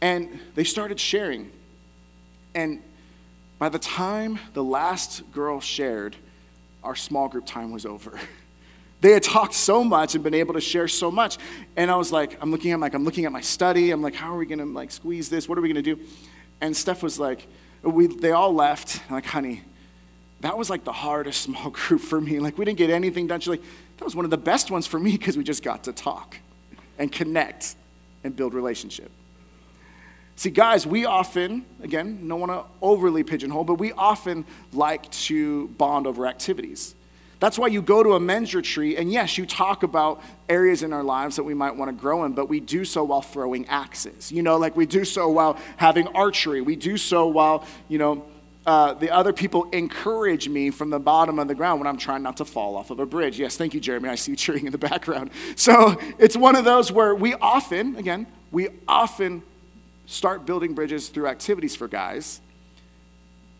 And 0.00 0.40
they 0.56 0.64
started 0.64 0.98
sharing. 0.98 1.48
And 2.56 2.82
by 3.60 3.68
the 3.68 3.78
time 3.78 4.40
the 4.52 4.64
last 4.64 5.30
girl 5.30 5.60
shared, 5.60 6.16
our 6.82 6.96
small 6.96 7.28
group 7.28 7.46
time 7.46 7.72
was 7.72 7.86
over. 7.86 8.18
They 9.00 9.12
had 9.12 9.22
talked 9.22 9.54
so 9.54 9.82
much 9.82 10.14
and 10.14 10.22
been 10.22 10.34
able 10.34 10.54
to 10.54 10.60
share 10.60 10.86
so 10.86 11.10
much. 11.10 11.38
And 11.74 11.90
I 11.90 11.96
was 11.96 12.12
like, 12.12 12.36
I'm 12.42 12.50
looking 12.50 12.72
at 12.72 12.80
like 12.80 12.92
I'm 12.92 13.04
looking 13.04 13.24
at 13.24 13.32
my 13.32 13.40
study. 13.40 13.92
I'm 13.92 14.02
like, 14.02 14.14
how 14.14 14.34
are 14.34 14.36
we 14.36 14.44
gonna 14.44 14.66
like 14.66 14.90
squeeze 14.90 15.30
this? 15.30 15.48
What 15.48 15.56
are 15.56 15.62
we 15.62 15.68
gonna 15.68 15.80
do? 15.80 15.98
And 16.60 16.76
Steph 16.76 17.02
was 17.02 17.18
like, 17.18 17.46
we 17.82 18.08
they 18.08 18.32
all 18.32 18.52
left. 18.52 19.00
I'm 19.08 19.14
like, 19.14 19.24
honey, 19.24 19.62
that 20.40 20.56
was 20.56 20.68
like 20.68 20.84
the 20.84 20.92
hardest 20.92 21.42
small 21.44 21.70
group 21.70 22.00
for 22.00 22.20
me. 22.20 22.40
Like, 22.40 22.58
we 22.58 22.64
didn't 22.64 22.78
get 22.78 22.90
anything 22.90 23.26
done. 23.26 23.40
She's 23.40 23.48
like, 23.48 23.62
that 23.98 24.04
was 24.04 24.16
one 24.16 24.24
of 24.24 24.30
the 24.30 24.38
best 24.38 24.70
ones 24.70 24.86
for 24.86 24.98
me 24.98 25.12
because 25.12 25.36
we 25.36 25.44
just 25.44 25.62
got 25.62 25.84
to 25.84 25.92
talk 25.92 26.36
and 26.98 27.10
connect 27.10 27.76
and 28.24 28.36
build 28.36 28.54
relationship. 28.54 29.10
See, 30.40 30.48
guys, 30.48 30.86
we 30.86 31.04
often, 31.04 31.66
again, 31.82 32.26
don't 32.26 32.40
want 32.40 32.50
to 32.50 32.64
overly 32.80 33.22
pigeonhole, 33.22 33.64
but 33.64 33.74
we 33.74 33.92
often 33.92 34.46
like 34.72 35.10
to 35.10 35.68
bond 35.68 36.06
over 36.06 36.26
activities. 36.26 36.94
That's 37.40 37.58
why 37.58 37.66
you 37.66 37.82
go 37.82 38.02
to 38.02 38.14
a 38.14 38.20
men's 38.20 38.54
retreat, 38.54 38.96
and 38.96 39.12
yes, 39.12 39.36
you 39.36 39.44
talk 39.44 39.82
about 39.82 40.22
areas 40.48 40.82
in 40.82 40.94
our 40.94 41.02
lives 41.02 41.36
that 41.36 41.44
we 41.44 41.52
might 41.52 41.76
want 41.76 41.90
to 41.90 41.92
grow 41.92 42.24
in, 42.24 42.32
but 42.32 42.48
we 42.48 42.58
do 42.58 42.86
so 42.86 43.04
while 43.04 43.20
throwing 43.20 43.68
axes. 43.68 44.32
You 44.32 44.40
know, 44.42 44.56
like 44.56 44.74
we 44.76 44.86
do 44.86 45.04
so 45.04 45.28
while 45.28 45.58
having 45.76 46.06
archery. 46.06 46.62
We 46.62 46.74
do 46.74 46.96
so 46.96 47.26
while, 47.26 47.66
you 47.88 47.98
know, 47.98 48.24
uh, 48.64 48.94
the 48.94 49.10
other 49.10 49.34
people 49.34 49.68
encourage 49.72 50.48
me 50.48 50.70
from 50.70 50.88
the 50.88 51.00
bottom 51.00 51.38
of 51.38 51.48
the 51.48 51.54
ground 51.54 51.80
when 51.80 51.86
I'm 51.86 51.98
trying 51.98 52.22
not 52.22 52.38
to 52.38 52.46
fall 52.46 52.76
off 52.76 52.90
of 52.90 52.98
a 52.98 53.04
bridge. 53.04 53.38
Yes, 53.38 53.58
thank 53.58 53.74
you, 53.74 53.80
Jeremy. 53.80 54.08
I 54.08 54.14
see 54.14 54.32
you 54.32 54.36
cheering 54.36 54.64
in 54.64 54.72
the 54.72 54.78
background. 54.88 55.32
So 55.56 56.00
it's 56.18 56.34
one 56.34 56.56
of 56.56 56.64
those 56.64 56.90
where 56.90 57.14
we 57.14 57.34
often, 57.34 57.96
again, 57.96 58.26
we 58.50 58.68
often 58.88 59.42
start 60.10 60.44
building 60.44 60.74
bridges 60.74 61.08
through 61.08 61.28
activities 61.28 61.76
for 61.76 61.86
guys, 61.86 62.40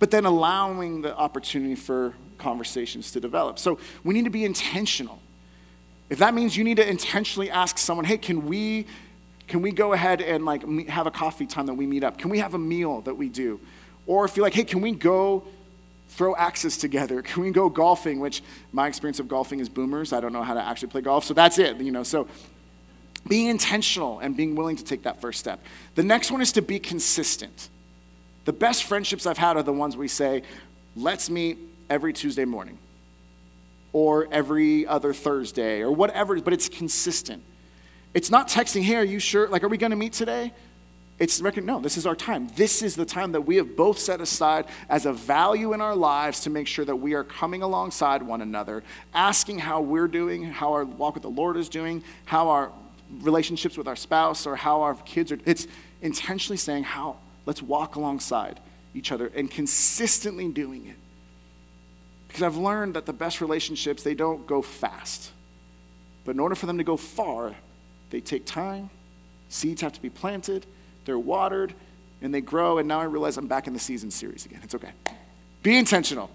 but 0.00 0.10
then 0.10 0.24
allowing 0.24 1.00
the 1.00 1.16
opportunity 1.16 1.76
for 1.76 2.12
conversations 2.38 3.12
to 3.12 3.20
develop. 3.20 3.56
So 3.58 3.78
we 4.02 4.14
need 4.14 4.24
to 4.24 4.30
be 4.30 4.44
intentional. 4.44 5.20
If 6.08 6.18
that 6.18 6.34
means 6.34 6.56
you 6.56 6.64
need 6.64 6.78
to 6.78 6.88
intentionally 6.88 7.50
ask 7.50 7.78
someone, 7.78 8.04
hey, 8.04 8.18
can 8.18 8.46
we, 8.46 8.86
can 9.46 9.62
we 9.62 9.70
go 9.70 9.92
ahead 9.92 10.20
and 10.20 10.44
like 10.44 10.66
have 10.88 11.06
a 11.06 11.10
coffee 11.12 11.46
time 11.46 11.66
that 11.66 11.74
we 11.74 11.86
meet 11.86 12.02
up? 12.02 12.18
Can 12.18 12.30
we 12.30 12.40
have 12.40 12.54
a 12.54 12.58
meal 12.58 13.02
that 13.02 13.14
we 13.14 13.28
do? 13.28 13.60
Or 14.08 14.24
if 14.24 14.36
you're 14.36 14.44
like, 14.44 14.54
hey, 14.54 14.64
can 14.64 14.80
we 14.80 14.90
go 14.90 15.44
throw 16.08 16.34
axes 16.34 16.76
together? 16.76 17.22
Can 17.30 17.44
we 17.44 17.52
go 17.52 17.68
golfing? 17.68 18.18
Which 18.18 18.42
my 18.72 18.88
experience 18.88 19.20
of 19.20 19.28
golfing 19.28 19.60
is 19.60 19.68
boomers. 19.68 20.12
I 20.12 20.18
don't 20.18 20.32
know 20.32 20.42
how 20.42 20.54
to 20.54 20.60
actually 20.60 20.88
play 20.88 21.02
golf, 21.02 21.24
so 21.24 21.32
that's 21.32 21.58
it. 21.58 21.76
You 21.76 21.92
know, 21.92 22.02
so 22.02 22.26
being 23.28 23.48
intentional 23.48 24.18
and 24.20 24.36
being 24.36 24.54
willing 24.54 24.76
to 24.76 24.84
take 24.84 25.02
that 25.04 25.20
first 25.20 25.38
step. 25.38 25.62
The 25.94 26.02
next 26.02 26.30
one 26.30 26.40
is 26.40 26.52
to 26.52 26.62
be 26.62 26.78
consistent. 26.78 27.68
The 28.44 28.52
best 28.52 28.84
friendships 28.84 29.26
I've 29.26 29.38
had 29.38 29.56
are 29.56 29.62
the 29.62 29.72
ones 29.72 29.96
we 29.96 30.08
say, 30.08 30.42
let's 30.96 31.30
meet 31.30 31.58
every 31.88 32.12
Tuesday 32.12 32.44
morning 32.44 32.78
or 33.92 34.28
every 34.32 34.86
other 34.86 35.12
Thursday 35.12 35.80
or 35.80 35.90
whatever, 35.90 36.40
but 36.40 36.52
it's 36.52 36.68
consistent. 36.68 37.42
It's 38.14 38.30
not 38.30 38.48
texting, 38.48 38.82
hey, 38.82 38.96
are 38.96 39.04
you 39.04 39.18
sure? 39.18 39.48
Like, 39.48 39.62
are 39.62 39.68
we 39.68 39.76
going 39.76 39.90
to 39.90 39.96
meet 39.96 40.12
today? 40.12 40.52
It's 41.18 41.38
reckon, 41.40 41.66
no, 41.66 41.80
this 41.80 41.98
is 41.98 42.06
our 42.06 42.16
time. 42.16 42.48
This 42.56 42.80
is 42.82 42.96
the 42.96 43.04
time 43.04 43.32
that 43.32 43.42
we 43.42 43.56
have 43.56 43.76
both 43.76 43.98
set 43.98 44.22
aside 44.22 44.64
as 44.88 45.04
a 45.04 45.12
value 45.12 45.74
in 45.74 45.82
our 45.82 45.94
lives 45.94 46.40
to 46.40 46.50
make 46.50 46.66
sure 46.66 46.84
that 46.86 46.96
we 46.96 47.12
are 47.12 47.24
coming 47.24 47.62
alongside 47.62 48.22
one 48.22 48.40
another, 48.40 48.82
asking 49.12 49.58
how 49.58 49.82
we're 49.82 50.08
doing, 50.08 50.44
how 50.44 50.72
our 50.72 50.84
walk 50.86 51.14
with 51.14 51.22
the 51.22 51.28
Lord 51.30 51.58
is 51.58 51.68
doing, 51.68 52.02
how 52.24 52.48
our 52.48 52.72
relationships 53.20 53.76
with 53.76 53.88
our 53.88 53.96
spouse 53.96 54.46
or 54.46 54.56
how 54.56 54.82
our 54.82 54.94
kids 54.94 55.32
are. 55.32 55.38
It's 55.44 55.66
intentionally 56.02 56.56
saying, 56.56 56.84
how, 56.84 57.16
let's 57.46 57.62
walk 57.62 57.96
alongside 57.96 58.60
each 58.94 59.12
other 59.12 59.30
and 59.34 59.50
consistently 59.50 60.48
doing 60.48 60.86
it. 60.86 60.96
Because 62.28 62.42
I've 62.42 62.56
learned 62.56 62.94
that 62.94 63.06
the 63.06 63.12
best 63.12 63.40
relationships, 63.40 64.02
they 64.02 64.14
don't 64.14 64.46
go 64.46 64.62
fast. 64.62 65.32
But 66.24 66.32
in 66.32 66.40
order 66.40 66.54
for 66.54 66.66
them 66.66 66.78
to 66.78 66.84
go 66.84 66.96
far, 66.96 67.54
they 68.10 68.20
take 68.20 68.46
time, 68.46 68.90
seeds 69.48 69.82
have 69.82 69.92
to 69.92 70.02
be 70.02 70.10
planted 70.10 70.66
they're 71.04 71.18
watered, 71.18 71.74
and 72.22 72.32
they 72.32 72.40
grow. 72.40 72.78
And 72.78 72.88
now 72.88 73.00
I 73.00 73.04
realize 73.04 73.36
I'm 73.36 73.48
back 73.48 73.66
in 73.66 73.72
the 73.72 73.80
season 73.80 74.10
series 74.10 74.46
again. 74.46 74.60
It's 74.62 74.74
okay. 74.74 74.92
Be 75.62 75.76
intentional, 75.76 76.30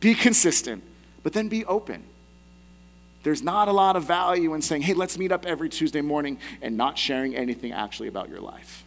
be 0.00 0.14
consistent, 0.14 0.82
but 1.22 1.32
then 1.32 1.48
be 1.48 1.64
open. 1.66 2.02
There's 3.26 3.42
not 3.42 3.66
a 3.66 3.72
lot 3.72 3.96
of 3.96 4.04
value 4.04 4.54
in 4.54 4.62
saying, 4.62 4.82
hey, 4.82 4.94
let's 4.94 5.18
meet 5.18 5.32
up 5.32 5.46
every 5.46 5.68
Tuesday 5.68 6.00
morning 6.00 6.38
and 6.62 6.76
not 6.76 6.96
sharing 6.96 7.34
anything 7.34 7.72
actually 7.72 8.06
about 8.06 8.28
your 8.28 8.38
life. 8.38 8.84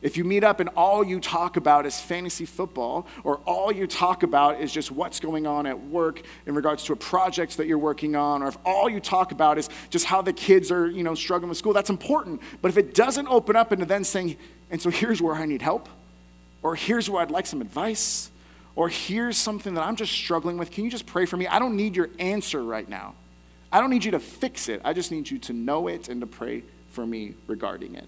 If 0.00 0.16
you 0.16 0.24
meet 0.24 0.42
up 0.42 0.58
and 0.58 0.68
all 0.70 1.04
you 1.04 1.20
talk 1.20 1.56
about 1.56 1.86
is 1.86 2.00
fantasy 2.00 2.46
football, 2.46 3.06
or 3.22 3.36
all 3.46 3.70
you 3.70 3.86
talk 3.86 4.24
about 4.24 4.60
is 4.60 4.72
just 4.72 4.90
what's 4.90 5.20
going 5.20 5.46
on 5.46 5.66
at 5.66 5.80
work 5.86 6.22
in 6.46 6.56
regards 6.56 6.82
to 6.86 6.94
a 6.94 6.96
project 6.96 7.58
that 7.58 7.68
you're 7.68 7.78
working 7.78 8.16
on, 8.16 8.42
or 8.42 8.48
if 8.48 8.58
all 8.64 8.90
you 8.90 8.98
talk 8.98 9.30
about 9.30 9.56
is 9.56 9.68
just 9.88 10.04
how 10.04 10.20
the 10.20 10.32
kids 10.32 10.72
are, 10.72 10.90
you 10.90 11.04
know, 11.04 11.14
struggling 11.14 11.48
with 11.48 11.58
school, 11.58 11.72
that's 11.72 11.90
important. 11.90 12.40
But 12.60 12.72
if 12.72 12.76
it 12.76 12.92
doesn't 12.92 13.28
open 13.28 13.54
up 13.54 13.72
into 13.72 13.84
then 13.84 14.02
saying, 14.02 14.36
and 14.68 14.82
so 14.82 14.90
here's 14.90 15.22
where 15.22 15.36
I 15.36 15.46
need 15.46 15.62
help, 15.62 15.88
or 16.60 16.74
here's 16.74 17.08
where 17.08 17.22
I'd 17.22 17.30
like 17.30 17.46
some 17.46 17.60
advice, 17.60 18.31
or 18.74 18.88
here's 18.88 19.36
something 19.36 19.74
that 19.74 19.82
I'm 19.82 19.96
just 19.96 20.12
struggling 20.12 20.58
with, 20.58 20.70
can 20.70 20.84
you 20.84 20.90
just 20.90 21.06
pray 21.06 21.26
for 21.26 21.36
me? 21.36 21.46
I 21.46 21.58
don't 21.58 21.76
need 21.76 21.96
your 21.96 22.08
answer 22.18 22.62
right 22.62 22.88
now. 22.88 23.14
I 23.70 23.80
don't 23.80 23.90
need 23.90 24.04
you 24.04 24.10
to 24.12 24.20
fix 24.20 24.68
it. 24.68 24.80
I 24.84 24.92
just 24.92 25.10
need 25.10 25.30
you 25.30 25.38
to 25.40 25.52
know 25.52 25.88
it 25.88 26.08
and 26.08 26.20
to 26.20 26.26
pray 26.26 26.62
for 26.90 27.06
me 27.06 27.34
regarding 27.46 27.94
it. 27.94 28.06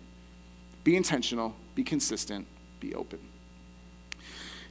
Be 0.84 0.96
intentional, 0.96 1.54
be 1.74 1.82
consistent, 1.82 2.46
be 2.80 2.94
open. 2.94 3.18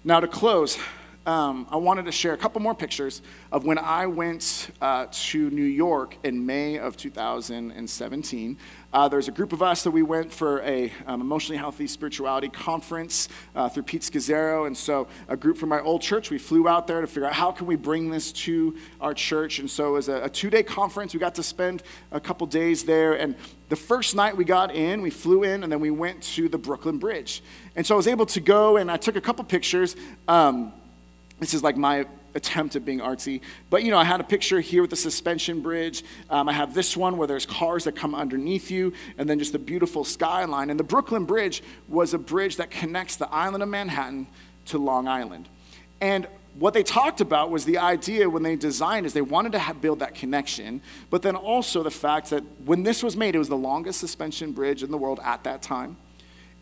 Now, 0.04 0.20
to 0.20 0.28
close, 0.28 0.78
um, 1.26 1.68
I 1.70 1.78
wanted 1.78 2.06
to 2.06 2.12
share 2.12 2.34
a 2.34 2.38
couple 2.38 2.62
more 2.62 2.76
pictures 2.76 3.22
of 3.52 3.64
when 3.66 3.78
I 3.78 4.08
went 4.08 4.72
uh, 4.82 5.08
to 5.10 5.50
New 5.52 5.64
York 5.64 6.18
in 6.24 6.46
May 6.46 6.78
of 6.78 6.98
2017. 6.98 8.58
Uh, 8.92 9.08
there's 9.08 9.30
a 9.30 9.32
group 9.32 9.54
of 9.54 9.64
us 9.64 9.84
that 9.84 9.92
we 9.92 10.04
went 10.04 10.32
for 10.32 10.62
a 10.64 10.92
um, 11.08 11.22
emotionally 11.22 11.58
healthy 11.58 11.88
spirituality 11.88 12.50
conference 12.50 13.30
uh, 13.56 13.70
through 13.70 13.84
Pete 13.84 14.02
Scazzero, 14.02 14.68
and 14.68 14.78
so 14.78 15.08
a 15.30 15.38
group 15.38 15.58
from 15.58 15.70
my 15.70 15.80
old 15.80 16.02
church. 16.02 16.30
We 16.30 16.38
flew 16.38 16.68
out 16.68 16.88
there 16.88 17.00
to 17.00 17.08
figure 17.08 17.26
out 17.26 17.34
how 17.34 17.52
can 17.54 17.68
we 17.68 17.78
bring 17.78 18.10
this 18.10 18.32
to 18.34 18.76
our 19.00 19.14
church, 19.14 19.60
and 19.60 19.72
so 19.72 19.88
it 19.90 19.92
was 19.94 20.10
a, 20.10 20.24
a 20.24 20.30
two-day 20.30 20.64
conference. 20.64 21.14
We 21.14 21.22
got 21.22 21.36
to 21.36 21.44
spend 21.44 21.84
a 22.12 22.20
couple 22.20 22.46
days 22.48 22.84
there, 22.84 23.14
and 23.14 23.36
the 23.70 23.78
first 23.78 24.14
night 24.14 24.36
we 24.36 24.44
got 24.44 24.76
in, 24.76 25.02
we 25.02 25.10
flew 25.10 25.44
in, 25.44 25.64
and 25.64 25.72
then 25.72 25.80
we 25.80 25.90
went 25.90 26.22
to 26.24 26.50
the 26.50 26.58
Brooklyn 26.58 26.98
Bridge, 26.98 27.42
and 27.78 27.88
so 27.88 27.96
I 27.96 27.98
was 27.98 28.08
able 28.08 28.26
to 28.28 28.42
go, 28.42 28.76
and 28.76 28.92
I 28.92 28.98
took 28.98 29.16
a 29.16 29.22
couple 29.22 29.46
pictures. 29.46 29.96
Um, 30.28 30.74
this 31.40 31.54
is 31.54 31.64
like 31.64 31.78
my 31.78 32.06
attempt 32.36 32.76
at 32.76 32.86
being 32.86 33.00
artsy. 33.00 33.42
But 33.70 33.84
you 33.84 33.92
know, 33.92 33.98
I 33.98 34.04
had 34.04 34.20
a 34.20 34.24
picture 34.24 34.60
here 34.60 34.82
with 34.82 34.90
the 34.90 34.96
suspension 34.96 35.62
bridge. 35.62 36.04
Um, 36.30 36.50
I 36.50 36.54
have 36.54 36.74
this 36.74 36.98
one 36.98 37.18
where 37.18 37.28
there's 37.28 37.46
cars 37.46 37.84
that 37.84 37.96
come 37.96 38.16
underneath 38.16 38.72
you, 38.72 38.94
and 39.18 39.30
then 39.30 39.40
just 39.40 39.52
the 39.52 39.60
beautiful 39.60 40.04
skyline. 40.04 40.70
And 40.70 40.80
the 40.80 40.84
Brooklyn 40.84 41.26
Bridge 41.26 41.64
was 41.88 42.14
a 42.14 42.18
bridge 42.18 42.58
that 42.58 42.72
connects 42.72 43.18
the 43.18 43.30
island 43.30 43.64
of 43.64 43.70
Manhattan 43.70 44.28
to 44.66 44.78
Long 44.78 45.08
Island. 45.08 45.48
And 46.02 46.28
what 46.60 46.74
they 46.74 46.84
talked 46.84 47.20
about 47.20 47.50
was 47.50 47.66
the 47.66 47.80
idea 47.80 48.30
when 48.30 48.44
they 48.44 48.56
designed 48.56 49.06
is 49.06 49.14
they 49.14 49.22
wanted 49.22 49.54
to 49.54 49.60
have, 49.60 49.82
build 49.82 50.00
that 50.00 50.14
connection, 50.14 50.82
but 51.10 51.24
then 51.24 51.36
also 51.36 51.82
the 51.82 51.92
fact 51.92 52.30
that 52.30 52.44
when 52.66 52.84
this 52.84 53.02
was 53.02 53.18
made, 53.18 53.36
it 53.36 53.40
was 53.40 53.50
the 53.50 53.58
longest 53.58 54.00
suspension 54.00 54.52
bridge 54.52 54.84
in 54.84 54.92
the 54.92 54.98
world 54.98 55.20
at 55.24 55.44
that 55.46 55.62
time. 55.62 55.98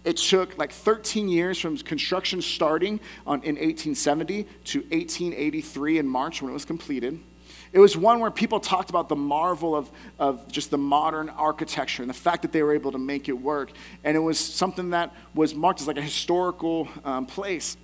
It 0.04 0.18
took 0.18 0.58
like 0.58 0.72
13 0.72 1.30
years 1.30 1.60
from 1.60 1.78
construction 1.78 2.42
starting 2.42 3.00
on, 3.26 3.44
in 3.44 3.56
1870 3.56 4.44
to 4.44 4.80
1883 4.80 6.00
in 6.00 6.08
March 6.08 6.42
when 6.42 6.50
it 6.50 6.54
was 6.54 6.66
completed. 6.66 7.20
It 7.74 7.80
was 7.80 7.96
one 7.96 8.20
where 8.20 8.32
people 8.32 8.60
talked 8.60 8.90
about 8.90 9.08
the 9.08 9.16
marvel 9.16 9.76
of, 9.76 9.90
of 10.20 10.52
just 10.52 10.72
the 10.72 10.78
modern 10.78 11.30
architecture 11.30 12.04
and 12.04 12.10
the 12.10 12.16
fact 12.16 12.42
that 12.42 12.52
they 12.52 12.64
were 12.64 12.74
able 12.74 12.92
to 12.92 12.98
make 12.98 13.30
it 13.30 13.34
work. 13.34 13.72
And 14.04 14.18
it 14.18 14.20
was 14.20 14.38
something 14.38 14.90
that 14.90 15.14
was 15.34 15.56
marked 15.56 15.80
as 15.80 15.88
like 15.88 15.98
a 15.98 16.02
historical 16.02 16.90
um, 17.06 17.26
place 17.26 17.78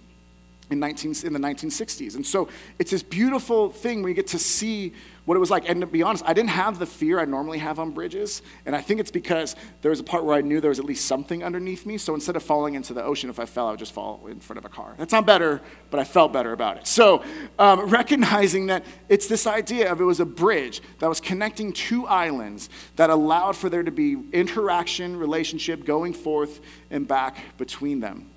in, 0.70 0.80
19, 0.80 1.16
in 1.24 1.34
the 1.34 1.40
1960s. 1.40 2.16
And 2.16 2.26
so 2.26 2.50
it's 2.80 2.92
this 2.92 3.04
beautiful 3.04 3.70
thing 3.70 4.02
where 4.02 4.10
you 4.10 4.16
get 4.16 4.28
to 4.28 4.40
see 4.40 4.94
what 5.28 5.36
it 5.36 5.40
was 5.40 5.52
like. 5.52 5.68
And 5.70 5.82
to 5.82 5.88
be 5.88 6.04
honest, 6.04 6.24
I 6.26 6.34
didn't 6.34 6.52
have 6.52 6.80
the 6.80 6.86
fear 6.86 7.20
I 7.20 7.26
normally 7.26 7.58
have 7.58 7.80
on 7.80 7.92
bridges. 7.92 8.42
And 8.66 8.76
I 8.76 8.82
think 8.82 9.02
it's 9.02 9.12
because 9.12 9.58
there 9.82 9.90
was 9.90 10.00
a 10.00 10.04
part 10.04 10.24
where 10.24 10.36
I 10.36 10.42
knew 10.42 10.62
there 10.62 10.70
was 10.70 10.80
at 10.80 10.86
least 10.86 11.06
something 11.06 11.44
underneath 11.44 11.86
me. 11.86 11.98
So 11.98 12.14
instead 12.16 12.38
of 12.38 12.44
falling 12.44 12.76
into 12.76 12.94
the 12.94 13.04
ocean, 13.04 13.30
if 13.30 13.40
I 13.40 13.46
fell, 13.46 13.68
I 13.68 13.72
would 13.72 13.80
just 13.80 13.92
fall 13.92 14.26
in 14.28 14.40
front 14.40 14.58
of 14.58 14.66
a 14.66 14.70
car. 14.70 14.96
That's 14.98 15.12
not 15.12 15.26
better, 15.26 15.62
but 15.90 16.00
I 16.00 16.06
felt 16.06 16.32
better 16.32 16.54
about 16.54 16.78
it. 16.78 16.88
So 16.88 17.24
um, 17.60 17.82
recognizing 17.90 18.68
that 18.68 18.86
it's 19.10 19.28
this 19.28 19.48
idea 19.48 19.92
of 19.92 20.00
it 20.00 20.06
was 20.06 20.22
a 20.22 20.26
bridge 20.26 20.82
that 21.00 21.08
was 21.08 21.20
connecting 21.20 21.74
two 21.74 22.08
islands 22.08 22.70
that 22.96 23.10
allowed 23.10 23.58
for 23.58 23.70
there 23.70 23.84
to 23.84 23.92
be 23.92 24.18
interaction, 24.32 25.18
relationship 25.18 25.86
going 25.86 26.14
forth 26.14 26.62
and 26.90 27.06
back 27.06 27.58
between 27.58 28.00
them. 28.00 28.30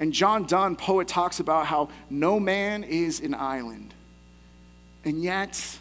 And 0.00 0.14
John 0.14 0.44
Donne, 0.44 0.76
poet, 0.76 1.06
talks 1.06 1.40
about 1.40 1.66
how 1.66 1.90
no 2.08 2.40
man 2.40 2.82
is 2.84 3.20
an 3.20 3.34
island. 3.34 3.92
And 5.04 5.22
yet, 5.22 5.78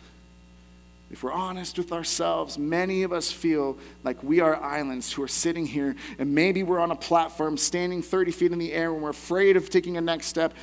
if 1.09 1.23
we're 1.23 1.31
honest 1.31 1.77
with 1.77 1.93
ourselves, 1.93 2.57
many 2.57 3.03
of 3.03 3.13
us 3.13 3.31
feel 3.31 3.77
like 4.03 4.21
we 4.21 4.41
are 4.41 4.61
islands 4.61 5.11
who 5.11 5.23
are 5.23 5.27
sitting 5.27 5.65
here, 5.65 5.95
and 6.19 6.35
maybe 6.35 6.63
we're 6.63 6.79
on 6.79 6.91
a 6.91 6.95
platform 6.95 7.57
standing 7.57 8.01
30 8.01 8.31
feet 8.31 8.51
in 8.51 8.59
the 8.59 8.73
air 8.73 8.93
and 8.93 9.01
we're 9.01 9.09
afraid 9.09 9.55
of 9.55 9.69
taking 9.69 9.95
a 9.95 10.01
next 10.01 10.27
step. 10.27 10.53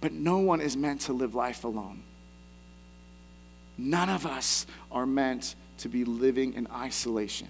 But 0.00 0.12
no 0.12 0.38
one 0.38 0.60
is 0.62 0.76
meant 0.76 1.02
to 1.02 1.12
live 1.12 1.34
life 1.34 1.64
alone. 1.64 2.02
None 3.78 4.08
of 4.08 4.24
us 4.24 4.66
are 4.90 5.06
meant 5.06 5.54
to 5.78 5.88
be 5.88 6.04
living 6.04 6.54
in 6.54 6.66
isolation. 6.72 7.48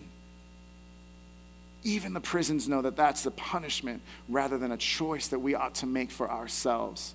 Even 1.87 2.15
the 2.15 2.21
prisons 2.21 2.69
know 2.69 2.83
that 2.83 2.97
that's 2.97 3.23
the 3.23 3.31
punishment 3.31 4.03
rather 4.29 4.59
than 4.59 4.73
a 4.73 4.77
choice 4.77 5.29
that 5.29 5.39
we 5.39 5.55
ought 5.55 5.77
to 5.77 5.87
make 5.87 6.11
for 6.11 6.29
ourselves. 6.29 7.15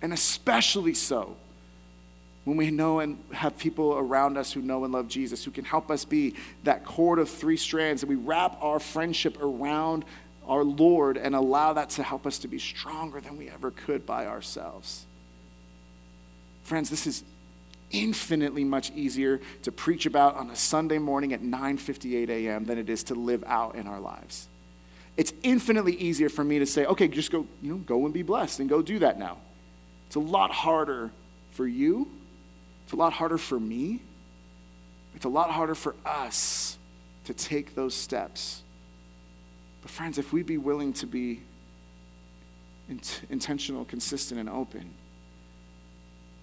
And 0.00 0.14
especially 0.14 0.94
so 0.94 1.36
when 2.44 2.56
we 2.56 2.70
know 2.70 3.00
and 3.00 3.22
have 3.30 3.58
people 3.58 3.92
around 3.98 4.38
us 4.38 4.52
who 4.54 4.62
know 4.62 4.84
and 4.84 4.94
love 4.94 5.06
Jesus, 5.06 5.44
who 5.44 5.50
can 5.50 5.66
help 5.66 5.90
us 5.90 6.06
be 6.06 6.34
that 6.64 6.86
cord 6.86 7.18
of 7.18 7.28
three 7.28 7.58
strands, 7.58 8.00
that 8.00 8.06
we 8.06 8.14
wrap 8.14 8.56
our 8.62 8.80
friendship 8.80 9.36
around 9.42 10.06
our 10.48 10.64
Lord 10.64 11.18
and 11.18 11.36
allow 11.36 11.74
that 11.74 11.90
to 11.90 12.02
help 12.02 12.26
us 12.26 12.38
to 12.38 12.48
be 12.48 12.58
stronger 12.58 13.20
than 13.20 13.36
we 13.36 13.50
ever 13.50 13.70
could 13.70 14.06
by 14.06 14.24
ourselves. 14.24 15.04
Friends, 16.62 16.88
this 16.88 17.06
is 17.06 17.22
infinitely 17.90 18.64
much 18.64 18.90
easier 18.92 19.40
to 19.62 19.72
preach 19.72 20.06
about 20.06 20.36
on 20.36 20.50
a 20.50 20.56
Sunday 20.56 20.98
morning 20.98 21.32
at 21.32 21.42
9:58 21.42 22.28
a.m. 22.28 22.64
than 22.64 22.78
it 22.78 22.88
is 22.88 23.04
to 23.04 23.14
live 23.14 23.44
out 23.46 23.74
in 23.74 23.86
our 23.86 24.00
lives. 24.00 24.48
It's 25.16 25.32
infinitely 25.42 25.94
easier 25.96 26.28
for 26.28 26.44
me 26.44 26.58
to 26.60 26.66
say, 26.66 26.86
"Okay, 26.86 27.08
just 27.08 27.30
go, 27.30 27.46
you 27.62 27.72
know, 27.72 27.78
go 27.78 28.04
and 28.04 28.14
be 28.14 28.22
blessed 28.22 28.60
and 28.60 28.68
go 28.68 28.82
do 28.82 28.98
that 29.00 29.18
now." 29.18 29.38
It's 30.06 30.16
a 30.16 30.20
lot 30.20 30.50
harder 30.50 31.10
for 31.52 31.66
you. 31.66 32.08
It's 32.84 32.92
a 32.92 32.96
lot 32.96 33.12
harder 33.12 33.38
for 33.38 33.60
me. 33.60 34.00
It's 35.14 35.24
a 35.24 35.28
lot 35.28 35.50
harder 35.50 35.74
for 35.74 35.94
us 36.04 36.78
to 37.24 37.34
take 37.34 37.74
those 37.74 37.94
steps. 37.94 38.62
But 39.82 39.90
friends, 39.90 40.18
if 40.18 40.32
we 40.32 40.42
be 40.42 40.58
willing 40.58 40.92
to 40.94 41.06
be 41.06 41.40
int- 42.88 43.22
intentional, 43.30 43.84
consistent, 43.84 44.40
and 44.40 44.48
open, 44.48 44.90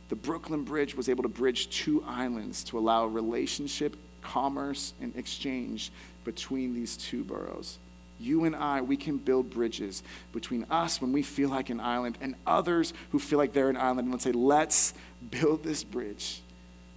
the 0.10 0.16
Brooklyn 0.16 0.64
Bridge 0.64 0.95
was 0.95 1.10
able 1.10 1.24
to 1.24 1.30
bridge 1.30 1.70
two 1.70 2.03
islands 2.08 2.64
to 2.66 2.80
allow 2.80 3.05
relationship, 3.05 3.95
commerce, 4.22 4.93
and 5.01 5.16
exchange 5.16 5.91
between 6.24 6.74
these 6.74 6.97
two 6.97 7.24
boroughs. 7.24 7.78
You 8.20 8.45
and 8.45 8.55
I, 8.55 8.82
we 8.82 8.97
can 8.97 9.18
build 9.18 9.49
bridges 9.49 10.01
between 10.32 10.66
us 10.72 11.01
when 11.01 11.12
we 11.12 11.22
feel 11.22 11.49
like 11.49 11.70
an 11.70 11.80
island 11.80 12.18
and 12.20 12.36
others 12.47 12.93
who 13.12 13.20
feel 13.20 13.38
like 13.38 13.53
they're 13.53 13.70
an 13.70 13.78
island. 13.78 14.01
And 14.01 14.12
let's 14.12 14.24
say, 14.24 14.32
let's 14.32 14.93
build 15.30 15.64
this 15.64 15.84
bridge 15.84 16.41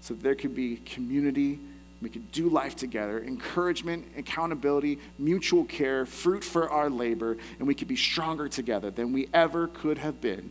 so 0.01 0.15
there 0.15 0.35
could 0.35 0.55
be 0.55 0.77
community, 0.77 1.61
we 2.01 2.09
could 2.09 2.33
do 2.33 2.49
life 2.49 2.75
together, 2.75 3.23
encouragement, 3.23 4.07
accountability, 4.17 4.99
mutual 5.19 5.65
care, 5.65 6.07
fruit 6.07 6.43
for 6.43 6.71
our 6.71 6.89
labor, 6.89 7.37
and 7.59 7.69
we 7.69 7.75
could 7.75 7.89
be 7.89 7.97
stronger 7.97 8.49
together 8.49 8.91
than 8.91 9.13
we 9.13 9.29
ever 9.35 9.67
could 9.69 9.99
have 9.99 10.21
been 10.21 10.51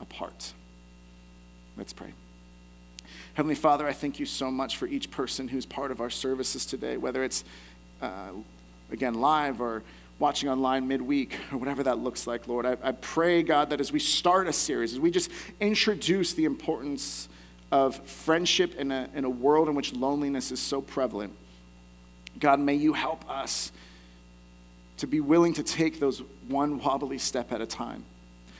apart. 0.00 0.52
Let's 1.78 1.92
pray. 1.92 2.12
Heavenly 3.34 3.54
Father, 3.54 3.86
I 3.86 3.92
thank 3.92 4.18
you 4.18 4.26
so 4.26 4.50
much 4.50 4.76
for 4.76 4.88
each 4.88 5.12
person 5.12 5.46
who's 5.46 5.64
part 5.64 5.92
of 5.92 6.00
our 6.00 6.10
services 6.10 6.66
today, 6.66 6.96
whether 6.96 7.22
it's, 7.22 7.44
uh, 8.02 8.30
again, 8.90 9.14
live 9.14 9.60
or 9.60 9.84
watching 10.18 10.48
online 10.48 10.88
midweek 10.88 11.38
or 11.52 11.58
whatever 11.58 11.84
that 11.84 12.00
looks 12.00 12.26
like, 12.26 12.48
Lord. 12.48 12.66
I, 12.66 12.76
I 12.82 12.90
pray, 12.90 13.44
God, 13.44 13.70
that 13.70 13.80
as 13.80 13.92
we 13.92 14.00
start 14.00 14.48
a 14.48 14.52
series, 14.52 14.92
as 14.92 14.98
we 14.98 15.12
just 15.12 15.30
introduce 15.60 16.32
the 16.32 16.46
importance 16.46 17.28
of 17.70 17.94
friendship 18.08 18.74
in 18.74 18.90
a, 18.90 19.08
in 19.14 19.24
a 19.24 19.30
world 19.30 19.68
in 19.68 19.76
which 19.76 19.92
loneliness 19.92 20.50
is 20.50 20.58
so 20.58 20.80
prevalent, 20.80 21.32
God, 22.40 22.58
may 22.58 22.74
you 22.74 22.92
help 22.92 23.28
us 23.30 23.70
to 24.96 25.06
be 25.06 25.20
willing 25.20 25.52
to 25.54 25.62
take 25.62 26.00
those 26.00 26.24
one 26.48 26.80
wobbly 26.80 27.18
step 27.18 27.52
at 27.52 27.60
a 27.60 27.66
time 27.66 28.04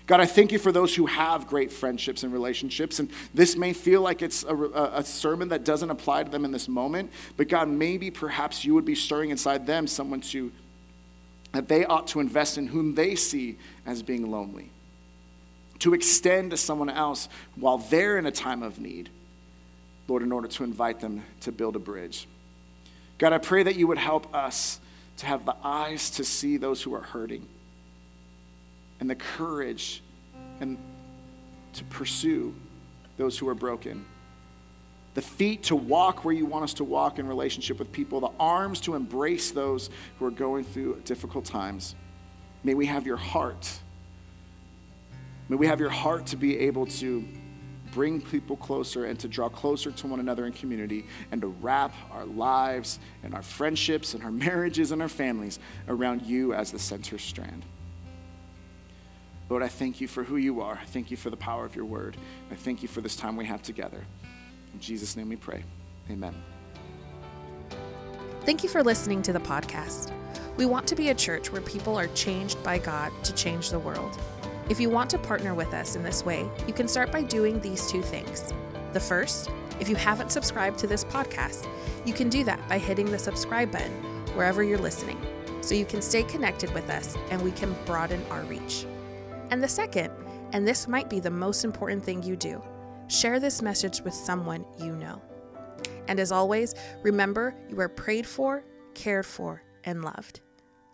God, 0.09 0.21
I 0.21 0.27
thank 0.27 0.53
you 0.53 0.59
for 0.59 0.73
those 0.73 0.97
who 0.97 1.05
have 1.05 1.47
great 1.47 1.71
friendships 1.71 2.23
and 2.23 2.33
relationships. 2.33 2.99
And 2.99 3.11
this 3.35 3.57
may 3.57 3.75
feel 3.75 4.01
like 4.01 4.23
it's 4.23 4.43
a, 4.43 4.57
a, 4.57 5.05
sermon 5.05 5.51
that 5.51 5.65
doesn't 5.65 5.91
apply 5.91 6.23
to 6.23 6.31
them 6.31 6.47
in 6.47 6.51
this 6.51 6.67
moment, 6.67 7.13
but 7.37 7.49
God, 7.49 7.69
maybe 7.69 8.11
perhaps 8.11 8.65
you 8.65 8.73
would 8.73 8.87
be 8.87 8.95
stirring 8.95 9.29
inside 9.29 9.67
them 9.67 9.87
someone 9.87 10.23
to 10.23 10.51
that 11.53 11.69
they 11.69 11.85
ought 11.85 12.07
to 12.09 12.21
invest 12.21 12.57
in 12.57 12.67
whom 12.67 12.95
they 12.95 13.17
see 13.17 13.59
as 13.85 14.03
being 14.03 14.31
lonely, 14.31 14.71
to 15.81 15.93
extend 15.93 16.53
to 16.53 16.57
someone 16.57 16.89
else 16.89 17.29
while 17.57 17.77
they're 17.77 18.17
in 18.17 18.25
a 18.25 18.33
time 18.33 18.63
of 18.63 18.79
need, 18.81 19.11
Lord, 20.09 20.23
in 20.23 20.33
order 20.33 20.49
to 20.49 20.65
invite 20.65 21.01
them 21.01 21.23
to 21.43 21.53
build 21.53 21.77
a 21.77 21.79
bridge. 21.79 22.27
God, 23.19 23.35
I 23.35 23.39
pray 23.39 23.63
that 23.63 23.77
you 23.77 23.87
would 23.87 23.99
help 23.99 24.35
us 24.35 24.81
to 25.19 25.27
have 25.27 25.45
the 25.45 25.57
eyes 25.63 26.09
to 26.13 26.25
see 26.25 26.57
those 26.57 26.83
who 26.83 26.95
are 26.95 27.03
hurting 27.03 27.47
and 29.01 29.09
the 29.09 29.15
courage 29.15 30.03
and 30.61 30.79
to 31.75 31.85
pursue 31.85 32.55
those 33.17 33.39
who 33.39 33.49
are 33.49 33.55
broken. 33.55 34.05
The 35.15 35.23
feet 35.23 35.65
to 35.65 35.77
walk 35.77 36.25
where 36.25 36.35
you 36.35 36.47
want 36.47 36.65
us 36.65 36.75
to 36.75 36.85
walk 36.85 37.19
in 37.19 37.27
relationship 37.27 37.79
with 37.79 37.91
people, 37.91 38.21
the 38.21 38.31
arms 38.39 38.81
to 38.83 38.95
embrace 38.95 39.51
those 39.51 39.91
who 40.19 40.27
are 40.27 40.31
going 40.31 40.65
through 40.65 41.03
difficult 41.05 41.45
times. 41.45 41.95
May 42.63 42.75
we 42.75 42.87
have 42.87 43.07
your 43.07 43.17
heart. 43.17 43.81
May 45.49 45.57
we 45.57 45.67
have 45.67 45.81
your 45.81 45.91
heart 45.91 46.27
to 46.27 46.37
be 46.37 46.59
able 46.59 46.87
to 46.87 47.27
bring 47.93 48.21
people 48.21 48.57
closer 48.57 49.07
and 49.07 49.19
to 49.19 49.29
draw 49.29 49.49
closer 49.49 49.91
to 49.91 50.07
one 50.07 50.21
another 50.21 50.47
in 50.47 50.53
community 50.53 51.07
and 51.33 51.41
to 51.41 51.49
wrap 51.49 51.95
our 52.13 52.27
lives 52.27 52.99
and 53.23 53.35
our 53.35 53.43
friendships 53.43 54.15
and 54.15 54.23
our 54.23 54.31
marriages 54.47 54.93
and 54.93 55.01
our 55.01 55.09
families 55.09 55.59
around 55.89 56.23
you 56.23 56.53
as 56.53 56.71
the 56.71 56.79
center 56.79 57.19
strand. 57.19 57.65
Lord, 59.49 59.63
I 59.63 59.69
thank 59.69 60.01
you 60.01 60.09
for 60.09 60.25
who 60.25 60.37
you 60.37 60.61
are. 60.61 60.79
I 60.81 60.85
thank 60.85 61.11
you 61.11 61.17
for 61.17 61.31
the 61.31 61.37
power 61.37 61.65
of 61.65 61.75
your 61.75 61.87
word. 61.87 62.17
I 62.51 62.55
thank 62.55 62.83
you 62.83 62.89
for 62.89 63.01
this 63.01 63.17
time 63.17 63.37
we 63.37 63.47
have 63.47 63.63
together. 63.63 64.05
In 64.75 64.81
Jesus' 64.81 65.17
name 65.17 65.31
we 65.31 65.37
pray. 65.37 65.65
Amen. 66.11 66.35
Thank 68.45 68.63
you 68.63 68.69
for 68.69 68.83
listening 68.83 69.23
to 69.23 69.33
the 69.33 69.41
podcast. 69.41 70.13
We 70.57 70.67
want 70.67 70.87
to 70.89 70.95
be 70.95 71.11
a 71.11 71.15
church 71.15 71.51
where 71.53 71.63
people 71.63 71.97
are 71.97 72.09
changed 72.09 72.63
by 72.63 72.79
God 72.79 73.13
to 73.25 73.35
change 73.35 73.71
the 73.71 73.79
world. 73.79 74.19
If 74.69 74.81
you 74.81 74.91
want 74.91 75.09
to 75.11 75.19
partner 75.19 75.55
with 75.55 75.73
us 75.73 75.97
in 75.97 76.03
this 76.03 76.25
way, 76.25 76.49
you 76.67 76.75
can 76.75 76.89
start 76.89 77.11
by 77.11 77.23
doing 77.23 77.61
these 77.61 77.91
two 77.91 78.03
things. 78.03 78.53
The 78.93 79.01
first, 79.01 79.51
if 79.81 79.89
you 79.89 79.97
haven't 79.97 80.31
subscribed 80.31 80.79
to 80.81 80.87
this 80.87 81.05
podcast, 81.05 81.67
you 82.05 82.13
can 82.13 82.29
do 82.29 82.45
that 82.45 82.67
by 82.69 82.79
hitting 82.79 83.11
the 83.11 83.19
subscribe 83.19 83.71
button 83.71 83.93
wherever 84.35 84.63
you're 84.63 84.79
listening 84.79 85.21
so 85.63 85.75
you 85.75 85.85
can 85.85 86.03
stay 86.03 86.23
connected 86.23 86.73
with 86.75 86.89
us 86.91 87.17
and 87.31 87.41
we 87.43 87.51
can 87.53 87.75
broaden 87.87 88.23
our 88.31 88.43
reach. 88.43 88.87
And 89.51 89.63
the 89.63 89.69
second, 89.69 90.13
and 90.53 90.67
this 90.67 90.89
might 90.89 91.11
be 91.11 91.21
the 91.21 91.31
most 91.31 91.65
important 91.65 92.05
thing 92.05 92.23
you 92.23 92.37
do, 92.37 92.63
share 93.09 93.41
this 93.41 93.63
message 93.63 94.03
with 94.03 94.15
someone 94.15 94.65
you 94.79 94.95
know. 94.97 95.23
And 96.09 96.19
as 96.19 96.33
always, 96.33 96.75
remember 97.03 97.55
you 97.69 97.81
are 97.81 97.89
prayed 97.89 98.27
for, 98.27 98.65
cared 98.95 99.27
for, 99.27 99.63
and 99.85 100.05
loved. 100.05 100.41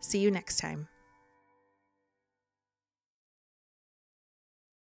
See 0.01 0.19
you 0.19 0.31
next 0.31 0.59
time. 0.59 0.89